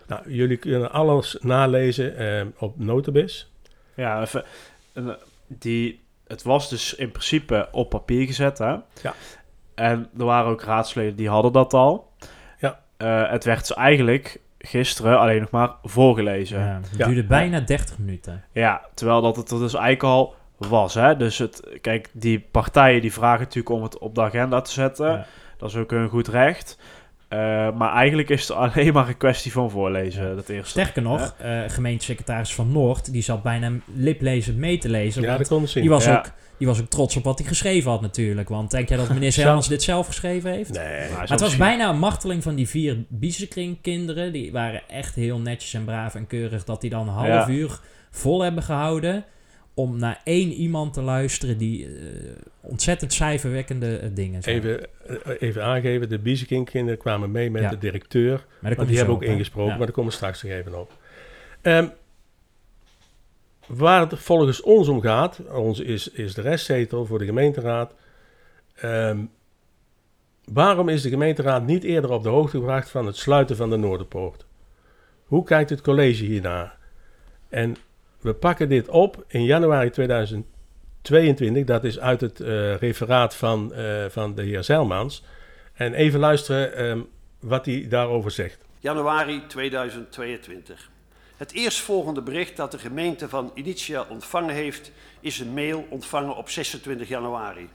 Nou, 0.09 0.33
jullie 0.33 0.57
kunnen 0.57 0.91
alles 0.91 1.37
nalezen 1.41 2.17
eh, 2.17 2.45
op 2.57 2.79
Notibis. 2.79 3.51
Ja, 3.95 4.21
even, 4.21 4.43
eh, 4.93 5.09
die, 5.47 5.99
het 6.27 6.43
was 6.43 6.69
dus 6.69 6.95
in 6.95 7.11
principe 7.11 7.67
op 7.71 7.89
papier 7.89 8.25
gezet, 8.25 8.57
hè? 8.57 8.75
Ja. 9.01 9.13
En 9.75 10.09
er 10.17 10.25
waren 10.25 10.51
ook 10.51 10.61
raadsleden 10.61 11.15
die 11.15 11.29
hadden 11.29 11.51
dat 11.51 11.73
al. 11.73 12.11
Ja. 12.59 12.79
Eh, 12.97 13.29
het 13.31 13.43
werd 13.43 13.71
eigenlijk 13.71 14.39
gisteren 14.59 15.19
alleen 15.19 15.39
nog 15.41 15.49
maar 15.49 15.71
voorgelezen. 15.83 16.59
Ja, 16.59 16.65
Ja, 16.65 16.73
het 16.81 16.97
Ja. 16.97 17.05
duurde 17.05 17.23
bijna 17.23 17.59
30 17.59 17.97
minuten. 17.97 18.43
terwijl 18.93 19.21
dat 19.21 19.35
het 19.35 19.51
er 19.51 19.59
dus 19.59 19.73
eigenlijk 19.73 20.03
al 20.03 20.35
was, 20.57 20.93
hè? 20.93 21.17
Dus 21.17 21.37
het, 21.37 21.77
kijk, 21.81 22.09
die 22.13 22.39
partijen 22.51 23.01
die 23.01 23.13
vragen 23.13 23.39
natuurlijk 23.39 23.75
om 23.75 23.83
het 23.83 23.97
op 23.97 24.15
de 24.15 24.21
agenda 24.21 24.61
te 24.61 24.71
zetten. 24.71 25.11
Ja. 25.11 25.25
Dat 25.57 25.69
is 25.69 25.75
ook 25.75 25.91
een 25.91 26.09
goed 26.09 26.27
recht. 26.27 26.79
Eh, 27.29 27.39
maar 27.75 27.93
eigenlijk 27.93 28.29
is 28.29 28.41
het 28.47 28.57
alleen 28.57 28.93
maar 28.93 29.07
een 29.07 29.17
kwestie 29.17 29.51
van 29.51 29.69
voorlezen, 29.71 30.35
dat 30.35 30.49
eerste. 30.49 30.69
Sterker 30.69 31.01
nog, 31.01 31.35
eh 31.37 31.59
gemeentesecretaris 31.67 32.53
van 32.55 32.71
Noord, 32.71 33.11
die 33.11 33.21
zat 33.21 33.43
bijna 33.43 33.71
liplezend 33.93 34.57
mee 34.57 34.77
te 34.77 34.89
lezen. 34.89 35.21
Ja, 35.21 35.37
dat 35.37 35.47
kon 35.47 35.67
zien. 35.67 35.81
die, 35.81 35.91
was 35.91 36.05
Ja. 36.05 36.17
ook, 36.17 36.31
die 36.57 36.67
was 36.67 36.79
ook 36.81 36.89
trots 36.89 37.15
op 37.15 37.23
wat 37.23 37.39
hij 37.39 37.47
geschreven 37.47 37.91
had 37.91 38.01
natuurlijk. 38.01 38.49
Want 38.49 38.71
denk 38.71 38.89
jij 38.89 38.97
dat 38.97 39.09
meneer 39.09 39.31
Zo. 39.39 39.41
Selmans 39.41 39.67
dit 39.67 39.83
zelf 39.83 40.07
geschreven 40.07 40.51
heeft? 40.51 40.73
Nee. 40.73 41.09
Maar 41.11 41.19
het 41.19 41.29
was 41.29 41.39
misschien- 41.41 41.59
bijna 41.59 41.89
een 41.89 41.99
marteling 41.99 42.43
van 42.43 42.55
die 42.55 42.67
vier 42.69 42.97
Biesenkring-kinderen. 43.07 44.31
Die 44.31 44.51
waren 44.51 44.81
echt 44.87 45.15
heel 45.15 45.39
netjes 45.39 45.73
en 45.73 45.85
braaf 45.85 46.15
en 46.15 46.27
keurig 46.27 46.63
dat 46.63 46.81
die 46.81 46.89
dan 46.89 47.07
een 47.07 47.13
half 47.13 47.27
Ja. 47.27 47.47
uur 47.49 47.79
vol 48.11 48.41
hebben 48.41 48.63
gehouden. 48.63 49.25
Om 49.79 49.97
naar 49.97 50.21
één 50.23 50.51
iemand 50.51 50.93
te 50.93 51.01
luisteren 51.01 51.57
die 51.57 51.85
eh, 51.85 51.91
ontzettend 52.61 53.13
cijferwekkende 53.13 53.97
eh, 53.97 54.09
dingen 54.13 54.43
zei. 54.43 54.55
Even, 54.55 54.87
eh, 55.07 55.35
even 55.39 55.63
aangeven, 55.63 56.09
de 56.09 56.19
Bieseking-kinderen 56.19 56.99
kwamen 56.99 57.31
mee 57.31 57.51
met 57.51 57.61
Ja. 57.61 57.69
de 57.69 57.77
directeur. 57.77 58.45
Maar 58.59 58.75
komt 58.75 58.87
die 58.87 58.97
hebben 58.97 59.15
ook 59.15 59.21
op, 59.21 59.27
ingesproken, 59.27 59.71
Ja. 59.71 59.77
maar 59.77 59.85
daar 59.85 59.95
komen 59.95 60.11
we 60.11 60.15
straks 60.15 60.43
nog 60.43 60.51
even 60.51 60.79
op. 60.79 60.91
Ehm, 61.61 61.87
waar 63.67 64.09
het 64.09 64.19
volgens 64.19 64.61
ons 64.61 64.87
om 64.87 65.01
gaat, 65.01 65.41
ons 65.51 65.79
is, 65.79 66.09
is 66.09 66.33
de 66.33 66.41
restzetel 66.41 67.05
voor 67.05 67.19
de 67.19 67.25
gemeenteraad. 67.25 67.93
Ehm, 68.75 69.19
waarom 70.45 70.89
is 70.89 71.01
de 71.01 71.09
gemeenteraad 71.09 71.65
niet 71.65 71.83
eerder 71.83 72.11
op 72.11 72.23
de 72.23 72.29
hoogte 72.29 72.57
gebracht 72.57 72.89
van 72.89 73.05
het 73.05 73.15
sluiten 73.15 73.55
van 73.55 73.69
de 73.69 73.77
Noorderpoort? 73.77 74.45
Hoe 75.25 75.43
kijkt 75.43 75.69
het 75.69 75.81
college 75.81 76.23
hiernaar? 76.23 76.77
En 77.49 77.75
we 78.21 78.33
pakken 78.33 78.69
dit 78.69 78.87
op 78.87 79.23
in 79.27 79.43
januari 79.43 79.89
2022, 79.89 81.63
dat 81.63 81.83
is 81.83 81.99
uit 81.99 82.21
het 82.21 82.39
eh, 82.39 82.75
referaat 82.75 83.35
van, 83.35 83.73
eh, 83.73 84.05
van 84.09 84.35
de 84.35 84.43
heer 84.43 84.63
Zeilmans. 84.63 85.23
En 85.73 85.93
even 85.93 86.19
luisteren 86.19 86.75
ehm, 86.75 86.99
wat 87.39 87.65
hij 87.65 87.85
daarover 87.89 88.31
zegt. 88.31 88.65
Januari 88.79 89.47
2022. 89.47 90.89
Het 91.37 91.53
eerstvolgende 91.53 92.21
bericht 92.21 92.57
dat 92.57 92.71
de 92.71 92.79
gemeente 92.79 93.29
van 93.29 93.51
Initia 93.53 94.05
ontvangen 94.09 94.55
heeft, 94.55 94.91
is 95.19 95.39
een 95.39 95.53
mail 95.53 95.85
ontvangen 95.89 96.35
op 96.35 96.49
26 96.49 97.07
januari. 97.07 97.69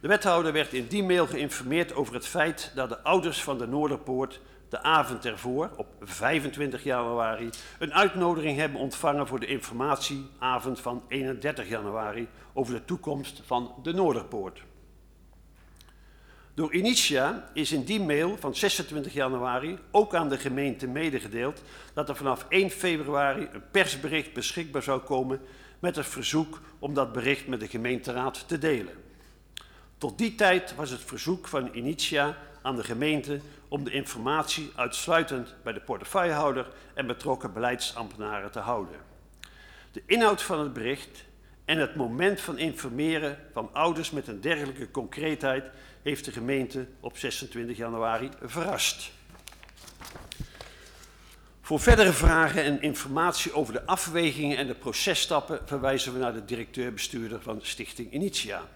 De 0.00 0.08
wethouder 0.08 0.52
werd 0.52 0.72
in 0.72 0.86
die 0.86 1.02
mail 1.02 1.26
geïnformeerd 1.26 1.94
over 1.94 2.14
het 2.14 2.26
feit 2.26 2.72
dat 2.74 2.88
de 2.88 3.02
ouders 3.02 3.42
van 3.42 3.58
de 3.58 3.66
Noorderpoort 3.66 4.40
de 4.68 4.82
avond 4.82 5.24
ervoor, 5.24 5.70
op 5.76 5.86
25 6.00 6.84
januari, 6.84 7.50
een 7.78 7.94
uitnodiging 7.94 8.58
hebben 8.58 8.80
ontvangen 8.80 9.26
voor 9.26 9.40
de 9.40 9.46
informatieavond 9.46 10.80
van 10.80 11.02
31 11.08 11.68
januari 11.68 12.28
over 12.52 12.74
de 12.74 12.84
toekomst 12.84 13.42
van 13.44 13.74
de 13.82 13.92
Noorderpoort. 13.92 14.62
Door 16.54 16.74
Initia 16.74 17.50
is 17.52 17.72
in 17.72 17.84
die 17.84 18.00
mail 18.00 18.36
van 18.38 18.54
26 18.54 19.12
januari 19.12 19.78
ook 19.90 20.14
aan 20.14 20.28
de 20.28 20.38
gemeente 20.38 20.86
medegedeeld 20.86 21.62
dat 21.94 22.08
er 22.08 22.16
vanaf 22.16 22.46
1 22.48 22.70
februari 22.70 23.48
een 23.52 23.70
persbericht 23.70 24.32
beschikbaar 24.32 24.82
zou 24.82 25.00
komen 25.00 25.40
met 25.78 25.96
het 25.96 26.06
verzoek 26.06 26.60
om 26.78 26.94
dat 26.94 27.12
bericht 27.12 27.46
met 27.46 27.60
de 27.60 27.68
gemeenteraad 27.68 28.48
te 28.48 28.58
delen. 28.58 29.09
Tot 30.00 30.18
die 30.18 30.34
tijd 30.34 30.74
was 30.74 30.90
het 30.90 31.00
verzoek 31.00 31.48
van 31.48 31.74
Initia 31.74 32.36
aan 32.62 32.76
de 32.76 32.84
gemeente 32.84 33.40
om 33.68 33.84
de 33.84 33.90
informatie 33.90 34.72
uitsluitend 34.74 35.54
bij 35.62 35.72
de 35.72 35.80
portefeuillehouder 35.80 36.68
en 36.94 37.06
betrokken 37.06 37.52
beleidsambtenaren 37.52 38.50
te 38.50 38.58
houden. 38.58 38.96
De 39.92 40.02
inhoud 40.06 40.42
van 40.42 40.58
het 40.60 40.72
bericht 40.72 41.24
en 41.64 41.78
het 41.78 41.94
moment 41.94 42.40
van 42.40 42.58
informeren 42.58 43.38
van 43.52 43.68
ouders 43.72 44.10
met 44.10 44.28
een 44.28 44.40
dergelijke 44.40 44.90
concreetheid 44.90 45.64
heeft 46.02 46.24
de 46.24 46.32
gemeente 46.32 46.86
op 47.00 47.16
26 47.16 47.76
januari 47.76 48.30
verrast. 48.42 49.10
Voor 51.60 51.80
verdere 51.80 52.12
vragen 52.12 52.64
en 52.64 52.82
informatie 52.82 53.52
over 53.52 53.72
de 53.72 53.86
afwegingen 53.86 54.56
en 54.56 54.66
de 54.66 54.74
processtappen 54.74 55.60
verwijzen 55.64 56.12
we 56.12 56.18
naar 56.18 56.34
de 56.34 56.44
directeur-bestuurder 56.44 57.42
van 57.42 57.58
Stichting 57.62 58.12
Initia. 58.12 58.68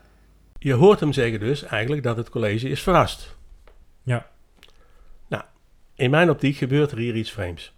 Je 0.64 0.72
hoort 0.72 1.00
hem 1.00 1.12
zeggen 1.12 1.40
dus 1.40 1.62
eigenlijk 1.62 2.02
dat 2.02 2.16
het 2.16 2.30
college 2.30 2.68
is 2.68 2.82
verrast. 2.82 3.36
Ja. 4.02 4.26
Nou, 5.28 5.42
in 5.94 6.10
mijn 6.10 6.30
optiek 6.30 6.56
gebeurt 6.56 6.90
er 6.90 6.98
hier 6.98 7.16
iets 7.16 7.30
vreemds. 7.30 7.72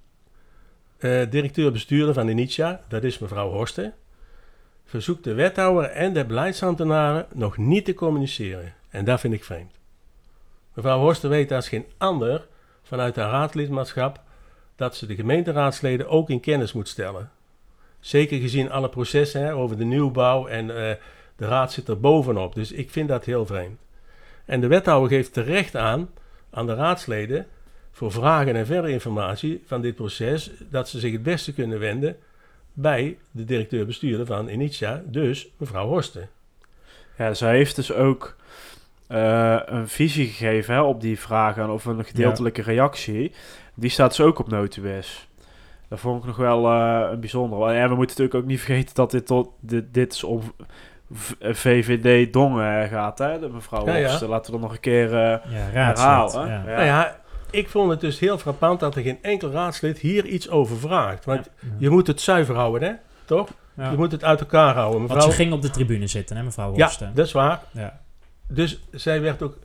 Uh, 0.99 1.31
directeur-bestuurder 1.31 2.15
van 2.15 2.29
Initia, 2.29 2.81
dat 2.89 3.05
is 3.05 3.19
mevrouw 3.19 3.51
Horsten, 3.51 3.95
verzoekt 4.85 5.25
de 5.25 5.35
wethouder 5.35 5.91
en 5.91 6.13
de 6.13 6.25
beleidsambtenaren 6.25 7.27
nog 7.33 7.57
niet 7.57 7.85
te 7.85 7.95
communiceren. 7.95 8.75
En 8.89 9.05
dat 9.05 9.21
vind 9.21 9.35
ik 9.35 9.45
vreemd. 9.45 9.75
Mevrouw 10.75 10.99
Horsten 10.99 11.31
weet 11.31 11.53
als 11.53 11.69
geen 11.69 11.87
ander 11.97 12.47
vanuit 12.83 13.17
haar 13.17 13.31
raadslidmaatschap 13.31 14.21
dat 14.77 14.97
ze 14.97 15.07
de 15.07 15.15
gemeenteraadsleden 15.15 16.09
ook 16.09 16.31
in 16.31 16.41
kennis 16.41 16.73
moet 16.73 16.89
stellen. 16.89 17.31
Zeker 18.01 18.41
gezien 18.41 18.71
alle 18.71 18.89
processen 18.89 19.41
hè, 19.41 19.55
over 19.55 19.79
de 19.79 19.85
nieuwbouw 19.85 20.47
en 20.47 20.69
uh, 20.69 20.91
de 21.37 21.47
raad 21.47 21.73
zit 21.73 21.89
er 21.89 22.01
bovenop. 22.01 22.55
Dus 22.55 22.73
ik 22.73 22.91
vind 22.91 23.09
dat 23.09 23.25
heel 23.25 23.47
vreemd. 23.47 23.79
En 24.45 24.61
de 24.61 24.67
wethouder 24.67 25.09
geeft 25.09 25.33
terecht 25.33 25.77
aan 25.77 26.09
aan 26.51 26.67
de 26.67 26.75
raadsleden 26.75 27.47
voor 27.91 28.13
vragen 28.13 28.57
en 28.57 28.67
verdere 28.67 28.93
informatie 28.93 29.63
van 29.67 29.81
dit 29.81 29.95
proces 29.95 30.51
dat 30.71 30.89
ze 30.89 30.99
zich 30.99 31.13
het 31.13 31.23
beste 31.23 31.53
kunnen 31.53 31.79
wenden 31.79 32.17
bij 32.73 33.19
de 33.31 33.45
directeur-bestuurder 33.45 34.27
van 34.27 34.49
Initia, 34.49 35.03
dus 35.07 35.49
mevrouw 35.57 35.87
Horsten. 35.87 36.29
Ja, 37.19 37.35
zij 37.35 37.57
heeft 37.57 37.77
dus 37.77 37.93
ook 37.93 38.37
uh, 39.09 39.59
een 39.65 39.89
visie 39.89 40.27
gegeven 40.27 40.75
hè, 40.75 40.81
op 40.81 41.01
die 41.01 41.19
vragen 41.19 41.71
of 41.71 41.85
een 41.85 42.05
gedeeltelijke 42.05 42.61
ja. 42.61 42.67
reactie. 42.67 43.33
Die 43.75 43.91
staat 43.91 44.17
dus 44.17 44.27
ook 44.27 44.39
op 44.39 44.49
Notibus. 44.49 45.29
Dat 45.89 46.01
vond 46.01 46.21
ik 46.21 46.27
nog 46.27 46.37
wel 46.37 46.73
uh, 46.73 47.09
een 47.11 47.21
bijzonder. 47.21 47.69
En 47.69 47.89
we 47.89 47.95
moeten 47.95 48.17
natuurlijk 48.17 48.35
ook 48.35 48.51
niet 48.51 48.61
vergeten 48.61 48.95
dat 48.95 49.11
dit, 49.11 49.27
tot, 49.27 49.49
dit, 49.61 49.95
dit 49.95 50.13
is 50.13 50.25
om 50.25 50.43
VVD 51.41 52.33
Dongen 52.33 52.89
gaat, 52.89 53.19
hè, 53.19 53.39
de 53.39 53.49
mevrouw 53.49 53.87
ja, 53.87 53.95
ja. 53.95 54.27
Laten 54.27 54.29
we 54.29 54.51
dat 54.51 54.61
nog 54.61 54.73
een 54.73 54.81
keer 54.81 55.07
uh, 55.07 55.15
ja, 55.15 55.41
herhalen. 55.51 56.49
Ja. 56.49 56.63
Nou 56.63 56.85
ja, 56.85 57.21
ik 57.51 57.69
vond 57.69 57.91
het 57.91 58.01
dus 58.01 58.19
heel 58.19 58.39
frappant 58.39 58.81
dat 58.81 58.97
er 58.97 59.03
geen 59.03 59.19
enkel 59.23 59.51
raadslid 59.51 59.99
hier 59.99 60.25
iets 60.25 60.51
over 60.51 60.77
vraagt. 60.77 61.25
Want 61.25 61.51
je 61.79 61.91
moet 61.91 62.07
het 62.07 62.21
zuiver 62.21 62.55
houden, 62.55 62.89
hè? 62.89 62.95
Toch? 63.25 63.49
Je 63.75 63.97
moet 63.97 64.13
het 64.13 64.25
uit 64.25 64.41
elkaar 64.41 64.75
houden. 64.75 65.01
Mevrouw... 65.01 65.19
Want 65.19 65.31
ze 65.31 65.37
ging 65.37 65.53
op 65.53 65.63
de 65.63 65.71
tribune 65.71 66.07
zitten, 66.07 66.37
hè, 66.37 66.43
mevrouw 66.43 66.73
Horsten? 66.73 67.07
Ja, 67.07 67.13
dat 67.15 67.27
is 67.27 67.33
waar. 67.33 67.63
Ja. 67.71 68.01
Dus 68.49 68.81
zij 68.91 69.21
werd 69.21 69.43
ook... 69.43 69.59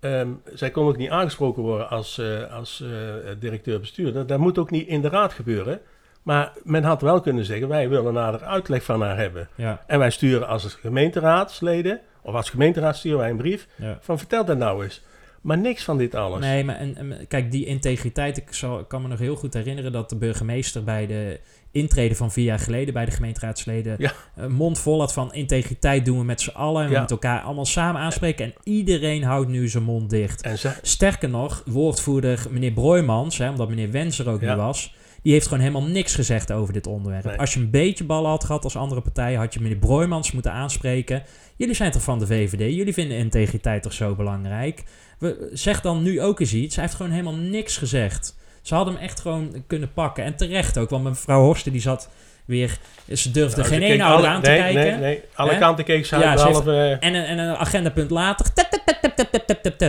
Um, 0.00 0.42
zij 0.54 0.70
kon 0.70 0.86
ook 0.86 0.96
niet 0.96 1.10
aangesproken 1.10 1.62
worden 1.62 1.88
als, 1.88 2.18
uh, 2.18 2.52
als 2.52 2.80
uh, 2.84 2.90
directeur-bestuurder. 3.38 4.26
Dat 4.26 4.38
moet 4.38 4.58
ook 4.58 4.70
niet 4.70 4.88
in 4.88 5.00
de 5.00 5.08
raad 5.08 5.32
gebeuren. 5.32 5.80
Maar 6.26 6.52
men 6.64 6.84
had 6.84 7.02
wel 7.02 7.20
kunnen 7.20 7.44
zeggen, 7.44 7.68
wij 7.68 7.88
willen 7.88 8.12
nader 8.12 8.42
uitleg 8.44 8.82
van 8.84 9.02
haar 9.02 9.16
hebben. 9.16 9.48
Ja. 9.54 9.82
En 9.86 9.98
wij 9.98 10.10
sturen 10.10 10.48
als 10.48 10.64
gemeenteraadsleden, 10.74 12.00
of 12.22 12.34
als 12.34 12.50
gemeenteraad 12.50 12.96
sturen 12.96 13.18
wij 13.18 13.30
een 13.30 13.36
brief, 13.36 13.66
ja. 13.76 13.98
van 14.00 14.18
vertel 14.18 14.44
dat 14.44 14.58
nou 14.58 14.84
eens. 14.84 15.02
Maar 15.40 15.58
niks 15.58 15.84
van 15.84 15.98
dit 15.98 16.14
alles. 16.14 16.40
Nee, 16.40 16.64
maar 16.64 16.76
en, 16.76 16.96
en, 16.96 17.26
kijk, 17.28 17.50
die 17.50 17.66
integriteit, 17.66 18.36
ik 18.36 18.46
zal, 18.50 18.84
kan 18.84 19.02
me 19.02 19.08
nog 19.08 19.18
heel 19.18 19.36
goed 19.36 19.54
herinneren 19.54 19.92
dat 19.92 20.08
de 20.10 20.16
burgemeester 20.16 20.84
bij 20.84 21.06
de 21.06 21.40
intreden 21.70 22.16
van 22.16 22.32
vier 22.32 22.44
jaar 22.44 22.58
geleden 22.58 22.94
bij 22.94 23.04
de 23.04 23.10
gemeenteraadsleden 23.10 23.94
ja. 23.98 24.12
een 24.36 24.52
mond 24.52 24.78
vol 24.78 25.00
had 25.00 25.12
van 25.12 25.34
integriteit 25.34 26.04
doen 26.04 26.18
we 26.18 26.24
met 26.24 26.40
z'n 26.40 26.50
allen. 26.50 26.82
En 26.82 26.86
we 26.88 26.92
Ja. 26.94 26.98
moeten 26.98 27.16
elkaar 27.16 27.40
allemaal 27.40 27.64
samen 27.66 28.00
aanspreken. 28.00 28.44
En 28.44 28.54
iedereen 28.64 29.22
houdt 29.22 29.48
nu 29.48 29.68
zijn 29.68 29.84
mond 29.84 30.10
dicht. 30.10 30.42
En 30.42 30.58
Sterker 30.82 31.28
nog, 31.28 31.62
woordvoerder 31.66 32.46
meneer 32.50 32.72
Broijmans, 32.72 33.38
hè, 33.38 33.48
omdat 33.50 33.68
meneer 33.68 33.90
Wens 33.90 34.18
er 34.18 34.28
ook 34.28 34.40
Ja. 34.40 34.48
niet 34.48 34.56
was, 34.56 34.94
die 35.26 35.34
heeft 35.34 35.46
gewoon 35.46 35.62
helemaal 35.62 35.88
niks 35.88 36.14
gezegd 36.14 36.52
over 36.52 36.72
dit 36.72 36.86
onderwerp. 36.86 37.24
Nee. 37.24 37.38
Als 37.38 37.54
je 37.54 37.60
een 37.60 37.70
beetje 37.70 38.04
ballen 38.04 38.30
had 38.30 38.44
gehad 38.44 38.64
als 38.64 38.76
andere 38.76 39.00
partij, 39.00 39.34
had 39.34 39.54
je 39.54 39.60
meneer 39.60 39.78
Broijmans 39.78 40.32
moeten 40.32 40.52
aanspreken. 40.52 41.22
Jullie 41.56 41.74
zijn 41.74 41.90
toch 41.90 42.02
van 42.02 42.18
de 42.18 42.26
VVD? 42.26 42.74
Jullie 42.74 42.92
vinden 42.92 43.16
integriteit 43.16 43.82
toch 43.82 43.92
zo 43.92 44.14
belangrijk? 44.14 44.84
We, 45.18 45.50
zeg 45.52 45.80
dan 45.80 46.02
nu 46.02 46.22
ook 46.22 46.40
eens 46.40 46.54
iets. 46.54 46.74
Hij 46.74 46.84
heeft 46.84 46.96
gewoon 46.96 47.12
helemaal 47.12 47.34
niks 47.34 47.76
gezegd. 47.76 48.36
Ze 48.62 48.74
hadden 48.74 48.94
hem 48.94 49.02
echt 49.02 49.20
gewoon 49.20 49.64
kunnen 49.66 49.92
pakken. 49.92 50.24
En 50.24 50.36
terecht 50.36 50.78
ook, 50.78 50.90
want 50.90 51.04
mevrouw 51.04 51.42
Horsten 51.42 51.72
die 51.72 51.80
zat 51.80 52.10
weer... 52.46 52.78
Ze 53.12 53.30
durfde 53.30 53.56
nou, 53.60 53.72
geen 53.72 53.82
ene 53.82 54.04
oude 54.04 54.26
aan 54.26 54.42
te 54.42 54.50
kijken. 54.50 54.74
Nee, 54.74 54.96
nee. 54.96 55.22
Alle 55.34 55.58
kanten 55.58 55.84
keek 55.84 56.06
ze 56.06 56.18
ja, 56.18 56.98
en, 57.00 57.14
en 57.14 57.38
een 57.38 57.56
agendapunt 57.56 58.10
later... 58.10 58.46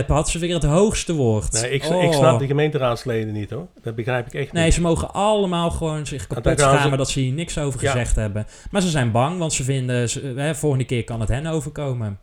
Had 0.06 0.28
ze 0.28 0.38
weer 0.38 0.54
het 0.54 0.64
hoogste 0.64 1.14
woord. 1.14 1.52
Nee, 1.52 1.70
ik, 1.70 1.84
ik, 1.84 1.90
oh. 1.90 2.12
snap 2.12 2.38
de 2.38 2.46
gemeenteraadsleden 2.46 3.32
niet 3.32 3.50
hoor. 3.50 3.66
Dat 3.82 3.94
begrijp 3.94 4.26
ik 4.26 4.34
echt 4.34 4.44
niet. 4.44 4.52
Nee, 4.52 4.70
ze 4.70 4.80
mogen 4.80 5.12
allemaal 5.12 5.70
gewoon 5.70 6.06
zich 6.06 6.26
kapot 6.26 6.60
schamen 6.60 6.90
ze... 6.90 6.96
dat 6.96 7.10
ze 7.10 7.20
hier 7.20 7.32
niks 7.32 7.58
over 7.58 7.78
gezegd 7.78 8.16
hebben. 8.16 8.46
Maar 8.70 8.80
ze 8.80 8.88
zijn 8.88 9.10
bang, 9.10 9.38
want 9.38 9.52
ze 9.52 9.64
vinden... 9.64 10.08
Ze, 10.08 10.32
hè, 10.36 10.54
volgende 10.54 10.84
keer 10.84 11.04
kan 11.04 11.20
het 11.20 11.28
hen 11.28 11.46
overkomen. 11.46 12.18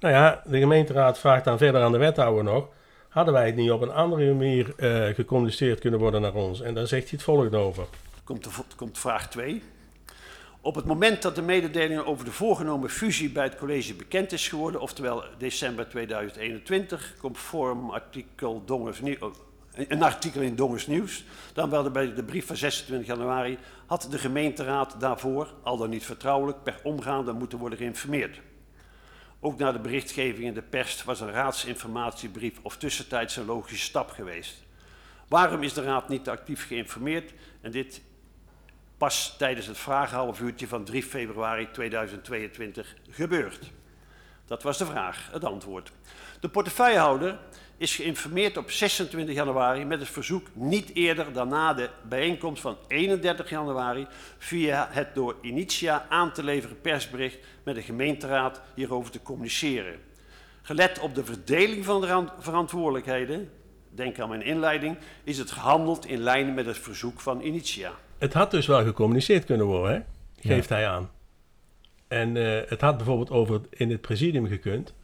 Nou 0.00 0.14
ja, 0.14 0.42
de 0.46 0.58
gemeenteraad 0.58 1.18
vraagt 1.18 1.44
dan 1.44 1.58
verder 1.58 1.82
aan 1.82 1.92
de 1.92 1.98
wethouder 1.98 2.44
nog 2.44 2.68
hadden 3.08 3.34
wij 3.34 3.46
het 3.46 3.56
niet 3.56 3.70
op 3.70 3.82
een 3.82 3.92
andere 3.92 4.32
manier 4.34 4.74
uh, 4.76 5.14
gecommuniceerd 5.14 5.80
kunnen 5.80 6.00
worden 6.00 6.20
naar 6.20 6.34
ons? 6.34 6.60
En 6.60 6.74
daar 6.74 6.86
zegt 6.86 7.02
hij 7.02 7.12
het 7.12 7.22
volgende 7.22 7.56
over. 7.56 7.84
Komt, 8.28 8.48
komt 8.76 8.98
vraag 8.98 9.30
2. 9.30 9.62
Op 10.60 10.74
het 10.74 10.84
moment 10.84 11.22
dat 11.22 11.34
de 11.34 11.42
mededeling 11.42 12.00
over 12.00 12.24
de 12.24 12.32
voorgenomen 12.32 12.90
fusie 12.90 13.30
bij 13.30 13.44
het 13.44 13.56
college 13.56 13.94
bekend 13.94 14.32
is 14.32 14.48
geworden, 14.48 14.80
oftewel 14.80 15.24
december 15.38 15.88
2021, 15.88 17.14
conform 17.18 17.90
artikel 17.90 18.62
oh, 19.20 19.34
een 19.72 20.02
artikel 20.02 20.40
in 20.40 20.56
Dongers 20.56 20.86
Nieuws, 20.86 21.24
dan 21.52 21.70
wel 21.70 21.90
bij 21.90 22.14
de 22.14 22.24
brief 22.24 22.46
van 22.46 22.56
26 22.56 23.06
januari, 23.06 23.58
had 23.86 24.06
de 24.10 24.18
gemeenteraad 24.18 25.00
daarvoor, 25.00 25.54
al 25.62 25.76
dan 25.76 25.90
niet 25.90 26.04
vertrouwelijk, 26.04 26.62
per 26.62 26.80
omgaande 26.82 27.32
moeten 27.32 27.58
worden 27.58 27.78
geïnformeerd. 27.78 28.40
Ook 29.40 29.58
na 29.58 29.72
de 29.72 29.78
berichtgeving 29.78 30.46
in 30.46 30.54
de 30.54 30.62
pers 30.62 31.04
was 31.04 31.20
een 31.20 31.30
raadsinformatiebrief 31.30 32.58
of 32.62 32.76
tussentijds 32.76 33.36
een 33.36 33.46
logische 33.46 33.84
stap 33.84 34.10
geweest. 34.10 34.66
Waarom 35.28 35.62
is 35.62 35.72
de 35.72 35.82
raad 35.82 36.08
niet 36.08 36.28
actief 36.28 36.66
geïnformeerd 36.66 37.32
en 37.60 37.70
dit 37.70 38.00
pas 38.98 39.34
tijdens 39.38 39.66
het 39.66 39.78
vragenhalfuurtje 39.78 40.68
van 40.68 40.84
3 40.84 41.02
februari 41.02 41.68
2022 41.70 42.94
gebeurd? 43.10 43.72
Dat 44.46 44.62
was 44.62 44.78
de 44.78 44.86
vraag, 44.86 45.28
het 45.32 45.44
antwoord. 45.44 45.92
De 46.40 46.48
portefeuillehouder 46.48 47.38
is 47.76 47.96
geïnformeerd 47.96 48.56
op 48.56 48.70
26 48.70 49.34
januari 49.34 49.84
met 49.84 50.00
het 50.00 50.08
verzoek 50.08 50.46
niet 50.52 50.94
eerder 50.94 51.32
dan 51.32 51.48
na 51.48 51.74
de 51.74 51.90
bijeenkomst 52.08 52.62
van 52.62 52.76
31 52.88 53.50
januari 53.50 54.06
via 54.38 54.88
het 54.90 55.14
door 55.14 55.36
Initia 55.40 56.06
aan 56.08 56.32
te 56.32 56.42
leveren 56.42 56.80
persbericht 56.80 57.38
met 57.62 57.74
de 57.74 57.82
gemeenteraad 57.82 58.60
hierover 58.74 59.10
te 59.10 59.22
communiceren. 59.22 60.00
Gelet 60.62 60.98
op 60.98 61.14
de 61.14 61.24
verdeling 61.24 61.84
van 61.84 62.00
de 62.00 62.06
ran- 62.06 62.32
verantwoordelijkheden, 62.38 63.50
denk 63.90 64.18
aan 64.20 64.28
mijn 64.28 64.42
inleiding, 64.42 64.96
is 65.24 65.38
het 65.38 65.50
gehandeld 65.50 66.06
in 66.06 66.18
lijn 66.18 66.54
met 66.54 66.66
het 66.66 66.78
verzoek 66.78 67.20
van 67.20 67.40
Initia. 67.40 67.92
Het 68.18 68.32
had 68.32 68.50
dus 68.50 68.66
wel 68.66 68.84
gecommuniceerd 68.84 69.44
kunnen 69.44 69.66
worden, 69.66 69.92
hè? 69.92 70.00
geeft 70.48 70.68
hij 70.68 70.88
aan. 70.88 71.10
En 72.08 72.36
eh, 72.36 72.68
het 72.70 72.80
had 72.80 72.96
bijvoorbeeld 72.96 73.30
over 73.30 73.60
in 73.70 73.90
het 73.90 74.00
presidium 74.00 74.46
gekund. 74.46 74.94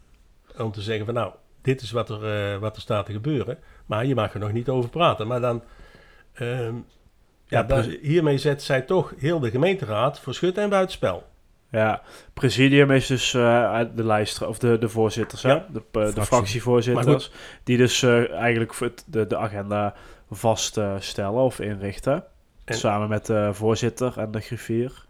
Om 0.57 0.71
te 0.71 0.81
zeggen 0.81 1.05
van 1.05 1.13
nou, 1.13 1.33
dit 1.61 1.81
is 1.81 1.91
wat 1.91 2.09
er, 2.09 2.53
eh, 2.53 2.59
wat 2.59 2.75
er 2.75 2.81
staat 2.81 3.05
te 3.05 3.11
gebeuren. 3.11 3.57
Maar 3.85 4.05
je 4.05 4.15
mag 4.15 4.33
er 4.33 4.39
nog 4.39 4.51
niet 4.51 4.69
over 4.69 4.89
praten. 4.89 5.27
Maar 5.27 5.41
dan, 5.41 5.63
ehm, 6.33 6.73
ja, 6.75 6.81
Ja, 7.47 7.63
dan- 7.63 7.81
pre- 7.81 7.97
hiermee 8.01 8.37
zet 8.37 8.63
zij 8.63 8.81
toch 8.81 9.13
heel 9.17 9.39
de 9.39 9.49
gemeenteraad 9.49 10.19
voor 10.19 10.33
schut 10.33 10.57
en 10.57 10.69
buitenspel. 10.69 11.27
Ja, 11.71 12.01
presidium 12.33 12.91
is 12.91 13.07
dus 13.07 13.33
eh, 13.33 13.81
de 13.95 14.03
lijst, 14.05 14.41
of 14.41 14.59
de, 14.59 14.77
de 14.77 14.89
voorzitters, 14.89 15.41
hè? 15.43 15.51
Ja. 15.51 15.65
de, 15.71 15.81
de 15.91 15.99
Fractie. 16.01 16.23
fractievoorzitters, 16.23 17.31
die 17.63 17.77
dus 17.77 18.03
eigenlijk 18.03 18.73
de, 19.05 19.27
de 19.27 19.37
agenda 19.37 19.93
vaststellen 20.31 21.41
of 21.41 21.59
inrichten. 21.59 22.23
En- 22.65 22.77
Samen 22.77 23.09
met 23.09 23.25
de 23.25 23.49
voorzitter 23.53 24.17
en 24.17 24.31
de 24.31 24.39
griffier. 24.39 25.05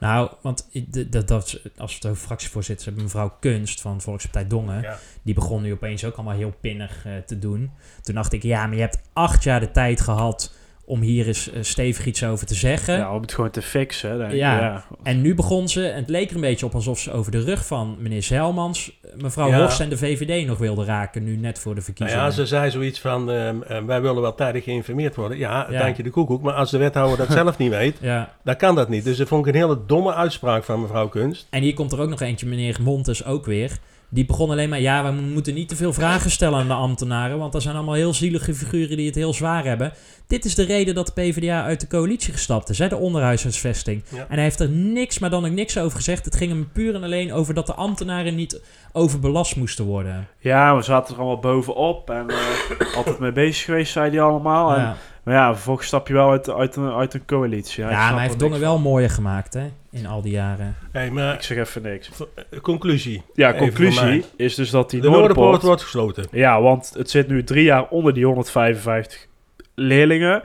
Nou, 0.00 0.30
want 0.40 0.68
dat, 1.10 1.28
dat, 1.28 1.60
als 1.76 1.90
we 1.92 1.96
het 1.98 2.06
over 2.06 2.22
fractievoorzitters 2.26 2.84
hebben, 2.86 3.04
mevrouw 3.04 3.36
Kunst 3.40 3.80
van 3.80 4.00
Volkspartij 4.00 4.46
Dongen, 4.46 4.82
Ja. 4.82 4.98
die 5.22 5.34
begon 5.34 5.62
nu 5.62 5.72
opeens 5.72 6.04
ook 6.04 6.14
allemaal 6.14 6.36
heel 6.36 6.54
pinnig 6.60 7.04
eh, 7.06 7.12
te 7.26 7.38
doen. 7.38 7.70
Toen 8.02 8.14
dacht 8.14 8.32
ik, 8.32 8.42
ja, 8.42 8.66
maar 8.66 8.74
je 8.74 8.80
hebt 8.80 9.00
acht 9.12 9.42
jaar 9.42 9.60
de 9.60 9.70
tijd 9.70 10.00
gehad 10.00 10.54
om 10.90 11.00
hier 11.00 11.26
eens 11.26 11.50
eh, 11.52 11.62
stevig 11.62 12.06
iets 12.06 12.24
over 12.24 12.46
te 12.46 12.54
zeggen. 12.54 12.96
Ja, 12.96 13.14
om 13.14 13.20
het 13.22 13.32
gewoon 13.34 13.50
te 13.50 13.62
fixen. 13.62 14.18
Denk 14.18 14.30
ik. 14.30 14.36
Ja. 14.36 14.60
ja. 14.60 14.84
En 15.02 15.20
nu 15.20 15.34
begon 15.34 15.68
ze, 15.68 15.86
en 15.88 16.00
het 16.00 16.08
leek 16.08 16.28
er 16.28 16.34
een 16.34 16.40
beetje 16.40 16.66
op 16.66 16.74
alsof 16.74 16.98
ze 16.98 17.12
over 17.12 17.32
de 17.32 17.40
rug 17.40 17.66
van 17.66 17.96
meneer 17.98 18.22
Zelmans, 18.22 18.98
eh, 19.02 19.10
mevrouw 19.22 19.48
Ja. 19.48 19.58
Horst 19.60 19.80
en 19.80 19.88
de 19.88 19.96
VVD 19.96 20.46
nog 20.46 20.58
wilde 20.58 20.84
raken, 20.84 21.24
nu 21.24 21.36
net 21.36 21.58
voor 21.58 21.74
de 21.74 21.80
Nou 21.80 21.84
verkiezingen. 21.84 22.24
ja, 22.24 22.30
ze 22.30 22.46
zei 22.46 22.70
zoiets 22.70 23.00
van, 23.00 23.30
ehm, 23.30 23.62
eh, 23.62 23.82
wij 23.84 24.00
willen 24.00 24.22
wel 24.22 24.34
tijdig 24.34 24.64
geïnformeerd 24.64 25.14
worden. 25.16 25.38
Ja, 25.38 25.66
Ja. 25.70 25.78
dank 25.78 25.96
je 25.96 26.02
de 26.02 26.10
koekoek. 26.10 26.42
Maar 26.42 26.54
als 26.54 26.70
de 26.70 26.78
wethouder 26.78 27.18
dat 27.18 27.32
zelf 27.38 27.58
niet 27.58 27.70
weet, 27.70 27.96
ja. 28.00 28.34
dan 28.44 28.56
kan 28.56 28.74
dat 28.74 28.88
niet. 28.88 29.04
Dus 29.04 29.16
dat 29.16 29.28
vond 29.28 29.46
ik 29.46 29.54
een 29.54 29.60
hele 29.60 29.78
domme 29.86 30.14
uitspraak 30.14 30.64
van 30.64 30.80
mevrouw 30.80 31.08
Kunst. 31.08 31.46
En 31.50 31.62
hier 31.62 31.74
komt 31.74 31.92
er 31.92 32.00
ook 32.00 32.08
nog 32.10 32.20
eentje, 32.20 32.46
meneer 32.46 32.76
Montes 32.82 33.24
ook 33.24 33.46
weer. 33.46 33.78
Die 34.12 34.24
begon 34.26 34.50
alleen 34.50 34.68
maar, 34.68 34.80
ja, 34.80 35.04
we 35.04 35.20
moeten 35.20 35.54
niet 35.54 35.68
te 35.68 35.76
veel 35.76 35.92
vragen 35.92 36.30
stellen 36.30 36.58
aan 36.58 36.66
de 36.66 36.74
ambtenaren, 36.74 37.38
want 37.38 37.52
dat 37.52 37.62
zijn 37.62 37.74
allemaal 37.74 37.94
heel 37.94 38.14
zielige 38.14 38.54
figuren 38.54 38.96
die 38.96 39.06
het 39.06 39.14
heel 39.14 39.32
zwaar 39.32 39.64
hebben. 39.64 39.92
Dit 40.26 40.44
is 40.44 40.54
de 40.54 40.64
reden 40.64 40.94
dat 40.94 41.06
de 41.06 41.12
PvdA 41.12 41.62
uit 41.62 41.80
de 41.80 41.86
coalitie 41.86 42.32
gestapt 42.32 42.68
is, 42.68 42.78
hè, 42.78 42.88
de 42.88 42.96
onderhuisvesting. 42.96 44.02
Ja. 44.08 44.18
En 44.18 44.34
hij 44.34 44.42
heeft 44.42 44.60
er 44.60 44.68
niks, 44.68 45.18
maar 45.18 45.30
dan 45.30 45.44
ook 45.44 45.52
niks 45.52 45.78
over 45.78 45.96
gezegd. 45.96 46.24
Het 46.24 46.36
ging 46.36 46.50
hem 46.50 46.68
puur 46.72 46.94
en 46.94 47.04
alleen 47.04 47.32
over 47.32 47.54
dat 47.54 47.66
de 47.66 47.74
ambtenaren 47.74 48.34
niet 48.34 48.60
overbelast 48.92 49.56
moesten 49.56 49.84
worden. 49.84 50.28
Ja, 50.38 50.76
we 50.76 50.82
zaten 50.82 51.14
er 51.14 51.20
allemaal 51.20 51.40
bovenop 51.40 52.10
en 52.10 52.26
eh, 52.28 52.96
altijd 52.96 53.18
mee 53.18 53.32
bezig 53.32 53.64
geweest, 53.64 53.92
zei 53.92 54.10
hij 54.10 54.20
allemaal. 54.20 54.74
En, 54.74 54.80
Ja, 54.80 54.96
Maar 55.22 55.34
ja, 55.34 55.52
vervolgens 55.54 55.86
stap 55.86 56.08
je 56.08 56.12
wel 56.14 56.30
uit, 56.30 56.50
uit, 56.50 56.76
een, 56.76 56.92
uit 56.92 57.14
een 57.14 57.24
coalitie. 57.24 57.84
ja 57.84 57.90
maar 57.90 58.12
hij 58.12 58.20
heeft 58.20 58.32
er 58.32 58.38
Dongen 58.38 58.54
niks 58.58 58.70
wel 58.70 58.78
mooier 58.78 59.10
gemaakt, 59.10 59.54
hè, 59.54 59.66
in 59.90 60.06
al 60.06 60.22
die 60.22 60.32
jaren. 60.32 60.76
Hey, 60.92 61.10
maar 61.10 61.34
Ik 61.34 61.42
zeg 61.42 61.58
even 61.58 61.82
niks. 61.82 62.10
eh, 62.50 62.60
conclusie. 62.60 63.22
Ja, 63.34 63.54
conclusie 63.54 64.24
is 64.36 64.54
dus 64.54 64.70
dat 64.70 64.90
die 64.90 65.00
De 65.00 65.06
Noorderpoort 65.08 65.36
Noorderpoort... 65.38 65.62
wordt 65.62 65.82
gesloten. 65.82 66.24
Ja, 66.30 66.60
want 66.62 66.92
het 66.96 67.10
zit 67.10 67.28
nu 67.28 67.44
drie 67.44 67.64
jaar 67.64 67.88
onder 67.88 68.14
die 68.14 68.24
155 68.24 69.26
leerlingen. 69.74 70.42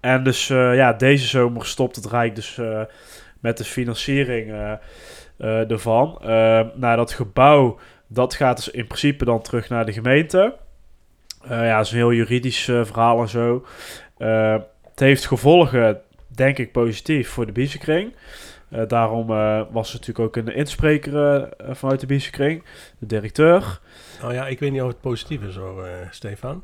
En 0.00 0.24
dus 0.24 0.50
eh, 0.50 0.74
ja, 0.76 0.92
deze 0.92 1.26
zomer 1.26 1.66
stopt 1.66 1.96
het 1.96 2.06
Rijk 2.06 2.34
dus 2.34 2.58
eh, 2.58 2.80
met 3.40 3.58
de 3.58 3.64
financiering 3.64 4.78
ervan. 5.38 6.18
Eh, 6.22 6.28
nou, 6.74 6.96
dat 6.96 7.12
gebouw, 7.12 7.78
dat 8.06 8.34
gaat 8.34 8.56
dus 8.56 8.68
in 8.68 8.86
principe 8.86 9.24
dan 9.24 9.42
terug 9.42 9.68
naar 9.68 9.86
de 9.86 9.92
gemeente. 9.92 10.54
Eh, 11.42 11.50
ja, 11.66 11.76
dat 11.76 11.86
is 11.86 11.92
een 11.92 11.98
heel 11.98 12.12
juridisch 12.12 12.64
verhaal 12.64 13.20
en 13.20 13.28
zo. 13.28 13.64
Eh, 14.22 14.56
het 14.90 15.00
heeft 15.00 15.26
gevolgen, 15.26 16.00
denk 16.28 16.58
ik, 16.58 16.72
positief 16.72 17.28
voor 17.28 17.46
de 17.46 17.52
biezenkring. 17.52 18.12
Eh, 18.68 18.82
daarom 18.88 19.30
eh, 19.30 19.62
was 19.70 19.88
er 19.88 19.98
natuurlijk 19.98 20.18
ook 20.18 20.36
een 20.36 20.54
inspreker 20.54 21.48
vanuit 21.70 22.00
de 22.00 22.06
biezenkring, 22.06 22.62
de 22.98 23.06
directeur. 23.06 23.80
Nou 24.20 24.34
ja, 24.34 24.46
ik 24.46 24.58
weet 24.58 24.72
niet 24.72 24.82
of 24.82 24.88
het 24.88 25.00
positief 25.00 25.42
is 25.42 25.56
hoor, 25.56 25.86
Stefan. 26.10 26.62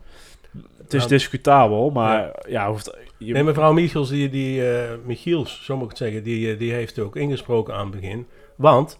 Het 0.78 0.94
is 0.94 0.98
Nou, 0.98 1.08
discutabel, 1.08 1.90
maar 1.90 2.32
ja, 2.48 2.68
hoeft, 2.70 2.96
je, 3.16 3.32
Nee, 3.32 3.42
mevrouw 3.42 3.72
Michels, 3.72 4.08
die, 4.08 4.28
die, 4.28 4.62
Michiels, 5.04 5.64
zo 5.64 5.74
moet 5.74 5.84
ik 5.84 5.88
het 5.88 5.98
zeggen, 5.98 6.22
die, 6.22 6.56
die 6.56 6.72
heeft 6.72 6.98
ook 6.98 7.16
ingesproken 7.16 7.74
aan 7.74 7.90
het 7.90 8.00
begin. 8.00 8.26
Want 8.56 8.98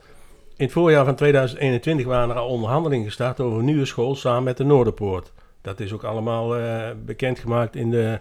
in 0.56 0.64
het 0.64 0.72
voorjaar 0.72 1.04
van 1.04 1.14
2021 1.14 2.06
waren 2.06 2.30
er 2.30 2.36
al 2.36 2.48
onderhandelingen 2.48 3.04
gestart 3.04 3.40
over 3.40 3.58
een 3.58 3.64
nieuwe 3.64 3.84
school 3.84 4.14
samen 4.14 4.42
met 4.42 4.56
de 4.56 4.64
Noorderpoort. 4.64 5.32
Dat 5.62 5.80
is 5.80 5.92
ook 5.92 6.04
allemaal 6.04 6.56
bekendgemaakt 7.04 7.76
in 7.76 7.90
de 7.90 8.20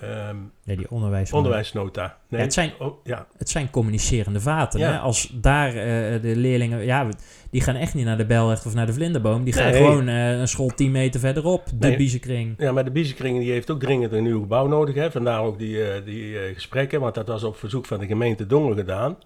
ehm, 0.00 0.36
Nee, 0.64 0.76
die 0.76 0.90
onderwijs. 0.90 1.32
onderwijsnota. 1.32 2.16
Nee, 2.28 2.40
Ja, 2.40 2.46
het 2.46 2.54
zijn- 2.54 2.72
oh, 2.78 3.04
ja. 3.04 3.26
Het 3.36 3.48
zijn 3.48 3.70
communicerende 3.70 4.40
vaten. 4.40 4.80
Ja. 4.80 4.90
Hè? 4.92 4.98
Als 4.98 5.30
daar 5.34 5.68
eh, 5.68 6.22
de 6.22 6.36
leerlingen... 6.36 6.84
Ja, 6.84 7.08
die 7.50 7.60
gaan 7.60 7.74
echt 7.74 7.94
niet 7.94 8.04
naar 8.04 8.16
de 8.16 8.26
Belrecht 8.26 8.66
of 8.66 8.74
naar 8.74 8.86
de 8.86 8.92
Vlinderboom. 8.92 9.44
Die 9.44 9.52
gaan 9.52 9.70
Nee. 9.70 9.82
gewoon 9.84 10.08
eh, 10.08 10.38
een 10.38 10.48
school 10.48 10.68
10 10.68 10.90
meter 10.90 11.20
verderop. 11.20 11.64
De 11.66 11.86
Nee. 11.88 11.96
Biezenkring. 11.96 12.54
ja, 12.58 12.72
maar 12.72 12.84
de 12.84 12.90
Biezenkring 12.90 13.38
die 13.38 13.50
heeft 13.52 13.70
ook 13.70 13.80
dringend 13.80 14.12
een 14.12 14.22
nieuw 14.22 14.40
gebouw 14.40 14.66
nodig. 14.66 14.94
Hè? 14.94 15.10
Vandaar 15.10 15.40
ook 15.42 15.58
die, 15.58 15.84
eh, 15.90 16.04
die 16.04 16.36
gesprekken, 16.54 17.00
want 17.00 17.14
dat 17.14 17.26
was 17.28 17.44
op 17.44 17.56
verzoek 17.56 17.86
van 17.86 17.98
de 17.98 18.06
gemeente 18.06 18.46
Dongen 18.46 18.76
gedaan. 18.76 19.18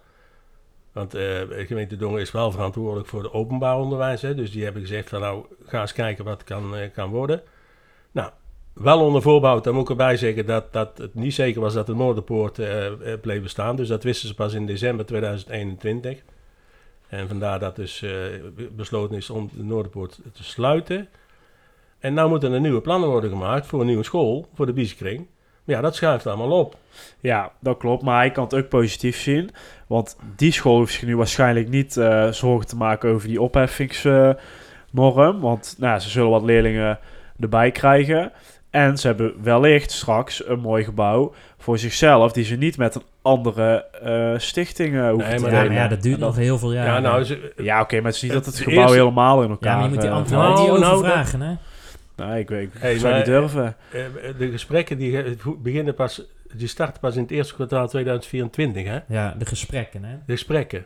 Want 0.91 1.11
de 1.11 1.63
gemeente 1.67 1.95
Dongen 1.95 2.21
is 2.21 2.31
wel 2.31 2.51
verantwoordelijk 2.51 3.07
voor 3.07 3.23
het 3.23 3.33
openbaar 3.33 3.77
onderwijs. 3.79 4.21
Hè? 4.21 4.35
Dus 4.35 4.51
die 4.51 4.63
hebben 4.63 4.81
gezegd 4.81 5.09
van 5.09 5.19
nou, 5.21 5.45
ga 5.65 5.81
eens 5.81 5.93
kijken 5.93 6.25
wat 6.25 6.43
kan, 6.43 6.73
kan 6.93 7.09
worden. 7.09 7.41
Nou, 8.11 8.29
wel 8.73 8.99
onder 8.99 9.21
voorbouw, 9.21 9.61
dan 9.61 9.73
moet 9.73 9.83
ik 9.83 9.89
erbij 9.89 10.17
zeggen 10.17 10.45
dat, 10.45 10.73
dat 10.73 10.97
het 10.97 11.15
niet 11.15 11.33
zeker 11.33 11.61
was 11.61 11.73
dat 11.73 11.85
de 11.85 11.95
Noorderpoort 11.95 12.59
eh, 12.59 12.85
eh, 12.85 13.19
bleef 13.21 13.41
bestaan. 13.41 13.75
Dus 13.75 13.87
dat 13.87 14.03
wisten 14.03 14.27
ze 14.27 14.35
pas 14.35 14.53
in 14.53 14.65
december 14.65 15.05
2021. 15.05 16.19
En 17.07 17.27
vandaar 17.27 17.59
dat 17.59 17.75
dus 17.75 17.99
be- 18.55 18.69
besloten 18.75 19.17
is 19.17 19.29
om 19.29 19.49
de 19.53 19.63
Noorderpoort 19.63 20.19
te 20.33 20.43
sluiten. 20.43 21.07
En 21.99 22.13
nou 22.13 22.29
moeten 22.29 22.51
er 22.53 22.59
nieuwe 22.59 22.81
plannen 22.81 23.09
worden 23.09 23.29
gemaakt 23.29 23.65
voor 23.65 23.79
een 23.79 23.85
nieuwe 23.85 24.03
school, 24.03 24.47
voor 24.53 24.65
de 24.65 24.73
Biezenkring. 24.73 25.27
Maar 25.63 25.75
ja, 25.75 25.81
dat 25.81 25.95
schuift 25.95 26.27
allemaal 26.27 26.59
op. 26.59 26.75
ja, 27.19 27.51
dat 27.59 27.77
klopt. 27.77 28.03
Maar 28.03 28.17
hij 28.17 28.31
kan 28.31 28.43
het 28.43 28.55
ook 28.55 28.69
positief 28.69 29.17
zien. 29.17 29.49
Want 29.87 30.17
die 30.35 30.51
school 30.51 30.77
hoeft 30.77 30.93
zich 30.93 31.03
nu 31.03 31.17
waarschijnlijk 31.17 31.69
niet 31.69 31.93
zorgen 32.31 32.67
te 32.67 32.75
maken 32.75 33.09
over 33.09 33.27
die 33.27 33.41
opheffingsnorm. 33.41 35.39
want 35.39 35.75
nou, 35.77 35.99
ze 35.99 36.09
zullen 36.09 36.29
wat 36.29 36.43
leerlingen 36.43 36.99
erbij 37.39 37.71
krijgen. 37.71 38.31
En 38.73 38.97
ze 38.97 39.07
hebben 39.07 39.33
wellicht 39.43 39.91
straks 39.91 40.47
een 40.47 40.59
mooi 40.59 40.83
gebouw 40.83 41.33
voor 41.57 41.77
zichzelf, 41.77 42.31
die 42.31 42.43
ze 42.43 42.55
niet 42.55 42.77
met 42.77 42.95
een 42.95 43.01
andere 43.21 43.85
eh 44.01 44.39
stichting 44.39 44.95
eh, 44.95 45.09
hoeven 45.09 45.27
Nee, 45.29 45.35
te 45.37 45.41
maar 45.43 45.51
Ja, 45.53 45.61
delen. 45.61 45.75
ja, 45.75 45.87
dat 45.87 46.01
duurt 46.01 46.19
nog 46.19 46.35
heel 46.35 46.57
veel 46.57 46.73
Ja, 46.73 46.85
jaren. 46.85 47.01
nou, 47.01 47.23
ze, 47.23 47.53
Ja, 47.57 47.81
oké, 47.81 47.95
maar 47.95 48.05
het 48.05 48.15
is 48.15 48.21
niet 48.21 48.31
dat 48.31 48.45
het 48.45 48.59
gebouw 48.59 48.91
helemaal 48.91 49.43
in 49.43 49.49
elkaar... 49.49 49.69
ja, 49.71 49.75
maar 49.75 49.83
je 49.83 49.89
moet 49.93 50.01
die 50.01 50.09
eh, 50.09 50.15
ambtenaren 50.15 50.53
nou, 50.55 50.71
niet 50.71 50.79
nou, 50.79 50.95
overvragen, 50.95 51.41
hè? 51.41 51.53
Nee, 52.15 52.39
ik, 52.39 52.49
weet, 52.49 52.63
ik 52.73 52.81
Hey, 52.81 52.97
zou 52.97 53.07
maar- 53.09 53.17
niet 53.17 53.25
durven. 53.27 53.75
eh, 53.91 53.99
de 54.37 54.51
gesprekken 54.51 54.97
die 54.97 55.37
beginnen 55.61 55.93
pas, 55.95 56.21
die 56.53 56.67
starten 56.67 56.99
pas 56.99 57.15
in 57.15 57.21
het 57.21 57.31
eerste 57.31 57.53
kwartaal 57.53 57.87
2024, 57.87 58.83
hè? 58.85 58.99
Ja, 59.07 59.35
de 59.37 59.45
gesprekken, 59.45 60.03
hè? 60.03 60.15
De 60.25 60.31
gesprekken. 60.31 60.85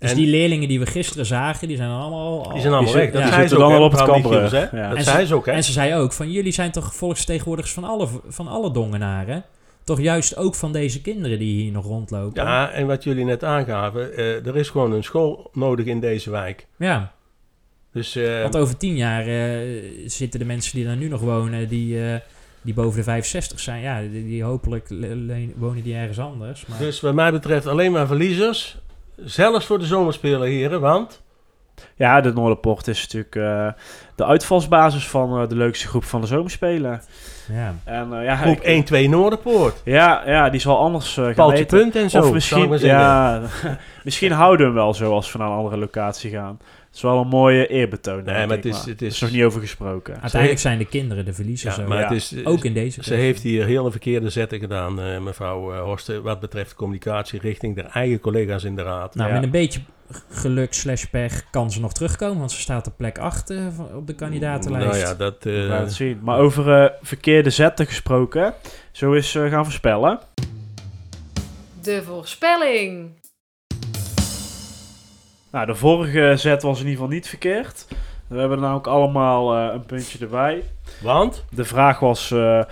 Dus 0.00 0.10
En- 0.10 0.16
die 0.16 0.26
leerlingen 0.26 0.68
die 0.68 0.78
we 0.78 0.86
gisteren 0.86 1.26
zagen, 1.26 1.68
die 1.68 1.76
zijn 1.76 1.90
allemaal... 1.90 2.44
al- 2.44 2.52
Die 2.52 2.60
zijn 2.60 2.72
allemaal 2.72 2.92
die 2.92 3.02
weg. 3.02 3.12
Dat 3.12 3.22
ja. 3.22 3.28
zei 3.28 3.40
zitten 3.40 3.48
ze 3.48 3.54
ook, 3.54 3.60
dan 3.60 3.70
hè, 3.70 3.76
al 3.78 3.84
op 3.84 3.90
het 3.90 4.00
mevrouw 4.00 4.20
kambrug. 4.20 4.42
Michiels, 4.42 4.70
hè? 4.70 4.78
Ja. 4.80 4.88
Dat 4.88 4.98
En 4.98 5.04
zei 5.04 5.26
ze 5.26 5.34
ook, 5.34 5.46
hè? 5.46 5.52
En 5.52 5.64
ze 5.64 5.72
zei 5.72 5.94
ook 5.94 6.12
van, 6.12 6.30
jullie 6.30 6.52
zijn 6.52 6.70
toch 6.70 6.94
volksvertegenwoordigers 6.94 7.74
van 7.74 7.84
alle, 7.84 8.08
van 8.28 8.48
alle 8.48 8.70
dongenaren? 8.72 9.44
Toch 9.84 10.00
juist 10.00 10.36
ook 10.36 10.54
van 10.54 10.72
deze 10.72 11.00
kinderen 11.00 11.38
die 11.38 11.62
hier 11.62 11.72
nog 11.72 11.84
rondlopen? 11.84 12.42
Ja, 12.44 12.70
en 12.70 12.86
wat 12.86 13.04
jullie 13.04 13.24
net 13.24 13.44
aangaven, 13.44 14.16
eh, 14.16 14.46
er 14.46 14.56
is 14.56 14.68
gewoon 14.68 14.92
een 14.92 15.04
school 15.04 15.50
nodig 15.52 15.86
in 15.86 16.00
deze 16.00 16.30
wijk. 16.30 16.66
Ja, 16.78 17.12
Dus 17.92 18.16
eh, 18.16 18.42
want 18.42 18.56
over 18.56 18.76
tien 18.76 18.96
jaar 18.96 19.26
eh, 19.26 19.58
zitten 20.06 20.38
de 20.40 20.46
mensen 20.46 20.74
die 20.76 20.84
daar 20.84 20.96
nu 20.96 21.08
nog 21.08 21.20
wonen, 21.20 21.68
die, 21.68 22.04
eh, 22.04 22.14
die 22.62 22.74
boven 22.74 22.96
de 22.98 23.02
65 23.04 23.60
zijn, 23.60 23.82
ja, 23.82 24.00
die, 24.00 24.24
die 24.26 24.42
hopelijk 24.42 24.86
le- 24.90 25.14
le- 25.14 25.48
wonen 25.56 25.82
die 25.82 25.94
ergens 25.94 26.18
anders. 26.18 26.66
Maar... 26.66 26.78
Dus 26.78 27.00
wat 27.00 27.14
mij 27.14 27.32
betreft 27.32 27.66
alleen 27.66 27.92
maar 27.92 28.06
verliezers. 28.06 28.78
Zelfs 29.24 29.66
voor 29.66 29.78
de 29.78 29.86
zomerspelen, 29.86 30.48
heren, 30.48 30.80
want... 30.80 31.22
Ja, 31.94 32.20
de 32.20 32.32
Noorderpoort 32.32 32.88
is 32.88 33.00
natuurlijk 33.02 33.36
eh, 33.36 33.82
de 34.14 34.24
uitvalsbasis 34.24 35.08
van 35.08 35.40
eh, 35.42 35.48
de 35.48 35.54
leukste 35.56 35.86
groep 35.88 36.04
van 36.04 36.20
de 36.20 36.26
zomerspelen. 36.26 37.02
ja. 37.52 37.74
En 37.84 38.12
eh, 38.18 38.24
ja, 38.24 38.36
Groep 38.36 38.56
ik- 38.56 38.62
1, 38.62 38.84
2 38.84 39.08
Noorderpoort. 39.08 39.80
Ja, 39.84 40.22
ja, 40.26 40.50
die 40.50 40.60
zal 40.60 40.78
anders 40.78 41.16
eh 41.16 41.24
gaan 41.34 41.66
punt 41.66 41.96
en 41.96 42.10
zo, 42.10 42.18
Of 42.18 42.32
misschien, 42.32 42.78
ja, 42.78 43.40
misschien 44.04 44.32
houden 44.32 44.58
we 44.58 44.64
hem 44.64 44.74
wel 44.74 44.94
zo 44.94 45.12
als 45.12 45.32
we 45.32 45.38
naar 45.38 45.48
een 45.48 45.56
andere 45.56 45.76
locatie 45.76 46.30
gaan. 46.30 46.58
Het 46.90 46.98
is 46.98 47.04
wel 47.04 47.20
een 47.20 47.28
mooie 47.28 47.66
eerbetoon. 47.66 48.24
Nee, 48.24 48.46
maar 48.46 48.56
het 48.56 48.64
is- 48.64 48.84
het 48.84 49.00
er 49.00 49.06
is- 49.06 49.20
nog 49.20 49.30
niet 49.30 49.42
over 49.42 49.60
gesproken. 49.60 50.20
Uiteindelijk 50.20 50.60
zijn 50.60 50.78
de 50.78 50.84
kinderen 50.84 51.24
de 51.24 51.32
verliezers. 51.32 51.76
Ja, 51.76 51.82
ook. 51.82 51.88
maar 51.88 51.98
Ja. 51.98 52.02
het 52.08 52.12
is... 52.16 52.44
ook 52.44 52.64
in 52.64 52.72
deze 52.74 53.02
Ze 53.04 53.14
heeft 53.14 53.42
hier 53.42 53.66
hele 53.66 53.90
verkeerde 53.90 54.30
zetten 54.30 54.58
gedaan, 54.60 55.00
eh, 55.00 55.18
mevrouw 55.20 55.72
eh, 55.72 55.82
Horsten, 55.82 56.22
wat 56.22 56.40
betreft 56.40 56.74
communicatie 56.74 57.40
richting 57.40 57.74
de 57.74 57.82
eigen 57.82 58.20
collega's 58.20 58.64
in 58.64 58.76
de 58.76 58.82
raad. 58.82 59.14
Nou, 59.14 59.28
Ja. 59.28 59.34
met 59.34 59.44
een 59.44 59.50
beetje 59.50 59.80
geluk 60.30 60.74
slash 60.74 61.04
pech 61.04 61.44
kan 61.50 61.70
ze 61.70 61.80
nog 61.80 61.92
terugkomen, 61.92 62.38
want 62.38 62.52
ze 62.52 62.60
staat 62.60 62.86
op 62.86 62.96
plek 62.96 63.18
8 63.18 63.50
eh, 63.50 63.66
op 63.96 64.06
de 64.06 64.14
kandidatenlijst. 64.14 64.86
Nou 64.86 64.98
ja, 64.98 65.14
dat... 65.14 65.46
eh, 65.46 65.78
het 65.78 65.92
zien. 65.92 66.18
Maar 66.22 66.38
over 66.38 66.92
verkeerde 67.02 67.50
zetten 67.50 67.86
gesproken. 67.86 68.54
Zo 68.92 69.12
is 69.12 69.34
eh, 69.34 69.48
gaan 69.50 69.64
voorspellen. 69.64 70.18
De 71.82 72.02
voorspelling. 72.02 73.10
Nou, 75.50 75.66
de 75.66 75.74
vorige 75.74 76.32
zet 76.36 76.62
was 76.62 76.80
in 76.80 76.84
ieder 76.86 77.00
geval 77.00 77.14
niet 77.14 77.28
verkeerd. 77.28 77.86
We 78.26 78.38
hebben 78.38 78.56
er 78.56 78.62
namelijk 78.62 78.86
allemaal 78.86 79.54
eh, 79.56 79.74
een 79.74 79.86
puntje 79.86 80.18
erbij. 80.18 80.62
want? 81.02 81.44
De 81.50 81.64
vraag 81.64 81.98
was 82.00 82.30
eh, 82.30 82.62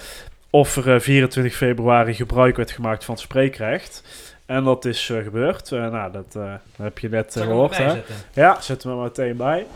of 0.51 0.77
er 0.77 0.95
eh, 0.95 1.01
24 1.01 1.55
februari 1.57 2.15
gebruik 2.15 2.57
werd 2.57 2.71
gemaakt 2.71 3.05
van 3.05 3.15
het 3.15 3.23
spreekrecht. 3.23 4.03
En 4.47 4.65
dat 4.65 4.85
is 4.85 5.11
eh, 5.11 5.23
gebeurd. 5.23 5.73
Eh, 5.73 5.91
nou, 5.91 6.13
dat 6.13 6.37
eh, 6.37 6.53
heb 6.77 6.99
je 6.99 7.09
net 7.09 7.37
eh, 7.37 7.43
gehoord. 7.43 7.77
Hè? 7.77 7.91
zetten? 7.91 8.15
Ja, 8.33 8.61
zetten 8.61 8.91
we 8.97 9.03
meteen 9.03 9.37
bij. 9.37 9.67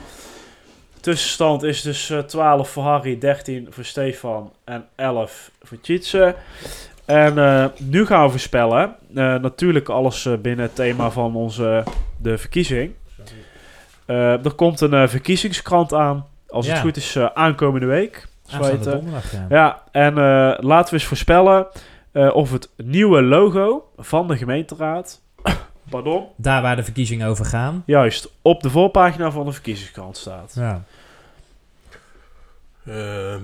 Tussenstand 1.00 1.62
is 1.62 1.82
dus 1.82 2.10
eh, 2.10 2.18
12 2.18 2.70
voor 2.70 2.82
Harry, 2.82 3.18
13 3.18 3.66
voor 3.70 3.84
Stefan 3.84 4.52
en 4.64 4.86
11 4.94 5.50
voor 5.62 5.80
Tjitse. 5.80 6.34
En 7.12 7.38
eh, 7.38 7.64
nu 7.78 8.06
gaan 8.06 8.24
we 8.24 8.30
voorspellen. 8.30 8.94
Eh, 9.14 9.34
natuurlijk 9.34 9.88
alles 9.88 10.26
eh, 10.26 10.36
binnen 10.36 10.64
het 10.64 10.74
thema 10.74 11.10
van 11.10 11.34
onze, 11.34 11.84
de 12.16 12.38
verkiezing. 12.38 12.92
Eh, 14.06 14.44
er 14.44 14.52
komt 14.52 14.80
een 14.80 15.08
verkiezingskrant 15.08 15.92
aan. 15.94 16.26
Als 16.48 16.66
het 16.68 16.78
goed 16.78 16.96
is, 16.96 17.18
aankomende 17.18 17.86
week. 17.86 18.28
Donderdag, 18.60 19.32
ja. 19.32 19.46
Ja, 19.48 19.82
en 19.90 20.18
eh, 20.18 20.54
laten 20.58 20.88
we 20.88 20.92
eens 20.92 21.04
voorspellen 21.04 21.66
eh, 22.12 22.34
of 22.34 22.52
het 22.52 22.68
nieuwe 22.76 23.22
logo 23.22 23.88
van 23.96 24.28
de 24.28 24.36
gemeenteraad, 24.36 25.20
pardon, 25.90 26.26
Daar 26.36 26.62
waar 26.62 26.76
de 26.76 26.82
verkiezingen 26.82 27.28
over 27.28 27.44
gaan. 27.44 27.82
juist 27.86 28.28
op 28.42 28.62
de 28.62 28.70
voorpagina 28.70 29.30
van 29.30 29.44
de 29.46 29.52
verkiezingskrant 29.52 30.16
staat. 30.16 30.52
Ja. 30.54 30.82
Ehm, 32.86 33.40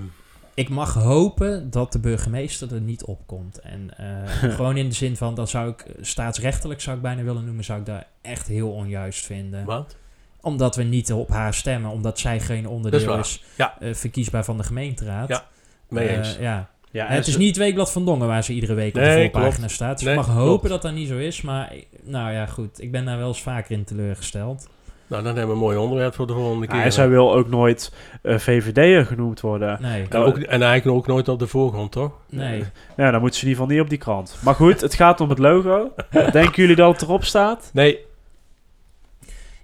Ik 0.59 0.69
mag 0.69 0.93
hopen 0.93 1.69
dat 1.69 1.91
de 1.91 1.99
burgemeester 1.99 2.73
er 2.73 2.81
niet 2.81 3.03
op 3.03 3.19
komt. 3.25 3.59
En 3.59 3.89
eh, 3.97 4.51
gewoon 4.55 4.77
in 4.77 4.89
de 4.89 4.95
zin 4.95 5.17
van, 5.17 5.35
dat 5.35 5.49
zou 5.49 5.69
ik, 5.69 5.85
staatsrechtelijk 6.01 6.81
zou 6.81 6.95
ik 6.95 7.01
bijna 7.01 7.23
willen 7.23 7.45
noemen, 7.45 7.63
zou 7.63 7.79
ik 7.79 7.85
daar 7.85 8.07
echt 8.21 8.47
heel 8.47 8.71
onjuist 8.71 9.25
vinden. 9.25 9.65
wat? 9.65 9.95
Omdat 10.41 10.75
we 10.75 10.83
niet 10.83 11.13
op 11.13 11.29
haar 11.29 11.53
stemmen, 11.53 11.91
omdat 11.91 12.19
zij 12.19 12.39
geen 12.39 12.67
onderdeel 12.67 13.19
is 13.19 13.27
is, 13.27 13.43
Ja. 13.55 13.75
eh, 13.79 13.93
verkiesbaar 13.93 14.43
van 14.45 14.57
de 14.57 14.63
gemeenteraad. 14.63 15.27
Ja, 15.27 15.45
Mee 15.89 16.07
Eh, 16.07 16.39
ja. 16.39 16.69
Ja, 16.91 17.07
het 17.07 17.27
is 17.27 17.37
niet 17.37 17.47
het 17.47 17.57
weekblad 17.57 17.91
van 17.91 18.05
Dongen 18.05 18.27
waar 18.27 18.43
ze 18.43 18.53
iedere 18.53 18.73
week 18.73 18.95
op 18.95 19.01
de 19.01 19.13
voorpagina 19.13 19.55
klopt. 19.57 19.71
staat. 19.71 19.97
Dus 19.97 20.05
Nee, 20.07 20.17
ik 20.17 20.19
mag 20.25 20.29
hopen 20.35 20.69
dat 20.69 20.81
dat 20.81 20.93
niet 20.93 21.07
zo 21.07 21.17
is. 21.17 21.41
Maar 21.41 21.73
nou 22.03 22.31
ja, 22.31 22.45
goed. 22.45 22.81
Ik 22.81 22.91
ben 22.91 23.05
daar 23.05 23.17
wel 23.17 23.27
eens 23.27 23.41
vaker 23.41 23.71
in 23.71 23.83
teleurgesteld. 23.83 24.67
Nou, 25.09 25.23
dan 25.23 25.35
hebben 25.35 25.47
we 25.47 25.51
een 25.61 25.67
mooi 25.67 25.77
onderwerp 25.77 26.13
voor 26.15 26.27
de 26.27 26.33
volgende 26.33 26.65
Ja, 26.65 26.71
keer. 26.73 26.81
en 26.81 26.93
zij 26.93 27.09
wil 27.09 27.33
ook 27.33 27.49
nooit 27.49 27.93
eh 28.21 28.37
VVD'er 28.37 29.05
genoemd 29.05 29.39
worden. 29.41 29.77
Nee, 29.81 30.05
en, 30.09 30.17
ook, 30.19 30.37
en 30.37 30.61
eigenlijk 30.61 30.97
ook 30.97 31.07
nooit 31.07 31.27
op 31.27 31.39
de 31.39 31.47
voorgrond, 31.47 31.91
toch? 31.91 32.11
nee. 32.29 32.63
Ja, 32.97 33.11
dan 33.11 33.21
moet 33.21 33.35
ze 33.35 33.41
in 33.41 33.47
ieder 33.47 33.61
geval 33.61 33.75
niet 33.75 33.83
op 33.83 33.89
die 33.89 33.97
krant. 33.99 34.37
Maar 34.43 34.55
goed, 34.55 34.81
het 34.81 34.93
gaat 34.93 35.21
om 35.21 35.29
het 35.29 35.39
logo. 35.39 35.93
Denken 36.31 36.51
jullie 36.55 36.75
dat 36.75 36.91
het 36.93 37.01
erop 37.01 37.23
staat? 37.23 37.69
Nee, 37.73 37.99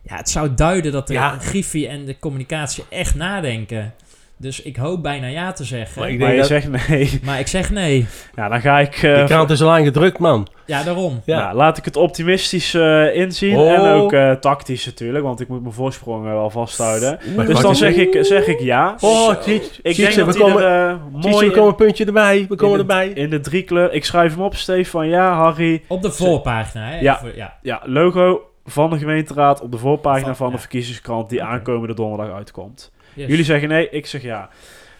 Ja, 0.02 0.16
het 0.16 0.30
zou 0.30 0.54
duiden 0.54 0.92
dat 0.92 1.08
de 1.08 1.14
Ja. 1.14 1.38
Griffie 1.40 1.88
en 1.88 2.06
de 2.06 2.20
communicatie 2.20 2.84
echt 2.90 3.16
nadenken. 3.16 3.94
Dus 4.38 4.62
ik 4.62 4.76
hoop 4.76 5.04
bijna 5.04 5.28
ja 5.28 5.52
te 5.52 5.64
zeggen. 5.64 6.00
Maar 6.02 6.04
Maar 6.04 6.14
ik 6.14 6.20
Maar 6.20 6.32
je 6.32 6.38
dat 6.38 6.48
zegt 6.48 6.88
nee. 6.88 7.40
ik, 7.40 7.48
zeg 7.48 7.70
nee. 7.72 8.06
Ja, 8.36 8.50
dan 8.50 8.62
ga 8.62 8.80
ik... 8.80 8.96
eh, 9.04 9.16
die 9.16 9.24
krant 9.26 9.50
is 9.50 9.62
al 9.62 9.68
lang 9.68 9.86
gedrukt, 9.86 10.20
man. 10.20 10.48
Ja, 10.66 10.84
daarom. 10.84 11.22
Ja. 11.26 11.40
Ja, 11.40 11.54
laat 11.54 11.78
ik 11.78 11.86
het 11.86 11.96
optimistisch 11.96 12.74
eh, 12.74 13.16
inzien. 13.16 13.58
Oh. 13.58 13.72
En 13.72 13.80
ook 13.94 14.14
eh, 14.14 14.32
tactisch 14.32 14.86
natuurlijk, 14.86 15.24
want 15.24 15.40
ik 15.40 15.48
moet 15.48 15.62
mijn 15.62 15.74
voorsprong 15.74 16.24
wel 16.24 16.50
vasthouden. 16.50 17.20
Maar 17.36 17.46
Dus 17.46 17.60
dan 17.60 17.76
zeg 17.76 17.96
ik, 17.96 18.18
zeg 18.26 18.48
ik 18.48 18.60
ja. 18.60 18.96
Oh, 19.00 19.34
ik 19.82 19.96
denk 19.96 20.16
dat 20.16 20.28
we 20.36 20.42
komen, 20.42 20.64
er 20.64 21.00
mooi 21.12 21.48
we 21.48 21.54
komen 21.54 21.70
een 21.70 21.76
puntje 21.76 22.06
erbij. 22.06 22.46
We 22.50 22.56
komen 22.56 22.80
in 22.80 22.88
de- 22.88 22.94
erbij. 22.94 23.10
in 23.24 23.30
de 23.30 23.40
drie 23.40 23.64
kleur. 23.64 23.94
Ik 23.94 24.06
schrijf 24.06 24.34
hem 24.36 24.44
op, 24.44 24.56
Stefan. 24.56 25.08
Ja, 25.08 25.34
Harry. 25.36 25.84
Op 25.88 26.02
de 26.02 26.12
voorpagina, 26.12 26.86
hè? 26.90 27.00
Ja. 27.00 27.16
Even- 27.18 27.36
ja. 27.36 27.58
Ja, 27.62 27.82
logo 27.86 28.42
van 28.66 28.90
de 28.90 28.98
gemeenteraad 28.98 29.62
op 29.62 29.72
de 29.72 29.78
voorpagina 29.78 30.26
Van- 30.26 30.36
van, 30.36 30.48
de 30.48 30.54
ja. 30.54 30.60
verkiezingskrant 30.60 31.30
die 31.30 31.44
aankomende 31.44 31.94
donderdag 31.96 32.36
uitkomt. 32.36 32.92
Yes. 33.16 33.28
Jullie 33.28 33.46
zeggen 33.46 33.70
nee, 33.70 33.90
ik 33.90 34.06
zeg 34.06 34.22
ja. 34.22 34.50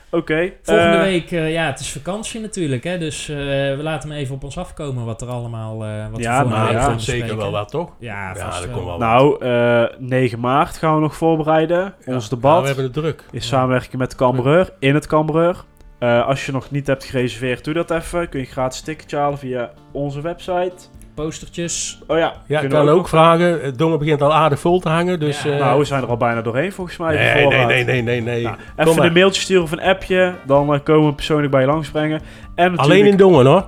Oké. 0.10 0.52
Volgende 0.62 0.98
eh, 0.98 1.02
week, 1.02 1.32
eh, 1.32 1.52
ja, 1.52 1.66
het 1.66 1.80
is 1.80 1.92
vakantie 1.92 2.42
natuurlijk, 2.42 2.84
hè? 2.84 2.98
Dus 2.98 3.30
eh, 3.30 3.36
we 3.36 3.80
laten 3.82 4.10
hem 4.10 4.20
even 4.20 4.36
op 4.36 4.44
ons 4.44 4.58
afkomen 4.58 5.06
wat 5.06 5.22
er 5.22 5.28
allemaal... 5.28 5.86
eh 5.86 6.10
wat 6.12 6.20
Ja, 6.22 6.44
we 6.44 6.50
nou, 6.50 6.72
ja, 6.72 6.98
zeker 6.98 7.38
wel 7.38 7.52
wat, 7.52 7.70
toch? 7.70 7.92
Ja, 8.00 8.34
dat 8.34 8.72
komt 8.72 8.86
wel. 8.86 8.98
Nou, 8.98 9.46
eh 9.46 9.84
9 9.98 10.40
maart 10.40 10.78
gaan 10.78 10.96
we 10.96 11.02
nog 11.02 11.16
voorbereiden. 11.16 11.94
Ons 12.06 12.30
debat 12.30 12.52
Nou, 12.52 12.62
we 12.62 12.68
hebben 12.68 12.84
het 12.86 12.94
druk. 12.94 13.24
in 13.32 13.42
samenwerking 13.42 13.98
met 13.98 14.12
de 14.12 14.18
Cambreur, 14.18 14.70
in 14.80 14.94
het 14.94 15.08
Cambreur. 15.08 15.64
Eh, 16.00 16.28
als 16.28 16.46
je 16.46 16.52
nog 16.52 16.72
niet 16.72 16.88
hebt 16.88 17.04
gereserveerd, 17.04 17.64
doe 17.64 17.74
dat 17.74 17.92
even. 17.92 18.30
Kun 18.30 18.40
je 18.40 18.46
gratis 18.46 18.82
ticketje 18.82 19.18
halen 19.18 19.38
via 19.38 19.72
onze 19.92 20.22
website. 20.22 20.76
Postertjes. 21.16 22.00
Oh 22.08 22.18
ja, 22.18 22.24
Ja, 22.24 22.32
ik 22.48 22.60
kunnen 22.60 22.78
kan 22.78 22.86
we 22.86 22.92
ook 23.00 23.08
vragen. 23.08 23.62
Het 23.64 23.78
dongen 23.78 24.00
begint 24.00 24.22
al 24.22 24.34
aardig 24.34 24.60
vol 24.60 24.80
te 24.80 24.90
hangen, 24.90 25.20
dus... 25.20 25.44
Ja. 25.44 25.52
eh, 25.52 25.60
Nou, 25.60 25.80
we 25.80 25.86
zijn 25.86 26.04
er 26.04 26.10
al 26.10 26.18
bijna 26.18 26.42
doorheen 26.42 26.72
volgens 26.72 26.98
mij. 26.98 27.12
de 27.12 27.18
nee, 27.18 27.34
nee, 27.34 27.44
voorraad. 27.44 27.68
nee, 27.68 27.84
nee, 27.84 28.02
nee, 28.02 28.22
nee. 28.22 28.44
Nou, 28.44 28.56
even 28.78 28.96
maar. 28.96 29.06
een 29.06 29.14
mailtje 29.14 29.42
sturen 29.42 29.64
of 29.64 29.72
een 29.72 29.82
appje. 29.82 30.34
Dan 30.46 30.74
eh, 30.74 30.80
komen 30.84 31.08
we 31.10 31.14
persoonlijk 31.16 31.52
bij 31.52 31.62
je 31.62 31.68
langsbrengen. 31.68 32.22
En. 32.56 32.76
Alleen 32.78 33.06
in 33.06 33.18
Dongen, 33.18 33.46
hoor. 33.46 33.66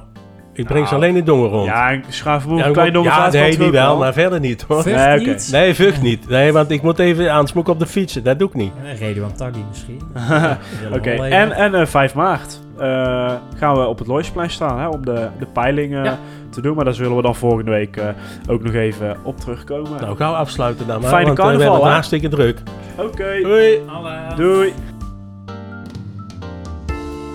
Ik 0.53 0.65
breng 0.65 0.87
ze 0.87 0.93
Nou, 0.93 1.03
alleen 1.05 1.15
in 1.17 1.23
Dongen 1.25 1.49
rond. 1.49 1.65
Ja, 1.65 1.99
Schaafmoer, 2.09 2.57
Ja, 2.57 2.65
een 2.65 2.73
klein 2.73 2.93
moet- 2.93 3.03
donker 3.03 3.21
ja, 3.21 3.29
nee, 3.29 3.57
die 3.57 3.71
wel, 3.71 3.97
maar 3.97 4.13
verder 4.13 4.39
niet, 4.39 4.65
hoor. 4.67 4.81
Nee, 4.85 5.19
oké. 5.19 5.29
niet? 5.29 5.49
Nee, 5.51 5.73
vucht 5.73 6.01
niet. 6.01 6.29
Nee, 6.29 6.51
want 6.53 6.71
ik 6.71 6.81
moet 6.81 6.99
even 6.99 7.31
aan 7.31 7.45
het 7.45 7.69
op 7.69 7.79
de 7.79 7.85
fietsen. 7.85 8.23
Dat 8.23 8.39
doe 8.39 8.47
ik 8.47 8.53
niet. 8.53 8.71
Eh, 8.83 8.99
Redouan 8.99 9.33
Taghi 9.35 9.63
misschien. 9.69 10.01
Oké, 10.97 11.09
en, 11.11 11.51
en 11.51 11.75
eh, 11.75 11.85
5 11.85 12.13
maart 12.13 12.59
gaan 13.55 13.75
we 13.77 13.85
op 13.87 13.97
het 13.97 14.07
Loisplein 14.07 14.49
staan 14.49 14.79
hè, 14.79 14.87
om 14.87 15.05
de, 15.05 15.27
de 15.39 15.45
peiling 15.45 15.95
eh, 15.95 16.03
Ja. 16.03 16.17
te 16.49 16.61
doen. 16.61 16.75
Maar 16.75 16.85
daar 16.85 16.93
zullen 16.93 17.15
we 17.15 17.21
dan 17.21 17.35
volgende 17.35 17.71
week 17.71 17.97
eh, 17.97 18.07
ook 18.49 18.63
nog 18.63 18.73
even 18.73 19.17
op 19.23 19.39
terugkomen. 19.39 20.01
Nou, 20.01 20.15
gauw 20.15 20.33
afsluiten 20.33 20.87
dan 20.87 21.01
maar. 21.01 21.09
Fijne 21.09 21.25
want 21.25 21.39
eh, 21.39 21.45
we 21.45 21.51
carnaval, 21.51 21.59
hebben 21.61 21.75
het 21.79 21.87
hè? 21.87 21.93
hartstikke 21.93 22.29
druk. 22.29 22.59
Oké, 22.97 23.39
Doei. 23.41 23.81
doei. 24.35 24.73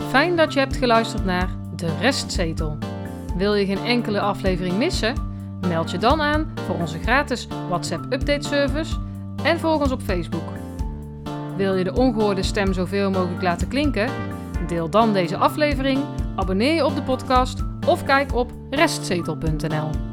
Fijn 0.08 0.36
dat 0.36 0.52
je 0.52 0.58
hebt 0.58 0.76
geluisterd 0.76 1.24
naar 1.24 1.48
De 1.76 1.88
Restzetel. 2.00 2.78
Wil 3.36 3.54
je 3.54 3.66
geen 3.66 3.84
enkele 3.86 4.20
aflevering 4.20 4.76
missen? 4.76 5.14
Meld 5.68 5.90
je 5.90 5.98
dan 5.98 6.20
aan 6.20 6.52
voor 6.66 6.76
onze 6.76 6.98
gratis 6.98 7.48
WhatsApp 7.68 8.04
update 8.12 8.48
service 8.48 8.94
en 9.44 9.58
volg 9.58 9.80
ons 9.80 9.92
op 9.92 10.00
Facebook. 10.02 10.42
Wil 11.56 11.74
je 11.76 11.84
de 11.84 11.92
ongehoorde 11.94 12.42
stem 12.42 12.72
zoveel 12.72 13.10
mogelijk 13.10 13.42
laten 13.42 13.68
klinken? 13.68 14.08
Deel 14.66 14.90
dan 14.90 15.12
deze 15.12 15.36
aflevering, 15.36 16.04
abonneer 16.36 16.74
je 16.74 16.84
op 16.84 16.94
de 16.94 17.02
podcast 17.02 17.62
of 17.86 18.04
kijk 18.04 18.34
op 18.34 18.52
restzetel.nl. 18.70 20.11